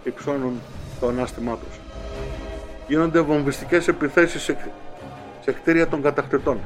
υψώνουν 0.03 0.61
το 0.99 1.07
ανάστημά 1.07 1.57
τους. 1.57 1.79
Γίνονται 2.87 3.19
βομβιστικές 3.19 3.87
επιθέσεις 3.87 4.41
σε, 4.41 4.57
σε 5.41 5.51
κτίρια 5.51 5.87
των 5.87 6.01
κατακτητών. 6.01 6.59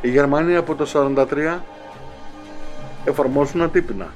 Οι 0.00 0.10
Γερμανοί 0.10 0.56
από 0.56 0.74
το 0.74 0.86
1943 0.94 1.58
εφαρμόζουν 3.04 3.62
αντίπεινα 3.62 4.06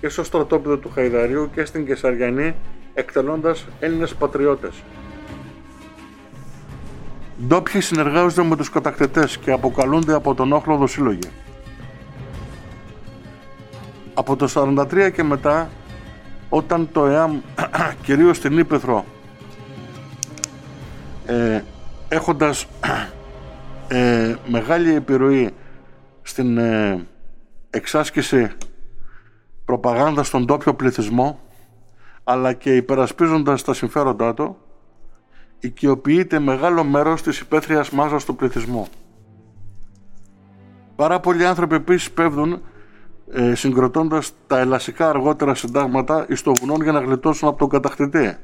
και 0.00 0.08
στο 0.08 0.24
στρατόπεδο 0.24 0.76
του 0.76 0.90
Χαϊδαρίου 0.94 1.50
και 1.54 1.64
στην 1.64 1.86
Κεσαριανή 1.86 2.54
εκτελώντας 2.94 3.66
Έλληνες 3.80 4.14
πατριώτες. 4.14 4.82
Ντόπιοι 7.46 7.80
συνεργάζονται 7.80 8.48
με 8.48 8.56
τους 8.56 8.70
κατακτητές 8.70 9.38
και 9.38 9.52
αποκαλούνται 9.52 10.14
από 10.14 10.34
τον 10.34 10.52
όχλο 10.52 10.76
δοσύλλογοι. 10.76 11.28
Από 14.14 14.36
το 14.36 14.48
1943 14.54 15.10
και 15.12 15.22
μετά 15.22 15.70
όταν 16.48 16.88
το 16.92 17.06
ΕΑΜ 17.06 17.40
κυρίως 18.04 18.36
στην 18.36 18.58
Ήπεθρο 18.58 19.04
ε, 21.26 21.62
έχοντας 22.08 22.66
ε, 23.88 24.34
μεγάλη 24.46 24.94
επιρροή 24.94 25.50
στην 26.22 26.58
ε, 26.58 27.06
εξάσκηση 27.70 28.50
προπαγάνδας 29.64 30.26
στον 30.26 30.46
τόπιο 30.46 30.74
πληθυσμό 30.74 31.40
αλλά 32.24 32.52
και 32.52 32.76
υπερασπίζοντας 32.76 33.62
τα 33.62 33.74
συμφέροντά 33.74 34.34
του 34.34 34.56
οικειοποιείται 35.58 36.38
μεγάλο 36.38 36.84
μέρος 36.84 37.22
της 37.22 37.40
υπαίθριας 37.40 37.90
μάζας 37.90 38.24
του 38.24 38.36
πληθυσμού. 38.36 38.86
Πάρα 40.96 41.20
πολλοί 41.20 41.46
άνθρωποι 41.46 41.74
επίσης 41.74 42.10
πέφτουν 42.10 42.62
ε, 43.32 43.54
συγκροτώντας 43.54 44.32
τα 44.46 44.58
ελασικά 44.58 45.08
αργότερα 45.08 45.54
συντάγματα 45.54 46.26
εις 46.28 46.42
το 46.42 46.52
βουνό 46.54 46.76
για 46.82 46.92
να 46.92 47.00
γλιτώσουν 47.00 47.48
από 47.48 47.58
τον 47.58 47.68
κατακτητή. 47.68 48.36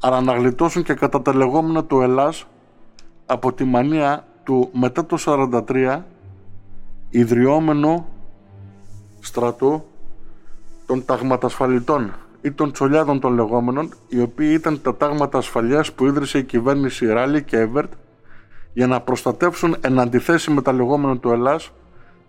Αλλά 0.00 0.20
να 0.20 0.32
γλιτώσουν 0.34 0.82
και 0.82 0.94
κατά 0.94 1.22
τα 1.22 1.34
λεγόμενα 1.34 1.84
του 1.84 2.00
Ελλάς 2.00 2.46
από 3.26 3.52
τη 3.52 3.64
μανία 3.64 4.26
του 4.44 4.70
μετά 4.72 5.06
το 5.06 5.16
43 5.68 6.00
ιδρυόμενο 7.10 8.06
στρατού 9.20 9.84
των 10.86 11.04
ταγματασφαλιτών 11.04 12.12
ή 12.40 12.52
των 12.52 12.72
τσολιάδων 12.72 13.20
των 13.20 13.34
λεγόμενων, 13.34 13.88
οι 14.08 14.20
οποίοι 14.20 14.50
ήταν 14.52 14.82
τα 14.82 14.96
τάγματα 14.96 15.38
ασφαλείας 15.38 15.92
που 15.92 16.06
ίδρυσε 16.06 16.38
η 16.38 16.44
κυβέρνηση 16.44 17.06
Ράλι 17.06 17.42
και 17.42 17.58
Εύερτ 17.58 17.92
για 18.72 18.86
να 18.86 19.00
προστατεύσουν 19.00 19.76
εν 19.80 19.98
αντιθέσει 19.98 20.50
με 20.50 20.62
τα 20.62 20.72
λεγόμενα 20.72 21.18
του 21.18 21.30
Ελλάς 21.30 21.72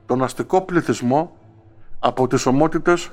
τον 0.06 0.24
αστικό 0.24 0.62
πληθυσμό 0.62 1.38
από 2.06 2.28
τις 2.28 2.46
ομότητες 2.46 3.12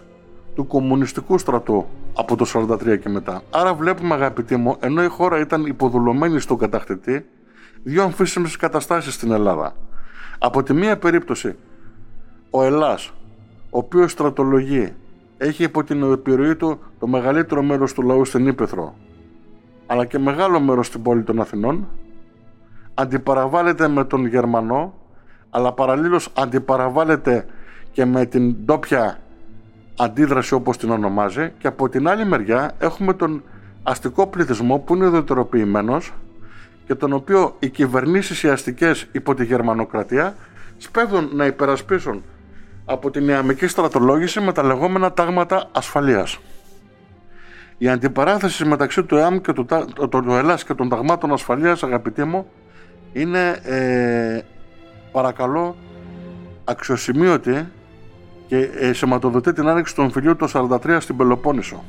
του 0.55 0.67
κομμουνιστικού 0.67 1.39
στρατού 1.39 1.87
από 2.15 2.37
το 2.37 2.47
43 2.55 2.99
και 3.01 3.09
μετά. 3.09 3.43
Άρα 3.51 3.75
βλέπουμε 3.75 4.15
αγαπητοί 4.15 4.57
μου, 4.57 4.77
ενώ 4.81 5.03
η 5.03 5.07
χώρα 5.07 5.41
ήταν 5.41 5.67
υποδουλωμένη 5.67 6.41
στον 6.41 6.59
κατακτητή, 6.59 7.27
δύο 7.83 8.03
αμφίσιμες 8.03 8.57
καταστάσεις 8.57 9.15
στην 9.15 9.33
Ελλάδα. 9.33 9.75
Από 10.39 10.63
τη 10.63 10.73
μία 10.73 10.99
περίπτωση, 10.99 11.57
ο 12.51 12.63
Ελλάς, 12.63 13.13
ο 13.71 13.79
οποίος 13.79 14.11
στρατολογεί, 14.11 14.95
έχει 15.37 15.63
υπό 15.63 15.85
την 15.85 16.13
επιρροή 16.13 16.57
του 16.57 16.79
το 16.99 17.07
μεγαλύτερο 17.07 17.63
μέρος 17.63 17.93
του 17.93 18.03
λαού 18.03 18.25
στην 18.25 18.47
Ήπεθρο, 18.47 18.95
αλλά 19.87 20.05
και 20.05 20.19
μεγάλο 20.19 20.61
μέρος 20.61 20.87
στην 20.87 21.03
πόλη 21.03 21.23
των 21.23 21.41
Αθηνών, 21.41 21.89
αντιπαραβάλλεται 22.95 23.89
με 23.89 24.05
τον 24.05 24.27
Γερμανό, 24.27 24.95
αλλά 25.51 25.73
παραλλήλως 25.73 26.29
αντιπαραβάλλεται 26.35 27.47
και 27.93 28.05
με 28.05 28.27
την 28.27 28.57
ντόπια 28.65 29.19
αντίδραση 29.97 30.55
όπως 30.55 30.77
την 30.77 30.91
ονομάζει 30.91 31.53
και 31.59 31.67
από 31.67 31.89
την 31.89 32.09
άλλη 32.09 32.25
μεριά 32.25 32.73
έχουμε 32.79 33.15
τον 33.15 33.43
αστικό 33.83 34.27
πληθυσμό 34.27 34.79
που 34.79 34.95
είναι 34.95 35.07
ιδιωτεροποιημένος 35.07 36.13
και 36.87 36.95
τον 36.95 37.13
οποίο 37.13 37.57
οι 37.59 37.69
κυβερνήσεις 37.69 38.43
οι 38.43 38.49
αστικές 38.49 39.07
υπό 39.13 39.35
τη 39.35 39.45
γερμανοκρατία 39.45 40.35
σπέβδουν 40.77 41.31
να 41.33 41.47
υπερασπίσουν 41.47 42.23
από 42.85 43.11
την 43.11 43.29
ιαμική 43.29 43.67
στρατολόγηση 43.67 44.41
με 44.41 44.53
τα 44.53 44.63
λεγόμενα 44.63 45.13
τάγματα 45.13 45.69
ασφαλείας. 45.73 46.39
Η 47.79 47.89
αντιπαράθεση 47.89 48.65
μεταξύ 48.65 49.03
του 49.03 49.17
ΕΑΜ 49.17 49.39
και 49.41 49.53
του, 49.53 49.67
του, 49.95 50.09
του 50.09 50.33
Ελλάς 50.33 50.65
και 50.65 50.75
των 50.75 50.89
ταγμάτων 50.89 51.33
ασφαλείας 51.33 51.83
αγαπητοί 51.83 52.25
μου 52.25 52.47
είναι 53.13 53.61
ε, 53.63 54.41
παρακαλώ 55.13 55.77
αξιοσημείωτη 56.65 57.69
και 58.51 58.71
ε, 58.75 58.93
σηματοδοτεί 58.93 59.53
την 59.53 59.69
άνοιξη 59.69 59.95
του 59.95 60.01
εμφυλίου 60.01 60.37
το 60.37 60.49
43 60.85 60.97
στην 61.01 61.17
Πελοπόννησο. 61.17 61.85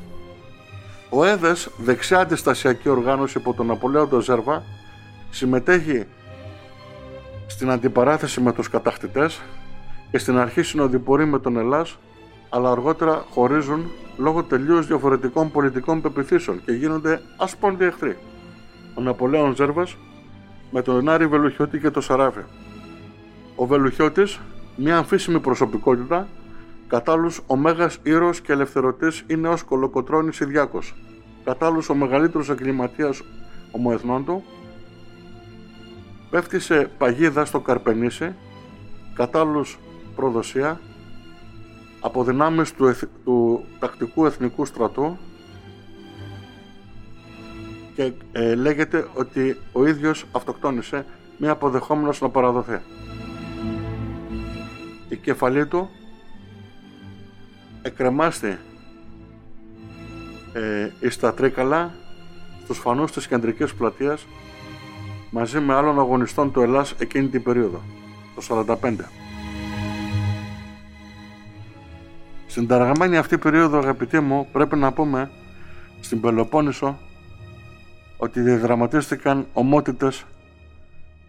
Ο 1.10 1.24
ΕΔΕΣ, 1.24 1.70
δεξιά 1.76 2.18
αντιστασιακή 2.18 2.88
οργάνωση 2.88 3.38
υπό 3.38 3.54
τον 3.54 3.70
Απολέοντο 3.70 4.20
Ζέρβα, 4.20 4.62
συμμετέχει 5.30 6.06
στην 7.46 7.70
αντιπαράθεση 7.70 8.40
με 8.40 8.52
τους 8.52 8.68
κατακτητές 8.68 9.42
και 10.10 10.18
στην 10.18 10.38
αρχή 10.38 10.62
συνοδοιπορεί 10.62 11.24
με 11.24 11.38
τον 11.38 11.56
Ελλάς, 11.56 11.98
αλλά 12.48 12.70
αργότερα 12.70 13.24
χωρίζουν 13.30 13.90
λόγω 14.16 14.42
τελείως 14.42 14.86
διαφορετικών 14.86 15.50
πολιτικών 15.50 16.00
πεπιθήσεων 16.00 16.64
και 16.64 16.72
γίνονται 16.72 17.20
άσπονδοι 17.36 17.84
εχθροί. 17.84 18.16
Ο 18.94 19.00
Ναπολέον 19.00 19.54
Ζέρβας 19.54 19.96
με 20.70 20.82
τον 20.82 20.98
Ενάρη 20.98 21.26
Βελουχιώτη 21.26 21.78
και 21.78 21.90
τον 21.90 22.02
Σαράφη. 22.02 22.42
Ο 23.56 23.66
Βελουχιώτης, 23.66 24.40
μια 24.76 24.96
αμφίσιμη 24.96 25.40
προσωπικότητα, 25.40 26.28
Κατά 26.92 27.12
άλλους, 27.12 27.40
ο 27.46 27.56
μέγας 27.56 27.98
ήρωας 28.02 28.40
και 28.40 28.52
ελευθερωτής 28.52 29.24
είναι 29.26 29.48
ως 29.48 29.62
κολοκοτρώνης 29.62 30.40
Ιδιάκος. 30.40 30.94
Κατά 31.44 31.66
άλλους, 31.66 31.88
ο 31.88 31.94
μεγαλύτερος 31.94 32.48
εγκληματίας 32.48 33.22
ομοεθνών 33.70 34.24
του 34.24 34.44
πέφτει 36.30 36.60
σε 36.60 36.90
παγίδα 36.98 37.44
στο 37.44 37.60
Καρπενήσι, 37.60 38.34
κατά 39.14 39.40
άλλους 39.40 39.78
προδοσία, 40.14 40.80
από 42.00 42.24
δυνάμεις 42.24 42.72
του, 42.72 42.94
του 43.24 43.64
τακτικού 43.78 44.26
εθνικού 44.26 44.64
στρατού 44.64 45.18
και 47.94 48.12
ε, 48.32 48.54
λέγεται 48.54 49.06
ότι 49.14 49.56
ο 49.72 49.86
ίδιος 49.86 50.26
αυτοκτόνησε 50.32 51.06
μη 51.38 51.48
αποδεχόμενος 51.48 52.20
να 52.20 52.28
παραδοθεί. 52.28 52.80
Η 55.08 55.16
κεφαλή 55.16 55.66
του 55.66 55.90
εκκρεμάστε 57.82 58.60
ε, 60.52 60.90
εις 61.00 61.18
τα 61.18 61.34
Τρίκαλα 61.34 61.94
στους 62.62 62.78
φανούς 62.78 63.12
της 63.12 63.26
κεντρικής 63.26 63.74
πλατείας 63.74 64.26
μαζί 65.30 65.60
με 65.60 65.74
άλλων 65.74 65.98
αγωνιστών 65.98 66.52
του 66.52 66.60
Ελλάς 66.60 66.94
εκείνη 66.98 67.28
την 67.28 67.42
περίοδο, 67.42 67.82
το 68.34 68.66
45. 68.82 68.94
Στην 72.46 72.66
ταραγμένη 72.66 73.16
αυτή 73.16 73.38
περίοδο 73.38 73.78
αγαπητοί 73.78 74.20
μου 74.20 74.48
πρέπει 74.52 74.76
να 74.76 74.92
πούμε 74.92 75.30
στην 76.00 76.20
Πελοπόννησο 76.20 76.98
ότι 78.16 78.40
διαδραματίστηκαν 78.40 79.46
ομότητες 79.52 80.24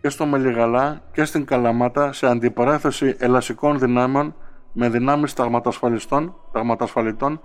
και 0.02 0.10
στο 0.10 0.26
Μελιγαλά 0.26 1.02
και 1.14 1.24
στην 1.24 1.46
Καλαμάτα 1.46 2.14
σε 2.14 2.28
αντιπαράθεση 2.28 3.16
ελασικών 3.20 3.80
δυνάμεων 3.80 4.36
με 4.74 4.90
δυνάμεις 4.90 5.34
ταγματασφαλιστών, 5.34 6.36
ταγματασφαλιτών, 6.52 7.42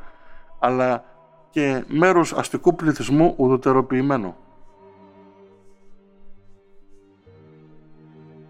αλλά 0.59 1.05
και 1.51 1.85
μέρους 1.89 2.33
αστικού 2.33 2.74
πληθυσμού 2.74 3.35
ουδετεροποιημένου. 3.37 4.37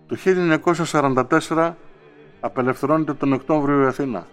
Το 0.07 0.17
1944 0.17 1.75
απελευθερώνεται 2.41 3.15
τον 3.15 3.33
Οκτώβριο 3.33 3.83
η 3.83 3.87
Αθήνα. 3.87 4.27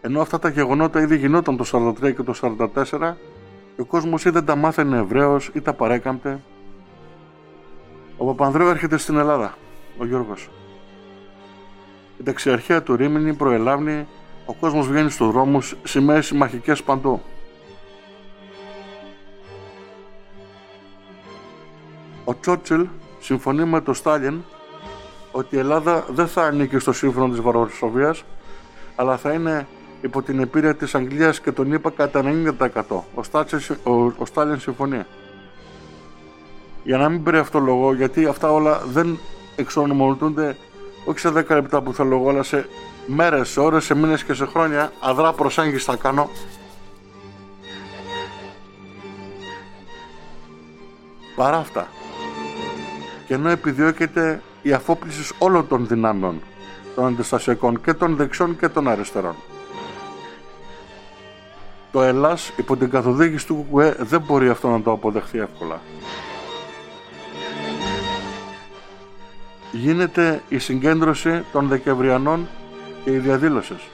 Ενώ 0.00 0.20
αυτά 0.20 0.38
τα 0.38 0.48
γεγονότα 0.48 1.00
ήδη 1.00 1.16
γινόταν 1.16 1.56
το 1.56 1.94
1943 2.00 2.14
και 2.14 2.22
το 2.22 2.56
1944, 2.90 3.14
ο 3.78 3.84
κόσμος 3.84 4.24
ή 4.24 4.30
δεν 4.30 4.44
τα 4.44 4.56
μάθαινε 4.56 4.96
Εβραίος 4.96 5.50
ή 5.54 5.60
τα 5.60 5.74
παρέκαμπτε. 5.74 6.40
Ο 8.16 8.24
Παπανδρέου 8.24 8.68
έρχεται 8.68 8.96
στην 8.96 9.16
Ελλάδα, 9.16 9.54
ο 9.98 10.06
Γιώργος. 10.06 10.50
Η 12.22 12.24
δεξιαρχία 12.24 12.82
του 12.82 12.96
Ρήμινη 12.96 13.34
προελάβει, 13.34 14.06
ο 14.46 14.52
κόσμος 14.54 14.88
βγαίνει 14.88 15.10
στους 15.10 15.32
δρόμους, 15.32 15.76
σημαίες 15.82 16.26
συμμαχικές 16.26 16.82
παντού. 16.82 17.22
Ο 22.24 22.34
Τσότσιλ 22.40 22.86
συμφωνεί 23.20 23.64
με 23.64 23.80
τον 23.80 23.94
Στάλιν 23.94 24.42
ότι 25.32 25.56
η 25.56 25.58
Ελλάδα 25.58 26.04
δεν 26.10 26.26
θα 26.28 26.42
ανήκει 26.42 26.78
στο 26.78 26.92
σύμφωνο 26.92 27.28
της 27.28 27.40
Βαροσοβίας, 27.40 28.24
αλλά 28.96 29.16
θα 29.16 29.32
είναι 29.32 29.66
υπό 30.00 30.22
την 30.22 30.40
επίρρεια 30.40 30.74
της 30.74 30.94
Αγγλίας 30.94 31.40
και 31.40 31.52
τον 31.52 31.72
είπα 31.72 31.90
κατά 31.90 32.22
90%. 32.22 33.04
Ο, 33.14 33.22
Στάτσιν, 33.22 33.76
ο, 33.82 33.92
ο 33.92 34.24
Στάλιν 34.24 34.60
συμφωνεί. 34.60 35.02
Για 36.84 36.98
να 36.98 37.08
μην 37.08 37.24
λόγο, 37.54 37.94
γιατί 37.94 38.26
αυτά 38.26 38.52
όλα 38.52 38.82
δεν 38.92 39.18
εξονομολογούνται 39.56 40.56
όχι 41.04 41.18
σε 41.18 41.28
10 41.28 41.34
λεπτά 41.48 41.80
που 41.80 41.92
θέλω 41.92 42.16
εγώ, 42.16 42.28
αλλά 42.28 42.42
σε 42.42 42.68
μέρες, 43.06 43.48
σε 43.48 43.60
ώρες, 43.60 43.84
σε 43.84 43.94
μήνες 43.94 44.24
και 44.24 44.34
σε 44.34 44.46
χρόνια 44.46 44.92
αδρά 45.00 45.32
προσέγγιση 45.32 45.84
θα 45.84 45.96
κάνω 45.96 46.30
παρά 51.36 51.56
αυτά 51.56 51.88
και 53.26 53.34
ενώ 53.34 53.48
επιδιώκεται 53.48 54.42
η 54.62 54.72
αφόπληση 54.72 55.34
όλων 55.38 55.68
των 55.68 55.86
δυνάμεων 55.86 56.40
των 56.94 57.06
αντιστασιακών 57.06 57.80
και 57.80 57.92
των 57.92 58.16
δεξιών 58.16 58.58
και 58.58 58.68
των 58.68 58.88
αριστερών. 58.88 59.34
Το 61.92 62.02
Ελλάς 62.02 62.52
υπό 62.56 62.76
την 62.76 62.90
καθοδήγηση 62.90 63.46
του 63.46 63.66
ΚΚΕ 63.72 63.96
δεν 63.98 64.20
μπορεί 64.20 64.48
αυτό 64.48 64.68
να 64.68 64.82
το 64.82 64.92
αποδεχθεί 64.92 65.38
εύκολα. 65.38 65.80
Γίνεται 69.72 70.42
η 70.48 70.58
συγκέντρωση 70.58 71.44
των 71.52 71.68
Δεκεμβριανών 71.68 72.48
και 73.04 73.10
οι 73.10 73.18
διαδήλωσης. 73.18 73.88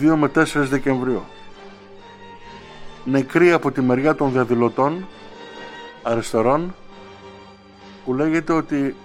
2 0.00 0.14
με 0.16 0.30
4 0.34 0.44
Δεκεμβρίου. 0.54 1.24
Νεκροί 3.04 3.52
από 3.52 3.70
τη 3.70 3.80
μεριά 3.80 4.14
των 4.14 4.32
διαδηλωτών 4.32 5.06
αριστερών 6.02 6.74
που 8.04 8.14
λέγεται 8.14 8.52
ότι 8.52 8.96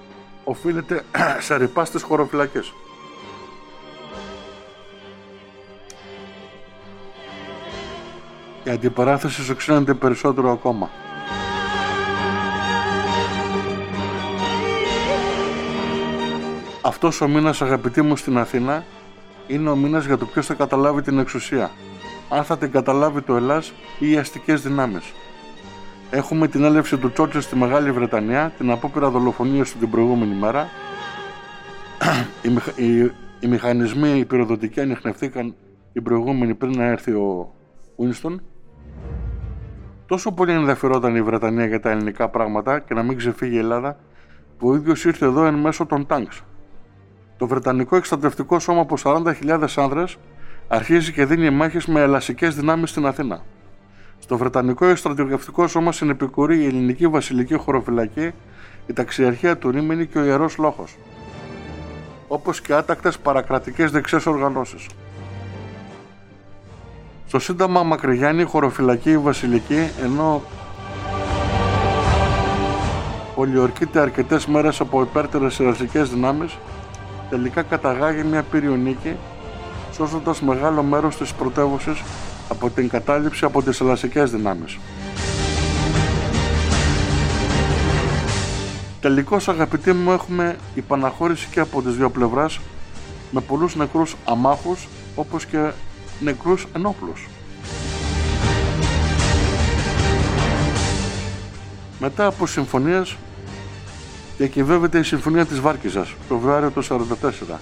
οφείλεται 0.43 1.04
σε 1.45 1.56
ρηπά 1.58 1.86
στις 1.86 2.01
χωροφυλακές. 2.01 2.74
Η 8.64 8.70
αντιπαράθεση 8.70 9.43
σου 9.43 9.56
ξύνεται 9.56 9.93
περισσότερο 9.93 10.51
ακόμα. 10.51 10.89
Αυτός 16.86 17.21
ο 17.21 17.27
μήνας 17.27 17.61
αγαπητοί 17.61 18.01
μου 18.01 18.15
στην 18.15 18.38
Αθήνα 18.38 18.84
είναι 19.47 19.69
ο 19.69 19.75
μήνας 19.75 20.05
για 20.05 20.17
το 20.17 20.25
ποιος 20.25 20.45
θα 20.45 20.53
καταλάβει 20.53 21.01
την 21.01 21.19
εξουσία. 21.19 21.71
Αν 22.29 22.43
θα 22.43 22.57
την 22.57 22.71
καταλάβει 22.71 23.21
το 23.21 23.36
Ελλάς 23.36 23.73
ή 23.99 24.11
οι 24.11 24.17
αστικές 24.17 24.61
δυνάμεις. 24.61 25.13
Έχουμε 26.09 26.47
την 26.47 26.63
έλευση 26.63 26.97
του 26.97 27.11
Τσότσο 27.11 27.41
στη 27.41 27.55
Μεγάλη 27.55 27.91
Βρετανία, 27.91 28.53
την 28.57 28.71
απόπειρα 28.71 29.09
δολοφονίας 29.09 29.71
του 29.71 29.77
την 29.77 29.89
προηγούμενη 29.89 30.36
μέρα. 30.36 30.67
οι, 32.75 32.86
οι, 32.86 33.11
οι 33.39 33.47
μηχανισμοί 33.47 34.17
οι 34.17 34.25
πυροδοτικοί 34.25 34.81
ανοιχνευτήκαν 34.81 35.55
την 35.93 36.03
προηγούμενη 36.03 36.55
πριν 36.55 36.71
να 36.71 36.84
έρθει 36.84 37.11
ο 37.11 37.55
Winston. 37.97 38.36
Τόσο 40.05 40.31
πολύ 40.31 40.51
ενδιαφερόταν 40.51 41.15
η 41.15 41.21
Βρετανία 41.21 41.65
για 41.65 41.79
τα 41.79 41.89
ελληνικά 41.89 42.29
πράγματα 42.29 42.79
και 42.79 42.93
να 42.93 43.03
μην 43.03 43.17
ξεφύγει 43.17 43.55
η 43.55 43.57
Ελλάδα, 43.57 43.97
που 44.57 44.69
ο 44.69 44.75
ίδιος 44.75 45.05
ήρθε 45.05 45.25
εδώ 45.25 45.45
εν 45.45 45.53
μέσω 45.53 45.86
των 45.86 46.05
τάγκς. 46.05 46.43
Το 47.38 47.47
Βρετανικό 47.47 47.95
Εκστρατευτικό 47.95 48.59
Σώμα 48.59 48.81
από 48.81 48.95
40.000 49.03 49.65
άνδρες 49.75 50.17
αρχίζει 50.67 51.13
και 51.13 51.25
δίνει 51.25 51.49
μάχες 51.49 51.86
με 51.86 52.01
ελασικές 52.01 52.55
δυνάμεις 52.55 52.89
στην 52.89 53.05
Αθήνα. 53.05 53.41
Στο 54.19 54.38
Βρετανικό 54.38 54.95
Στρατιωτικό 54.95 55.67
Σώμα 55.67 55.91
συνεπικουρεί 55.91 56.61
η 56.61 56.65
Ελληνική 56.65 57.07
Βασιλική 57.07 57.53
Χωροφυλακή, 57.53 58.31
η 58.88 58.93
Ταξιαρχία 58.93 59.57
του 59.57 59.71
Ρήμενη 59.71 60.05
και 60.05 60.17
ο 60.17 60.23
Ιερός 60.23 60.57
Λόγο. 60.57 60.86
Όπως 62.27 62.61
και 62.61 62.73
άτακτες 62.73 63.17
παρακρατικές 63.17 63.91
δεξιές 63.91 64.25
οργανώσεις. 64.25 64.88
Στο 67.27 67.39
Σύνταγμα 67.39 67.84
Μακρυγιάννη, 67.84 68.43
χωροφυλακή 68.43 69.11
η 69.11 69.17
Βασιλική, 69.17 69.89
ενώ 70.03 70.41
πολιορκείται 73.36 73.99
αρκετές 73.99 74.45
μέρες 74.45 74.79
από 74.79 75.01
υπέρτερες 75.01 75.59
ιεραρχικέ 75.59 76.03
δυνάμεις, 76.03 76.57
τελικά 77.34 77.61
καταγάγει 77.61 78.23
μια 78.23 78.43
πυριονίκη, 78.43 79.15
σώζοντας 79.91 80.41
μεγάλο 80.41 80.84
μέρος 80.84 81.17
της 81.17 81.34
πρωτεύουσας 81.34 82.03
από 82.49 82.69
την 82.69 82.89
κατάληψη 82.89 83.45
από 83.45 83.63
τις 83.63 83.79
ελασικές 83.79 84.31
δυνάμεις. 84.31 84.77
Τελικώς 88.99 89.47
αγαπητοί 89.47 89.93
μου 89.93 90.11
έχουμε 90.11 90.55
υπαναχώρηση 90.75 91.47
και 91.51 91.59
από 91.59 91.81
τις 91.81 91.95
δύο 91.95 92.09
πλευράς 92.09 92.59
με 93.31 93.41
πολλούς 93.41 93.75
νεκρούς 93.75 94.15
αμάχους 94.25 94.88
όπως 95.15 95.45
και 95.45 95.71
νεκρούς 96.19 96.67
ενόπλους. 96.75 97.27
Μετά 101.99 102.25
από 102.25 102.47
συμφωνίες 102.47 103.15
διακυβεύεται 104.38 104.99
η 104.99 105.03
συμφωνία 105.03 105.45
της 105.45 105.59
Βάρκιζας 105.59 106.15
το 106.27 106.36
Φεβρουάριο 106.36 106.69
του 106.69 106.84
1944 106.84 107.57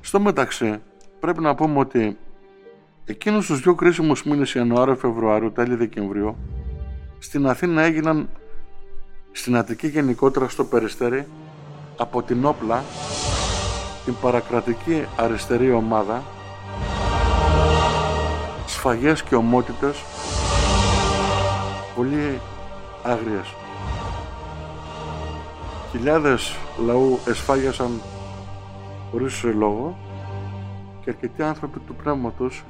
Στο 0.00 0.20
μεταξύ, 0.22 0.80
πρέπει 1.20 1.40
να 1.40 1.54
πούμε 1.54 1.78
ότι 1.78 2.16
εκείνους 3.04 3.46
τους 3.46 3.60
δύο 3.60 3.74
κρίσιμους 3.74 4.24
μήνες 4.24 4.54
Ιανουάριο-Φεβρουάριο, 4.54 5.50
τέλη 5.50 5.74
Δεκεμβρίου, 5.74 6.36
στην 7.18 7.46
Αθήνα 7.46 7.82
έγιναν 7.82 8.28
στην 9.32 9.56
Αττική 9.56 9.86
γενικότερα 9.86 10.48
στο 10.48 10.64
Περιστέρι 10.64 11.26
από 11.96 12.22
την 12.22 12.44
όπλα 12.44 12.84
την 14.04 14.14
παρακρατική 14.20 15.04
αριστερή 15.16 15.72
ομάδα 15.72 16.22
σφαγές 18.66 19.22
και 19.22 19.34
ομότητες 19.34 20.04
πολύ 21.96 22.40
άγριες. 23.02 23.54
Χιλιάδες 25.90 26.54
λαού 26.86 27.18
εσφάγιασαν 27.26 28.00
χωρίς 29.10 29.42
λόγο 29.42 29.96
και 31.04 31.10
αρκετοί 31.10 31.42
άνθρωποι 31.42 31.78
του 31.78 31.94
πνεύματος 31.94 32.64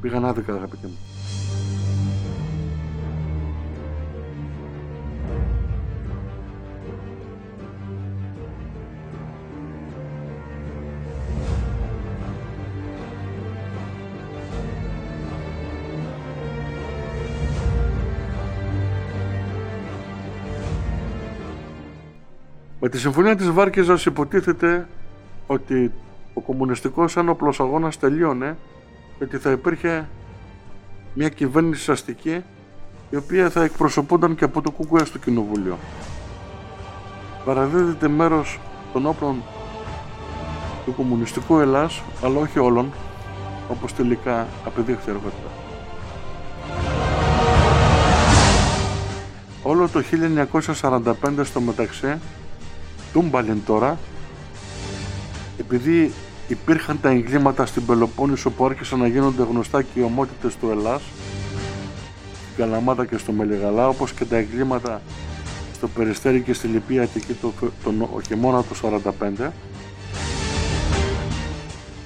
πήγαν 0.00 0.24
άδικα 0.24 0.54
αγαπητοί 0.54 0.86
μου. 0.86 1.09
Με 22.82 22.88
τη 22.88 22.98
συμφωνία 22.98 23.36
της 23.36 23.50
Βάρκεζας 23.50 24.06
υποτίθεται 24.06 24.88
ότι 25.46 25.92
ο 26.34 26.40
κομμουνιστικός 26.40 27.16
ένοπλος 27.16 27.60
αγώνας 27.60 27.98
τελείωνε 27.98 28.56
και 29.18 29.24
ότι 29.24 29.38
θα 29.38 29.50
υπήρχε 29.50 30.08
μια 31.14 31.28
κυβέρνηση 31.28 31.90
αστική 31.90 32.42
η 33.10 33.16
οποία 33.16 33.50
θα 33.50 33.62
εκπροσωπούνταν 33.62 34.34
και 34.34 34.44
από 34.44 34.60
το 34.60 34.70
ΚΚΕ 34.70 35.04
στο 35.04 35.18
Κοινοβούλιο. 35.18 35.78
Παραδίδεται 37.44 38.08
μέρος 38.08 38.60
των 38.92 39.06
όπλων 39.06 39.42
του 40.84 40.94
κομμουνιστικού 40.94 41.58
Ελλάς, 41.58 42.02
αλλά 42.24 42.38
όχι 42.38 42.58
όλων, 42.58 42.92
όπως 43.70 43.94
τελικά 43.94 44.46
απεδείχθη 44.66 45.10
αργότερα. 45.10 45.50
Όλο 49.62 49.88
το 49.88 50.02
1945 50.80 51.44
στο 51.44 51.60
μεταξύ 51.60 52.18
Τούμπαλιν 53.12 53.60
τώρα, 53.66 53.98
επειδή 55.58 56.12
υπήρχαν 56.48 57.00
τα 57.00 57.08
εγκλήματα 57.08 57.66
στην 57.66 57.86
Πελοπόννησο 57.86 58.50
που 58.50 58.64
άρχισαν 58.64 58.98
να 58.98 59.06
γίνονται 59.06 59.42
γνωστά 59.42 59.82
και 59.82 60.00
οι 60.00 60.02
ομότητες 60.02 60.56
του 60.56 60.70
Ελλάς, 60.70 61.02
στην 62.42 62.56
Καλαμάτα 62.56 63.06
και 63.06 63.16
στο 63.16 63.32
Μελιγαλά, 63.32 63.88
όπως 63.88 64.12
και 64.12 64.24
τα 64.24 64.36
εγκλήματα 64.36 65.02
στο 65.74 65.88
Περιστέρι 65.88 66.40
και 66.40 66.52
στη 66.52 66.66
Λιπία 66.66 67.02
Αττική 67.02 67.32
το, 67.32 67.52
τον 67.84 68.08
χειμώνα 68.26 68.62
του 68.62 69.02
1945, 69.40 69.50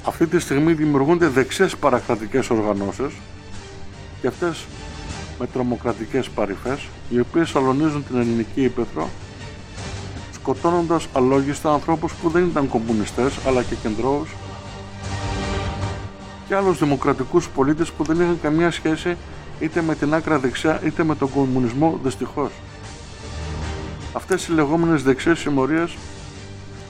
αυτή 0.05 0.26
τη 0.26 0.38
στιγμή 0.38 0.72
δημιουργούνται 0.72 1.28
δεξιές 1.28 1.76
παρακρατικές 1.76 2.50
οργανώσεις 2.50 3.12
και 4.20 4.26
αυτές 4.26 4.64
με 5.38 5.46
τρομοκρατικές 5.46 6.28
παρυφές, 6.28 6.86
οι 7.11 7.20
οποίες 7.20 7.57
αλωνίζουν 7.57 8.05
την 8.07 8.16
ελληνική 8.16 8.62
ύπεθρο 8.62 9.09
σκοτώνοντας 10.45 11.07
αλόγιστα 11.12 11.72
ανθρώπους 11.72 12.12
που 12.12 12.28
δεν 12.28 12.45
ήταν 12.45 12.68
κομμουνιστές 12.68 13.38
αλλά 13.47 13.62
και 13.62 13.74
κεντρώους 13.74 14.28
και 16.49 16.55
άλλους 16.55 16.78
δημοκρατικούς 16.78 17.49
πολίτες 17.49 17.90
που 17.90 18.05
δεν 18.05 18.20
είχαν 18.20 18.38
καμία 18.42 18.70
σχέση 18.70 19.16
είτε 19.61 19.82
με 19.82 19.95
την 19.95 20.14
άκρα 20.14 20.38
δεξιά 20.38 20.80
είτε 20.84 21.05
με 21.05 21.14
τον 21.16 21.30
κομμουνισμό 21.30 22.01
δυστυχώς. 22.03 22.51
Αυτές 24.12 24.47
οι 24.47 24.53
λεγόμενες 24.53 25.03
δεξιές 25.03 25.38
συμμορίες 25.38 25.97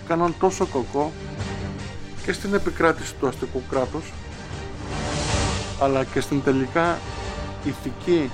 κάναν 0.08 0.34
τόσο 0.38 0.66
κακό 0.66 1.12
και 2.24 2.32
στην 2.32 2.54
επικράτηση 2.54 3.14
του 3.20 3.28
αστικού 3.28 3.62
κράτους 3.70 4.12
αλλά 5.80 6.04
και 6.04 6.20
στην 6.20 6.42
τελικά 6.42 6.98
ηθική 7.64 8.30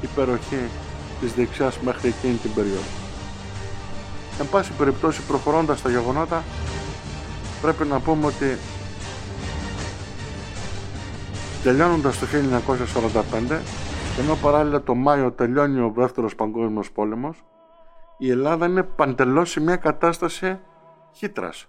υπεροχή 0.00 0.68
της 1.20 1.32
δεξιάς 1.32 1.78
μέχρι 1.78 2.08
εκείνη 2.08 2.34
την 2.34 2.54
περίοδο. 2.54 2.99
Εν 4.40 4.48
πάση 4.50 4.72
περιπτώσει 4.72 5.22
προχωρώντας 5.26 5.78
στα 5.78 5.90
γεγονότα 5.90 6.42
πρέπει 7.62 7.84
να 7.84 8.00
πούμε 8.00 8.26
ότι 8.26 8.56
τελειώνοντας 11.62 12.18
το 12.18 12.26
1945 13.50 13.60
ενώ 14.18 14.34
παράλληλα 14.42 14.82
το 14.82 14.94
Μάιο 14.94 15.32
τελειώνει 15.32 15.80
ο 15.80 15.92
δεύτερος 15.96 16.34
παγκόσμιος 16.34 16.90
πόλεμος 16.90 17.44
η 18.18 18.30
Ελλάδα 18.30 18.66
είναι 18.66 18.82
παντελώς 18.82 19.50
σε 19.50 19.60
μια 19.60 19.76
κατάσταση 19.76 20.58
χύτρας 21.12 21.66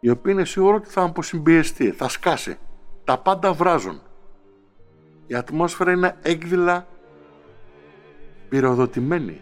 η 0.00 0.10
οποία 0.10 0.32
είναι 0.32 0.44
σίγουρο 0.44 0.76
ότι 0.76 0.88
θα 0.88 1.02
αποσυμπιεστεί, 1.02 1.90
θα 1.90 2.08
σκάσει. 2.08 2.58
Τα 3.04 3.18
πάντα 3.18 3.52
βράζουν. 3.52 4.00
Η 5.26 5.34
ατμόσφαιρα 5.34 5.92
είναι 5.92 6.16
έκδηλα 6.22 6.86
πυροδοτημένη, 8.48 9.40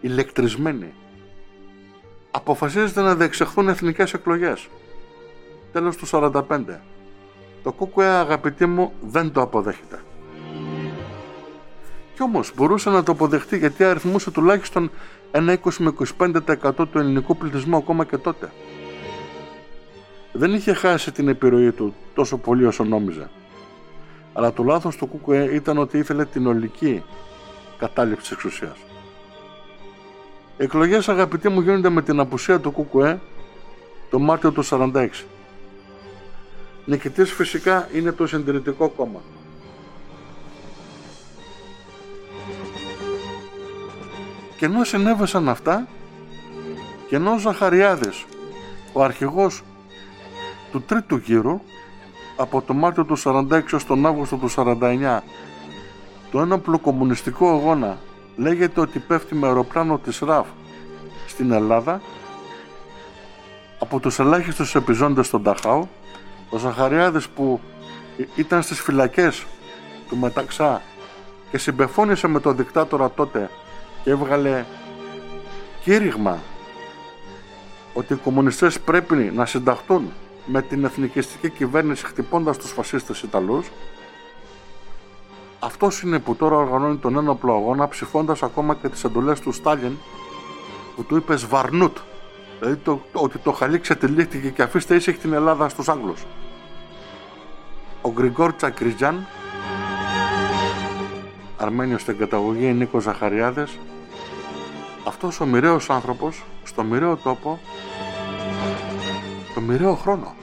ηλεκτρισμένη 0.00 0.94
αποφασίζεται 2.32 3.00
να 3.00 3.14
διεξεχθούν 3.14 3.68
εθνικές 3.68 4.14
εκλογές. 4.14 4.68
Τέλος 5.72 5.96
του 5.96 6.06
45. 6.06 6.80
Το 7.62 7.72
ΚΚΕ 7.72 8.04
αγαπητοί 8.04 8.66
μου 8.66 8.92
δεν 9.00 9.32
το 9.32 9.40
αποδέχεται. 9.40 10.00
Κι 12.14 12.22
όμως 12.22 12.52
μπορούσε 12.56 12.90
να 12.90 13.02
το 13.02 13.12
αποδεχτεί 13.12 13.58
γιατί 13.58 13.84
αριθμούσε 13.84 14.30
τουλάχιστον 14.30 14.90
ένα 15.30 15.58
20 15.64 15.70
με 15.78 15.94
25% 16.18 16.88
του 16.90 16.98
ελληνικού 16.98 17.36
πληθυσμού 17.36 17.76
ακόμα 17.76 18.04
και 18.04 18.16
τότε. 18.16 18.50
Δεν 20.32 20.54
είχε 20.54 20.72
χάσει 20.72 21.12
την 21.12 21.28
επιρροή 21.28 21.72
του 21.72 21.94
τόσο 22.14 22.38
πολύ 22.38 22.64
όσο 22.64 22.84
νόμιζε. 22.84 23.30
Αλλά 24.32 24.52
το 24.52 24.62
λάθος 24.62 24.96
του 24.96 25.08
ΚΚΕ 25.08 25.44
ήταν 25.44 25.78
ότι 25.78 25.98
ήθελε 25.98 26.24
την 26.24 26.46
ολική 26.46 27.02
κατάληψη 27.78 28.22
της 28.22 28.30
εξουσίας. 28.30 28.76
Οι 30.62 30.64
εκλογές 30.64 31.08
αγαπητοί 31.08 31.48
μου 31.48 31.60
γίνονται 31.60 31.88
με 31.88 32.02
την 32.02 32.20
απουσία 32.20 32.60
του 32.60 32.72
ΚΚΕ 32.72 33.20
το 34.10 34.18
Μάρτιο 34.18 34.52
του 34.52 34.64
46. 34.64 35.08
Νικητής 36.84 37.32
φυσικά 37.32 37.88
είναι 37.92 38.12
το 38.12 38.26
Συντηρητικό 38.26 38.88
Κόμμα. 38.88 39.20
Και 44.56 44.64
ενώ 44.64 44.84
συνέβησαν 44.84 45.48
αυτά, 45.48 45.88
και 47.08 47.16
ενώ 47.16 47.32
ο 47.32 47.38
Ζαχαριάδης, 47.38 48.24
ο 48.92 49.02
αρχηγός 49.02 49.62
του 50.72 50.82
τρίτου 50.82 51.16
γύρου, 51.16 51.60
από 52.36 52.62
το 52.62 52.74
Μάρτιο 52.74 53.04
του 53.04 53.16
46 53.18 53.62
ως 53.72 53.84
τον 53.84 54.06
Αύγουστο 54.06 54.36
του 54.36 54.50
49, 54.50 55.22
το 56.30 56.40
ένοπλο 56.40 56.78
κομμουνιστικό 56.78 57.50
αγώνα 57.50 57.98
λέγεται 58.36 58.80
ότι 58.80 58.98
πέφτει 58.98 59.34
με 59.34 59.46
αεροπλάνο 59.46 59.98
της 59.98 60.18
ΡΑΦ 60.18 60.46
στην 61.26 61.52
Ελλάδα, 61.52 62.00
από 63.78 64.00
τους 64.00 64.18
ελάχιστους 64.18 64.74
επιζώντες 64.74 65.26
στον 65.26 65.42
Ταχάου, 65.42 65.88
ο 66.50 66.58
Ζαχαριάδης 66.58 67.28
που 67.28 67.60
ήταν 68.34 68.62
στις 68.62 68.80
φυλακές 68.80 69.46
του 70.08 70.16
Μεταξά 70.16 70.82
και 71.50 71.58
συμπεφώνησε 71.58 72.26
με 72.26 72.40
τον 72.40 72.56
δικτάτορα 72.56 73.10
τότε 73.10 73.50
και 74.04 74.10
έβγαλε 74.10 74.64
κήρυγμα 75.82 76.38
ότι 77.94 78.12
οι 78.12 78.16
κομμουνιστές 78.16 78.80
πρέπει 78.80 79.14
να 79.14 79.46
συνταχτούν 79.46 80.12
με 80.46 80.62
την 80.62 80.84
εθνικιστική 80.84 81.50
κυβέρνηση 81.50 82.06
χτυπώντας 82.06 82.58
τους 82.58 82.70
φασίστες 82.70 83.22
Ιταλούς 83.22 83.70
αυτός 85.64 86.02
είναι 86.02 86.18
που 86.18 86.34
τώρα 86.36 86.56
οργανώνει 86.56 86.96
τον 86.96 87.16
ένοπλο 87.16 87.54
αγώνα 87.54 87.88
ψηφώντας 87.88 88.42
ακόμα 88.42 88.74
και 88.74 88.88
τις 88.88 89.04
εντολές 89.04 89.40
του 89.40 89.52
Στάλιν 89.52 89.96
που 90.96 91.04
του 91.04 91.16
είπες 91.16 91.40
Σβαρνούτ 91.40 91.96
δηλαδή 92.58 92.76
το, 92.76 93.00
ότι 93.12 93.38
το 93.38 93.52
χαλί 93.52 93.78
ξετυλίχτηκε 93.78 94.50
και 94.50 94.62
αφήστε 94.62 94.94
ήσυχη 94.94 95.18
την 95.18 95.32
Ελλάδα 95.32 95.68
στους 95.68 95.88
Άγγλους. 95.88 96.24
Ο 98.02 98.10
Γκριγκόρ 98.10 98.52
Τσακριτζάν 98.52 99.26
Αρμένιος 101.56 102.00
στην 102.00 102.18
καταγωγή 102.18 102.72
Νίκος 102.72 103.02
Ζαχαριάδες 103.02 103.78
αυτός 105.06 105.40
ο 105.40 105.46
μοιραίος 105.46 105.90
άνθρωπος 105.90 106.44
στο 106.64 106.82
μοιραίο 106.82 107.16
τόπο 107.16 107.60
το 109.54 109.60
μοιραίο 109.60 109.94
χρόνο. 109.94 110.34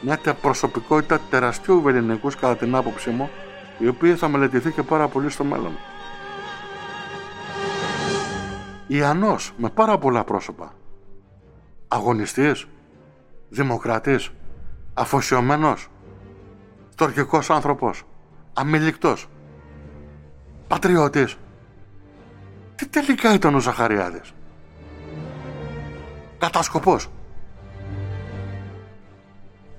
Μια 0.00 0.18
προσωπικότητα 0.40 1.20
τεραστιού 1.30 1.82
βεληνικούς 1.82 2.36
κατά 2.36 2.56
την 2.56 2.74
άποψή 2.74 3.10
μου 3.10 3.30
η 3.78 3.88
οποία 3.88 4.16
θα 4.16 4.28
μελετηθεί 4.28 4.70
και 4.70 4.82
πάρα 4.82 5.08
πολύ 5.08 5.30
στο 5.30 5.44
μέλλον. 5.44 5.72
Ιανός 8.86 9.52
με 9.56 9.70
πάρα 9.70 9.98
πολλά 9.98 10.24
πρόσωπα. 10.24 10.72
Αγωνιστής, 11.88 12.66
δημοκρατής, 13.48 14.30
αφοσιωμένος, 14.94 15.88
στορκικός 16.88 17.50
άνθρωπος, 17.50 18.02
αμιλικτός, 18.52 19.28
πατριώτης. 20.68 21.36
Τι 22.74 22.88
τελικά 22.88 23.34
ήταν 23.34 23.54
ο 23.54 23.58
Ζαχαριάδης; 23.58 24.32
Κατάσκοπος. 26.38 27.08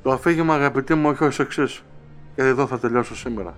Το 0.04 0.12
αφήγημα 0.12 0.54
αγαπητοί 0.54 0.96
μου 0.96 1.10
όχι 1.10 1.24
ως 1.24 1.40
εξής 1.40 1.84
και 2.36 2.42
εδώ 2.42 2.68
θα 2.68 2.80
τελειώσω 2.80 3.16
σήμερα. 3.16 3.56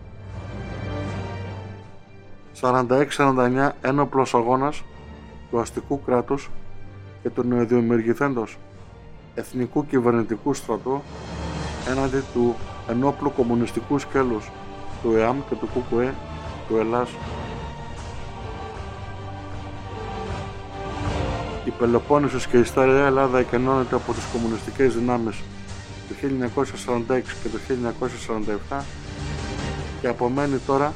46-49 2.61 3.69
ένοπλος 3.81 4.33
αγώνας 4.33 4.83
του 5.49 5.59
αστικού 5.59 6.01
κράτους 6.01 6.49
και 7.21 7.29
του 7.29 7.43
νεοδιομεργηθέντος 7.43 8.57
εθνικού 9.35 9.85
κυβερνητικού 9.85 10.53
στρατού 10.53 11.01
έναντι 11.89 12.23
του 12.33 12.55
ενόπλου 12.89 13.33
κομμουνιστικού 13.35 13.99
σκέλους 13.99 14.51
του 15.01 15.15
ΕΑΜ 15.15 15.37
και 15.49 15.55
του 15.55 15.67
ΚΚΕ 15.67 16.13
του 16.67 16.77
Ελλάς. 16.77 17.09
Η 21.65 21.69
Πελοπόννησος 21.69 22.47
και 22.47 22.57
η 22.57 22.63
Σταριά 22.63 23.05
Ελλάδα 23.05 23.39
εκενώνεται 23.39 23.95
από 23.95 24.13
τις 24.13 24.23
κομμουνιστικές 24.33 24.95
δυνάμεις 24.95 25.43
το 26.07 26.15
1946 26.15 27.21
και 27.43 27.49
το 27.49 27.57
1947 28.69 28.83
και 30.01 30.07
απομένει 30.07 30.57
τώρα 30.57 30.93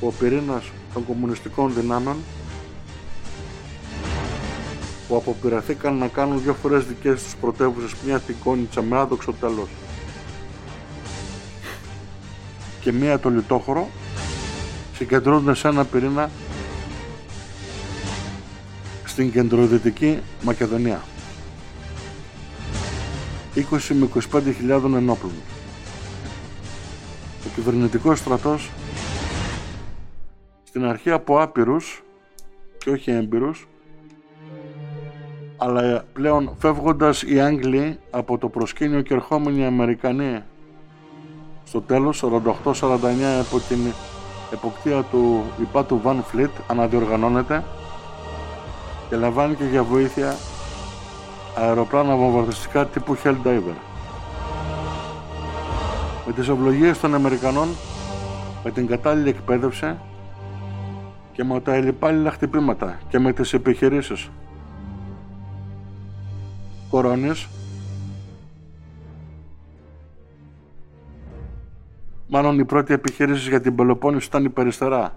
ο 0.00 0.10
πυρήνας 0.10 0.64
των 0.94 1.06
κομμουνιστικών 1.06 1.74
δυνάμεων 1.74 2.16
που 5.08 5.16
αποπειραθήκαν 5.16 5.98
να 5.98 6.06
κάνουν 6.06 6.42
δύο 6.42 6.54
φορές 6.54 6.84
δικές 6.86 7.22
τους 7.22 7.34
πρωτεύουσες 7.40 7.94
μια 8.06 8.18
τικόνιτσα 8.18 8.82
με 8.82 8.96
άδοξο 8.98 9.32
τέλος 9.32 9.68
και 12.80 12.92
μία 12.92 13.18
το 13.18 13.30
λιτόχωρο 13.30 13.88
συγκεντρώνονται 14.94 15.54
σε 15.54 15.68
ένα 15.68 15.84
πυρήνα 15.84 16.30
στην 19.04 19.32
κεντροδυτική 19.32 20.18
Μακεδονία. 20.42 21.02
20 23.54 23.60
με 23.88 24.08
25 24.32 24.42
ενόπλων. 24.96 25.32
Ο 27.44 27.48
κυβερνητικός 27.54 28.18
στρατός 28.18 28.70
στην 30.76 30.88
αρχή 30.88 31.10
από 31.10 31.40
άπειρους 31.40 32.02
και 32.78 32.90
όχι 32.90 33.10
έμπειρους 33.10 33.68
αλλά 35.56 36.04
πλέον 36.12 36.54
φεύγοντας 36.58 37.22
οι 37.22 37.40
Άγγλοι 37.40 37.98
από 38.10 38.38
το 38.38 38.48
προσκήνιο 38.48 39.00
και 39.00 39.14
ερχόμενοι 39.14 39.60
οι 39.60 39.64
Αμερικανοί 39.64 40.42
στο 41.64 41.80
τέλος 41.80 42.24
48-49 42.24 42.32
από 43.40 43.60
την 43.68 43.78
εποπτεία 44.52 45.02
του 45.02 45.42
υπάτου 45.60 46.00
Van 46.04 46.16
Fleet 46.16 46.50
αναδιοργανώνεται 46.66 47.64
και 49.08 49.16
λαμβάνει 49.16 49.54
και 49.54 49.64
για 49.64 49.82
βοήθεια 49.82 50.36
αεροπλάνα 51.54 52.16
βομβαρδιστικά 52.16 52.86
τύπου 52.86 53.16
Helldiver. 53.24 53.76
Με 56.26 56.32
τις 56.32 56.48
ευλογίες 56.48 57.00
των 57.00 57.14
Αμερικανών, 57.14 57.68
με 58.64 58.70
την 58.70 58.86
κατάλληλη 58.86 59.28
εκπαίδευση 59.28 59.96
και 61.36 61.44
με 61.44 61.60
τα 61.60 61.74
ελληπάλληλα 61.74 62.30
χτυπήματα 62.30 62.98
και 63.08 63.18
με 63.18 63.32
τις 63.32 63.52
επιχειρήσεις. 63.52 64.30
Κορώνης 66.90 67.48
Μάλλον 72.28 72.58
η 72.58 72.64
πρώτη 72.64 72.92
επιχείρηση 72.92 73.48
για 73.48 73.60
την 73.60 73.74
Πελοπόννησο 73.74 74.26
ήταν 74.28 74.44
η 74.44 74.48
Περιστερά 74.48 75.16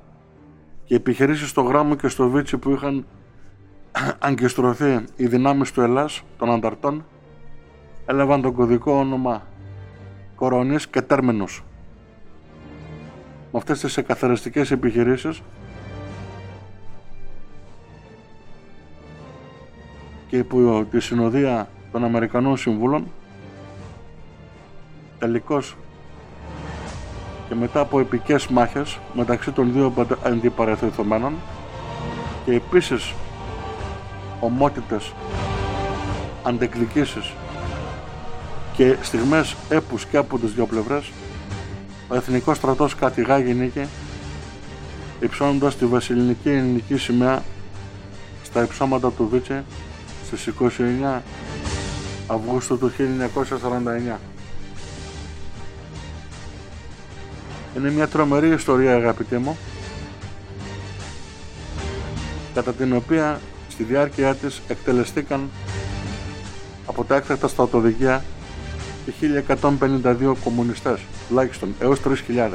και 0.84 0.94
οι 0.94 0.96
επιχειρήσεις 0.96 1.50
στο 1.50 1.62
Γράμμο 1.62 1.96
και 1.96 2.08
στο 2.08 2.30
Βίτσι 2.30 2.58
που 2.58 2.70
είχαν 2.70 3.06
αγκιστρωθεί 4.20 5.04
οι 5.16 5.28
δυνάμεις 5.28 5.72
του 5.72 5.82
Ελλάς, 5.82 6.24
των 6.38 6.52
Ανταρτών, 6.52 7.06
έλαβαν 8.06 8.42
τον 8.42 8.54
κωδικό 8.54 8.92
όνομα 8.92 9.48
Κορώνης 10.36 10.88
και 10.88 11.02
Τέρμενος. 11.02 11.64
Με 13.52 13.60
αυτές 13.60 13.80
τις 13.80 13.98
εκαθαριστικές 13.98 14.72
επιχειρήσεις 14.72 15.42
και 20.30 20.38
υπό 20.38 20.86
τη 20.92 21.00
συνοδεία 21.00 21.70
των 21.92 22.04
Αμερικανών 22.04 22.58
Συμβούλων 22.58 23.06
τελικώς 25.20 25.76
και 27.48 27.56
μετά 27.56 27.80
από 27.80 28.00
επικές 28.00 28.48
μάχες 28.48 29.00
μεταξύ 29.14 29.52
των 29.52 29.74
δύο 29.74 29.94
αντιπαρεθεθωμένων 30.24 31.34
και 32.46 32.54
επίσης 32.54 33.14
ομότητες 34.40 35.14
αντεκδικήσεις 36.44 37.34
και 38.74 38.96
στιγμές 39.02 39.56
έπους 39.70 40.06
και 40.06 40.18
από 40.18 40.40
τις 40.40 40.54
δύο 40.54 40.66
πλευρές 40.66 41.12
ο 42.08 42.16
Εθνικός 42.16 42.58
Στρατός 42.58 42.96
κατηγάγει 42.96 43.54
νίκη 43.54 43.86
υψώνοντας 45.20 45.76
τη 45.76 45.86
βασιλινική 45.86 46.50
ελληνική 46.50 46.98
σημαία 46.98 47.44
στα 48.44 48.64
υψώματα 48.64 49.12
του 49.12 49.28
Βίτσε 49.28 49.64
στις 50.36 50.54
29 51.18 51.22
Αυγούστου 52.28 52.78
του 52.78 52.92
1949. 52.98 54.18
Είναι 57.78 57.92
μια 57.92 58.08
τρομερή 58.08 58.50
ιστορία 58.50 58.96
αγαπητοί 58.96 59.38
μου 59.38 59.58
κατά 62.54 62.74
την 62.74 62.96
οποία 62.96 63.40
στη 63.70 63.84
διάρκεια 63.84 64.36
της 64.36 64.62
εκτελεστήκαν 64.68 65.50
από 66.86 67.04
τα 67.04 67.16
έκτακτα 67.16 67.48
στρατοδικεία 67.48 68.24
και 69.06 69.12
1152 69.52 70.34
κομμουνιστές, 70.44 71.00
τουλάχιστον 71.28 71.76
έως 71.80 72.00
3.000. 72.28 72.50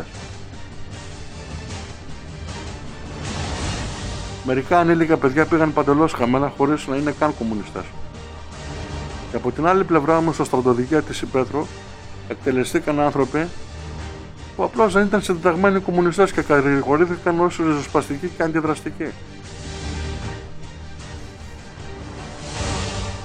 Μερικά 4.47 4.79
ανήλικα 4.79 5.17
παιδιά 5.17 5.47
πήγαν 5.47 5.73
παντελώς 5.73 6.13
χαμένα 6.13 6.53
χωρίς 6.57 6.87
να 6.87 6.97
είναι 6.97 7.15
καν 7.19 7.35
κομμουνιστές. 7.39 7.83
Και 9.31 9.37
από 9.37 9.51
την 9.51 9.67
άλλη 9.67 9.85
πλευρά 9.85 10.17
όμως 10.17 10.35
στο 10.35 10.45
στρατοδικεία 10.45 11.03
της 11.03 11.21
Υπέτρου 11.21 11.67
εκτελεστήκαν 12.29 13.01
άνθρωποι 13.01 13.47
που 14.57 14.65
απλώς 14.65 14.93
δεν 14.93 15.05
ήταν 15.05 15.23
συνταγμένοι 15.23 15.81
κομμουνιστές 15.81 16.33
και 16.33 16.43
κατηγορήθηκαν 16.43 17.41
ως 17.41 17.57
ριζοσπαστικοί 17.57 18.31
και 18.37 18.43
αντιδραστικοί. 18.43 19.07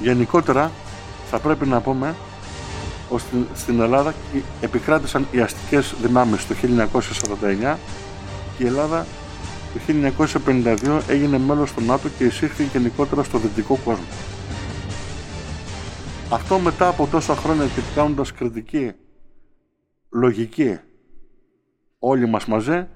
Γενικότερα 0.02 0.72
θα 1.30 1.40
πρέπει 1.40 1.68
να 1.68 1.82
πούμε 1.82 2.16
ότι 3.10 3.48
στην 3.56 3.80
Ελλάδα 3.80 4.14
επικράτησαν 4.62 5.28
οι 5.32 5.40
αστικές 5.40 5.96
δυνάμεις 6.02 6.48
το 6.48 6.56
1949 7.74 7.78
και 8.58 8.64
η 8.64 8.68
Ελλάδα 8.68 9.06
το 9.74 9.80
1952 10.46 11.02
έγινε 11.08 11.38
μέλος 11.38 11.74
του 11.74 11.82
ΝΑΤΟ 11.86 12.10
και 12.18 12.24
εισήχθη 12.24 12.64
γενικότερα 12.64 13.24
στο 13.24 13.38
δυτικό 13.38 13.78
κόσμο. 13.86 14.06
Αυτό 16.32 16.60
μετά 16.60 16.88
από 16.88 17.08
τόσα 17.08 17.36
χρόνια 17.36 17.66
και 17.66 17.82
κάνοντας 17.96 18.32
κριτική, 18.32 18.92
λογική, 20.10 20.78
όλοι 22.00 22.28
μας 22.28 22.46
μαζί, 22.46 22.88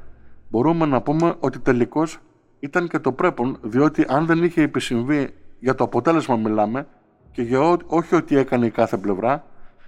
μπορούμε 0.50 0.86
να 0.86 1.02
πούμε 1.02 1.36
ότι 1.40 1.60
τελικώς 1.60 2.20
ήταν 2.60 2.88
και 2.88 3.00
το 3.00 3.12
πρέπον, 3.12 3.58
διότι 3.62 4.06
αν 4.08 4.26
δεν 4.26 4.44
είχε 4.44 4.62
επισυμβεί 4.62 5.34
για 5.60 5.76
το 5.76 5.84
αποτέλεσμα 5.84 6.36
μιλάμε 6.36 6.88
και 7.32 7.42
για 7.42 7.62
ό, 7.62 7.78
όχι 7.86 8.16
ότι 8.16 8.38
έκανε 8.38 8.66
η 8.66 8.72
κάθε 8.72 8.98
πλευρά, 8.98 9.46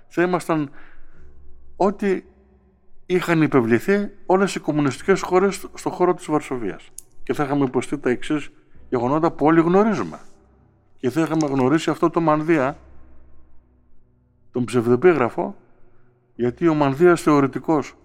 θα 0.07 0.21
ήμασταν 0.21 0.69
ό,τι 1.75 2.21
είχαν 3.05 3.41
υπευληθεί 3.41 4.09
όλες 4.25 4.55
οι 4.55 4.59
κομμουνιστικές 4.59 5.21
χώρες 5.21 5.67
στον 5.73 5.91
χώρο 5.91 6.13
της 6.13 6.25
Βαρσοβίας. 6.25 6.89
Και 7.23 7.33
θα 7.33 7.43
είχαμε 7.43 7.65
υποστεί 7.65 7.97
τα 7.97 8.09
εξής 8.09 8.51
γεγονότα 8.89 9.31
που 9.31 9.45
όλοι 9.45 9.61
γνωρίζουμε. 9.61 10.19
Και 10.97 11.09
θα 11.09 11.21
είχαμε 11.21 11.47
γνωρίσει 11.47 11.89
αυτό 11.89 12.09
το 12.09 12.21
Μανδύα, 12.21 12.77
τον 14.51 14.65
ψευδεπίγραφο, 14.65 15.55
γιατί 16.35 16.67
ο 16.67 16.73
Μανδύας 16.73 17.21
θεωρητικός 17.21 17.95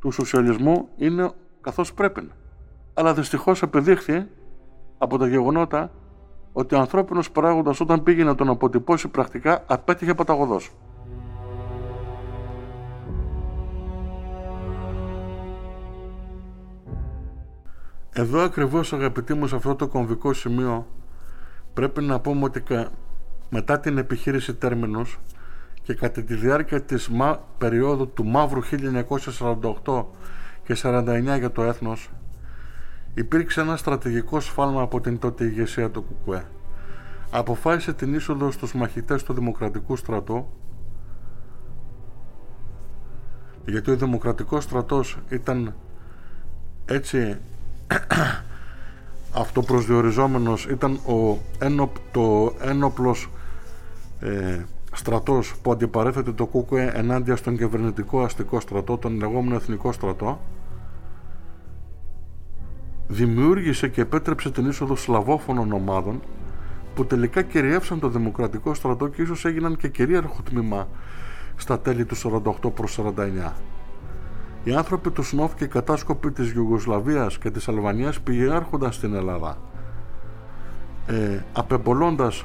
του 0.00 0.10
σοσιαλισμού 0.10 0.88
είναι 0.96 1.32
καθώς 1.60 1.94
πρέπει. 1.94 2.28
Αλλά 2.94 3.14
δυστυχώς 3.14 3.62
απεδείχθη 3.62 4.26
από 4.98 5.18
τα 5.18 5.28
γεγονότα 5.28 5.90
ότι 6.52 6.74
ο 6.74 6.78
ανθρώπινος 6.78 7.30
παράγοντας 7.30 7.80
όταν 7.80 8.02
πήγε 8.02 8.24
να 8.24 8.34
τον 8.34 8.48
αποτυπώσει 8.48 9.08
πρακτικά 9.08 9.64
απέτυχε 9.66 10.14
παταγωδός. 10.14 10.70
Εδώ 18.12 18.40
ακριβώς 18.40 18.92
αγαπητοί 18.92 19.34
μου 19.34 19.46
σε 19.46 19.56
αυτό 19.56 19.74
το 19.74 19.88
κομβικό 19.88 20.32
σημείο 20.32 20.86
πρέπει 21.74 22.02
να 22.02 22.20
πούμε 22.20 22.44
ότι 22.44 22.62
μετά 23.50 23.80
την 23.80 23.98
επιχείρηση 23.98 24.54
Τέρμινος 24.54 25.18
και 25.82 25.94
κατά 25.94 26.22
τη 26.22 26.34
διάρκεια 26.34 26.82
της 26.82 27.08
μα... 27.08 27.40
περίοδου 27.58 28.08
του 28.08 28.24
μαύρου 28.24 28.60
1948 29.84 30.04
και 30.64 30.76
49 30.82 31.36
για 31.38 31.50
το 31.50 31.62
έθνος 31.62 32.10
υπήρξε 33.14 33.60
ένα 33.60 33.76
στρατηγικό 33.76 34.40
σφάλμα 34.40 34.82
από 34.82 35.00
την 35.00 35.18
τότε 35.18 35.44
ηγεσία 35.44 35.90
του 35.90 36.04
ΚΚΕ. 36.04 36.44
Αποφάσισε 37.30 37.92
την 37.92 38.14
είσοδο 38.14 38.50
στους 38.50 38.74
μαχητές 38.74 39.22
του 39.22 39.32
Δημοκρατικού 39.32 39.96
στρατού 39.96 40.46
γιατί 43.66 43.90
ο 43.90 43.96
Δημοκρατικός 43.96 44.64
στρατός 44.64 45.18
ήταν 45.28 45.74
έτσι 46.84 47.38
αυτοπροσδιοριζόμενος 49.32 50.66
ήταν 50.66 50.92
ο 50.94 51.38
ένοπ, 51.58 51.96
το 52.12 52.54
ένοπλος 52.60 53.30
ε, 54.20 54.58
στρατός 54.92 55.54
που 55.62 55.72
αντιπαρέθεται 55.72 56.32
το 56.32 56.46
ΚΚΕ 56.46 56.92
ενάντια 56.94 57.36
στον 57.36 57.56
κυβερνητικό 57.56 58.22
αστικό 58.22 58.60
στρατό, 58.60 58.98
τον 58.98 59.16
λεγόμενο 59.16 59.54
εθνικό 59.54 59.92
στρατό 59.92 60.40
δημιούργησε 63.08 63.88
και 63.88 64.00
επέτρεψε 64.00 64.50
την 64.50 64.68
είσοδο 64.68 64.96
σλαβόφωνων 64.96 65.72
ομάδων 65.72 66.20
που 66.94 67.06
τελικά 67.06 67.42
κυριεύσαν 67.42 68.00
το 68.00 68.08
Δημοκρατικό 68.08 68.74
στρατό 68.74 69.08
και 69.08 69.22
ίσως 69.22 69.44
έγιναν 69.44 69.76
και 69.76 69.88
κυρίαρχο 69.88 70.42
τμήμα 70.42 70.88
στα 71.56 71.80
τέλη 71.80 72.04
του 72.04 72.42
48 72.62 72.72
προς 72.74 72.98
49. 73.00 73.52
Οι 74.64 74.74
άνθρωποι 74.74 75.10
του 75.10 75.22
ΣΝΟΦ 75.22 75.54
και 75.54 75.64
οι 75.64 75.68
κατάσκοποι 75.68 76.30
της 76.30 76.52
Ιουγκοσλαβίας 76.52 77.38
και 77.38 77.50
της 77.50 77.68
Αλβανίας 77.68 78.20
πηγαίνονταν 78.20 78.92
στην 78.92 79.14
Ελλάδα 79.14 79.58
ε, 81.06 81.42
απεμπολώντας 81.52 82.44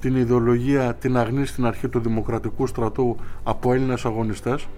την 0.00 0.16
ιδεολογία 0.16 0.94
την 0.94 1.16
αγνή 1.16 1.46
στην 1.46 1.66
αρχή 1.66 1.88
του 1.88 2.00
Δημοκρατικού 2.00 2.66
στρατού 2.66 3.16
από 3.44 3.72
Έλληνες 3.72 4.04
αγωνιστές 4.04 4.68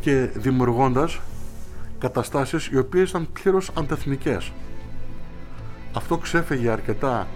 και 0.00 0.30
δημιουργώντας 0.34 1.20
καταστάσεις 1.98 2.66
οι 2.66 2.78
οποίες 2.78 3.10
ήταν 3.10 3.28
πλήρως 3.32 3.70
αντεθνικές. 3.78 4.52
Αυτό 5.92 6.16
ξέφεγε 6.16 6.70
αρκετά 6.70 7.26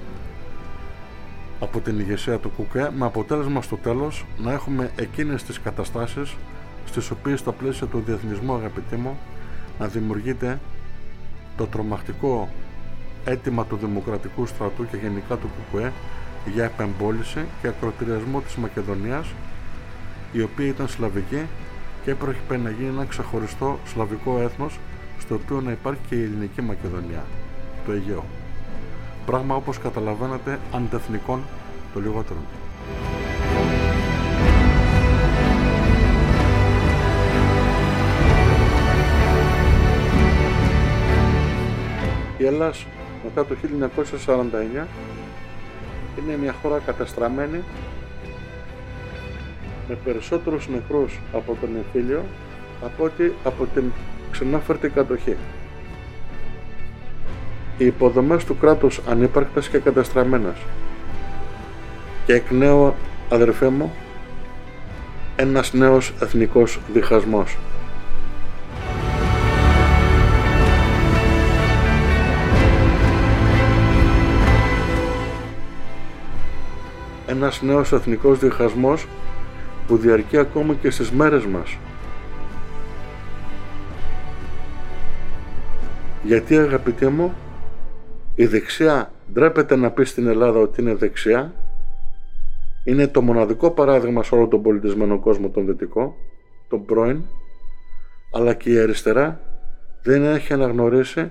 από 1.61 1.81
την 1.81 1.99
ηγεσία 1.99 2.39
του 2.39 2.51
ΚΚΕ 2.51 2.91
με 2.97 3.05
αποτέλεσμα 3.05 3.63
στο 3.63 3.77
τέλος 3.77 4.25
να 4.39 4.53
έχουμε 4.53 4.91
εκείνες 4.97 5.43
τις 5.43 5.61
καταστάσεις 5.61 6.37
στις 6.87 7.11
οποίες 7.11 7.41
στα 7.41 7.53
πλαίσια 7.53 7.87
του 7.87 8.03
διεθνισμού 8.07 8.55
αγαπητοί 8.55 8.97
μου 8.97 9.19
να 9.79 9.87
δημιουργείται 9.87 10.61
το 11.57 11.67
τρομακτικό 11.67 12.49
αίτημα 13.25 13.65
του 13.65 13.77
Δημοκρατικού 13.77 14.47
Στρατού 14.47 14.87
και 14.91 14.97
γενικά 14.97 15.37
του 15.37 15.51
ΚΚΕ 15.73 15.93
για 16.55 16.65
επεμπόληση 16.65 17.45
και 17.63 17.69
ακροτηριασμό 17.69 18.41
της 18.41 18.55
Μακεδονίας 18.55 19.27
η 20.33 20.43
οποία 20.43 20.67
ήταν 20.67 20.89
σλαβική 20.89 21.47
και 22.05 22.11
έπρεπε 22.11 22.57
να 22.57 22.71
γίνει 22.71 22.89
ένα 22.89 23.05
ξεχωριστό 23.05 23.79
σλαβικό 23.87 24.39
έθνος 24.39 24.79
στο 25.19 25.35
οποίο 25.35 25.61
να 25.61 25.71
υπάρχει 25.71 26.01
και 26.09 26.15
η 26.15 26.23
ελληνική 26.23 26.63
Μακεδονία, 26.63 27.25
το 27.87 27.93
Αιγαίο. 27.93 28.25
Πράγμα 29.27 29.55
όπως 29.55 29.79
καταλαβαίνετε 29.79 30.59
αντεθνικών 30.73 31.43
το 31.95 32.01
λιγότερο. 32.01 32.39
Η 42.39 42.47
Ελλάδα 42.47 42.75
μετά 43.25 43.47
το 43.47 43.57
1949 44.27 44.87
είναι 46.19 46.37
μια 46.43 46.55
χώρα 46.63 46.79
καταστραμμένη 46.87 47.63
με 49.89 49.99
περισσότερους 50.05 50.69
νεκρούς 50.69 51.21
από 51.33 51.57
τον 51.61 51.71
εμφύλιο 51.77 52.25
από 52.85 53.05
ότι 53.05 53.35
από 53.45 53.67
την 53.75 53.85
ξενόφερτη 54.31 54.89
κατοχή. 54.89 55.37
Οι 57.79 57.87
υποδομές 57.87 58.45
του 58.45 58.59
κράτους 58.59 59.01
ανύπαρκτες 59.09 59.69
και 59.69 59.79
καταστραμμένες 59.79 60.57
και 62.27 62.35
εκ 62.35 62.51
νέου 62.51 62.95
αδερφέ 63.31 63.69
μου 63.69 63.93
ένας 65.37 65.73
νέος 65.73 66.13
εθνικός 66.21 66.81
διχασμός. 66.93 67.57
Ένας 77.27 77.63
νέος 77.63 77.93
εθνικός 77.93 78.39
διχασμός 78.39 79.07
που 79.87 79.97
διαρκεί 79.97 80.37
ακόμα 80.37 80.75
και 80.75 80.91
στις 80.91 81.11
μέρες 81.11 81.45
μας. 81.47 81.79
Γιατί 86.23 86.59
αγαπητοί 86.59 87.07
μου, 87.07 87.35
η 88.35 88.47
δεξιά 88.47 89.11
ντρέπεται 89.33 89.77
να 89.77 89.91
πει 89.91 90.05
στην 90.05 90.27
Ελλάδα 90.27 90.59
ότι 90.59 90.81
είναι 90.81 90.95
δεξιά, 90.95 91.53
είναι 92.85 93.09
το 93.09 93.23
μοναδικό 93.23 93.71
παράδειγμα 93.71 94.23
σε 94.23 94.35
όλο 94.35 94.49
τον 94.49 94.63
πολιτισμένο 94.63 95.19
κόσμο 95.19 95.49
τον 95.49 95.67
δυτικό, 95.67 96.17
τον 96.69 96.85
πρώην, 96.85 97.23
αλλά 98.33 98.55
και 98.55 98.71
η 98.71 98.79
αριστερά 98.79 99.41
δεν 100.03 100.25
έχει 100.25 100.53
αναγνωρίσει 100.53 101.31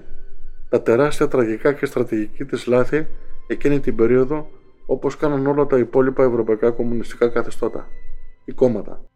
τα 0.69 0.81
τεράστια 0.81 1.27
τραγικά 1.27 1.73
και 1.73 1.85
στρατηγική 1.85 2.45
της 2.45 2.65
λάθη 2.65 3.07
εκείνη 3.47 3.79
την 3.79 3.95
περίοδο 3.95 4.49
όπως 4.85 5.17
κάναν 5.17 5.47
όλα 5.47 5.65
τα 5.65 5.77
υπόλοιπα 5.77 6.23
ευρωπαϊκά 6.23 6.71
κομμουνιστικά 6.71 7.29
καθεστώτα 7.29 7.87
ή 8.45 8.51
κόμματα. 8.51 9.09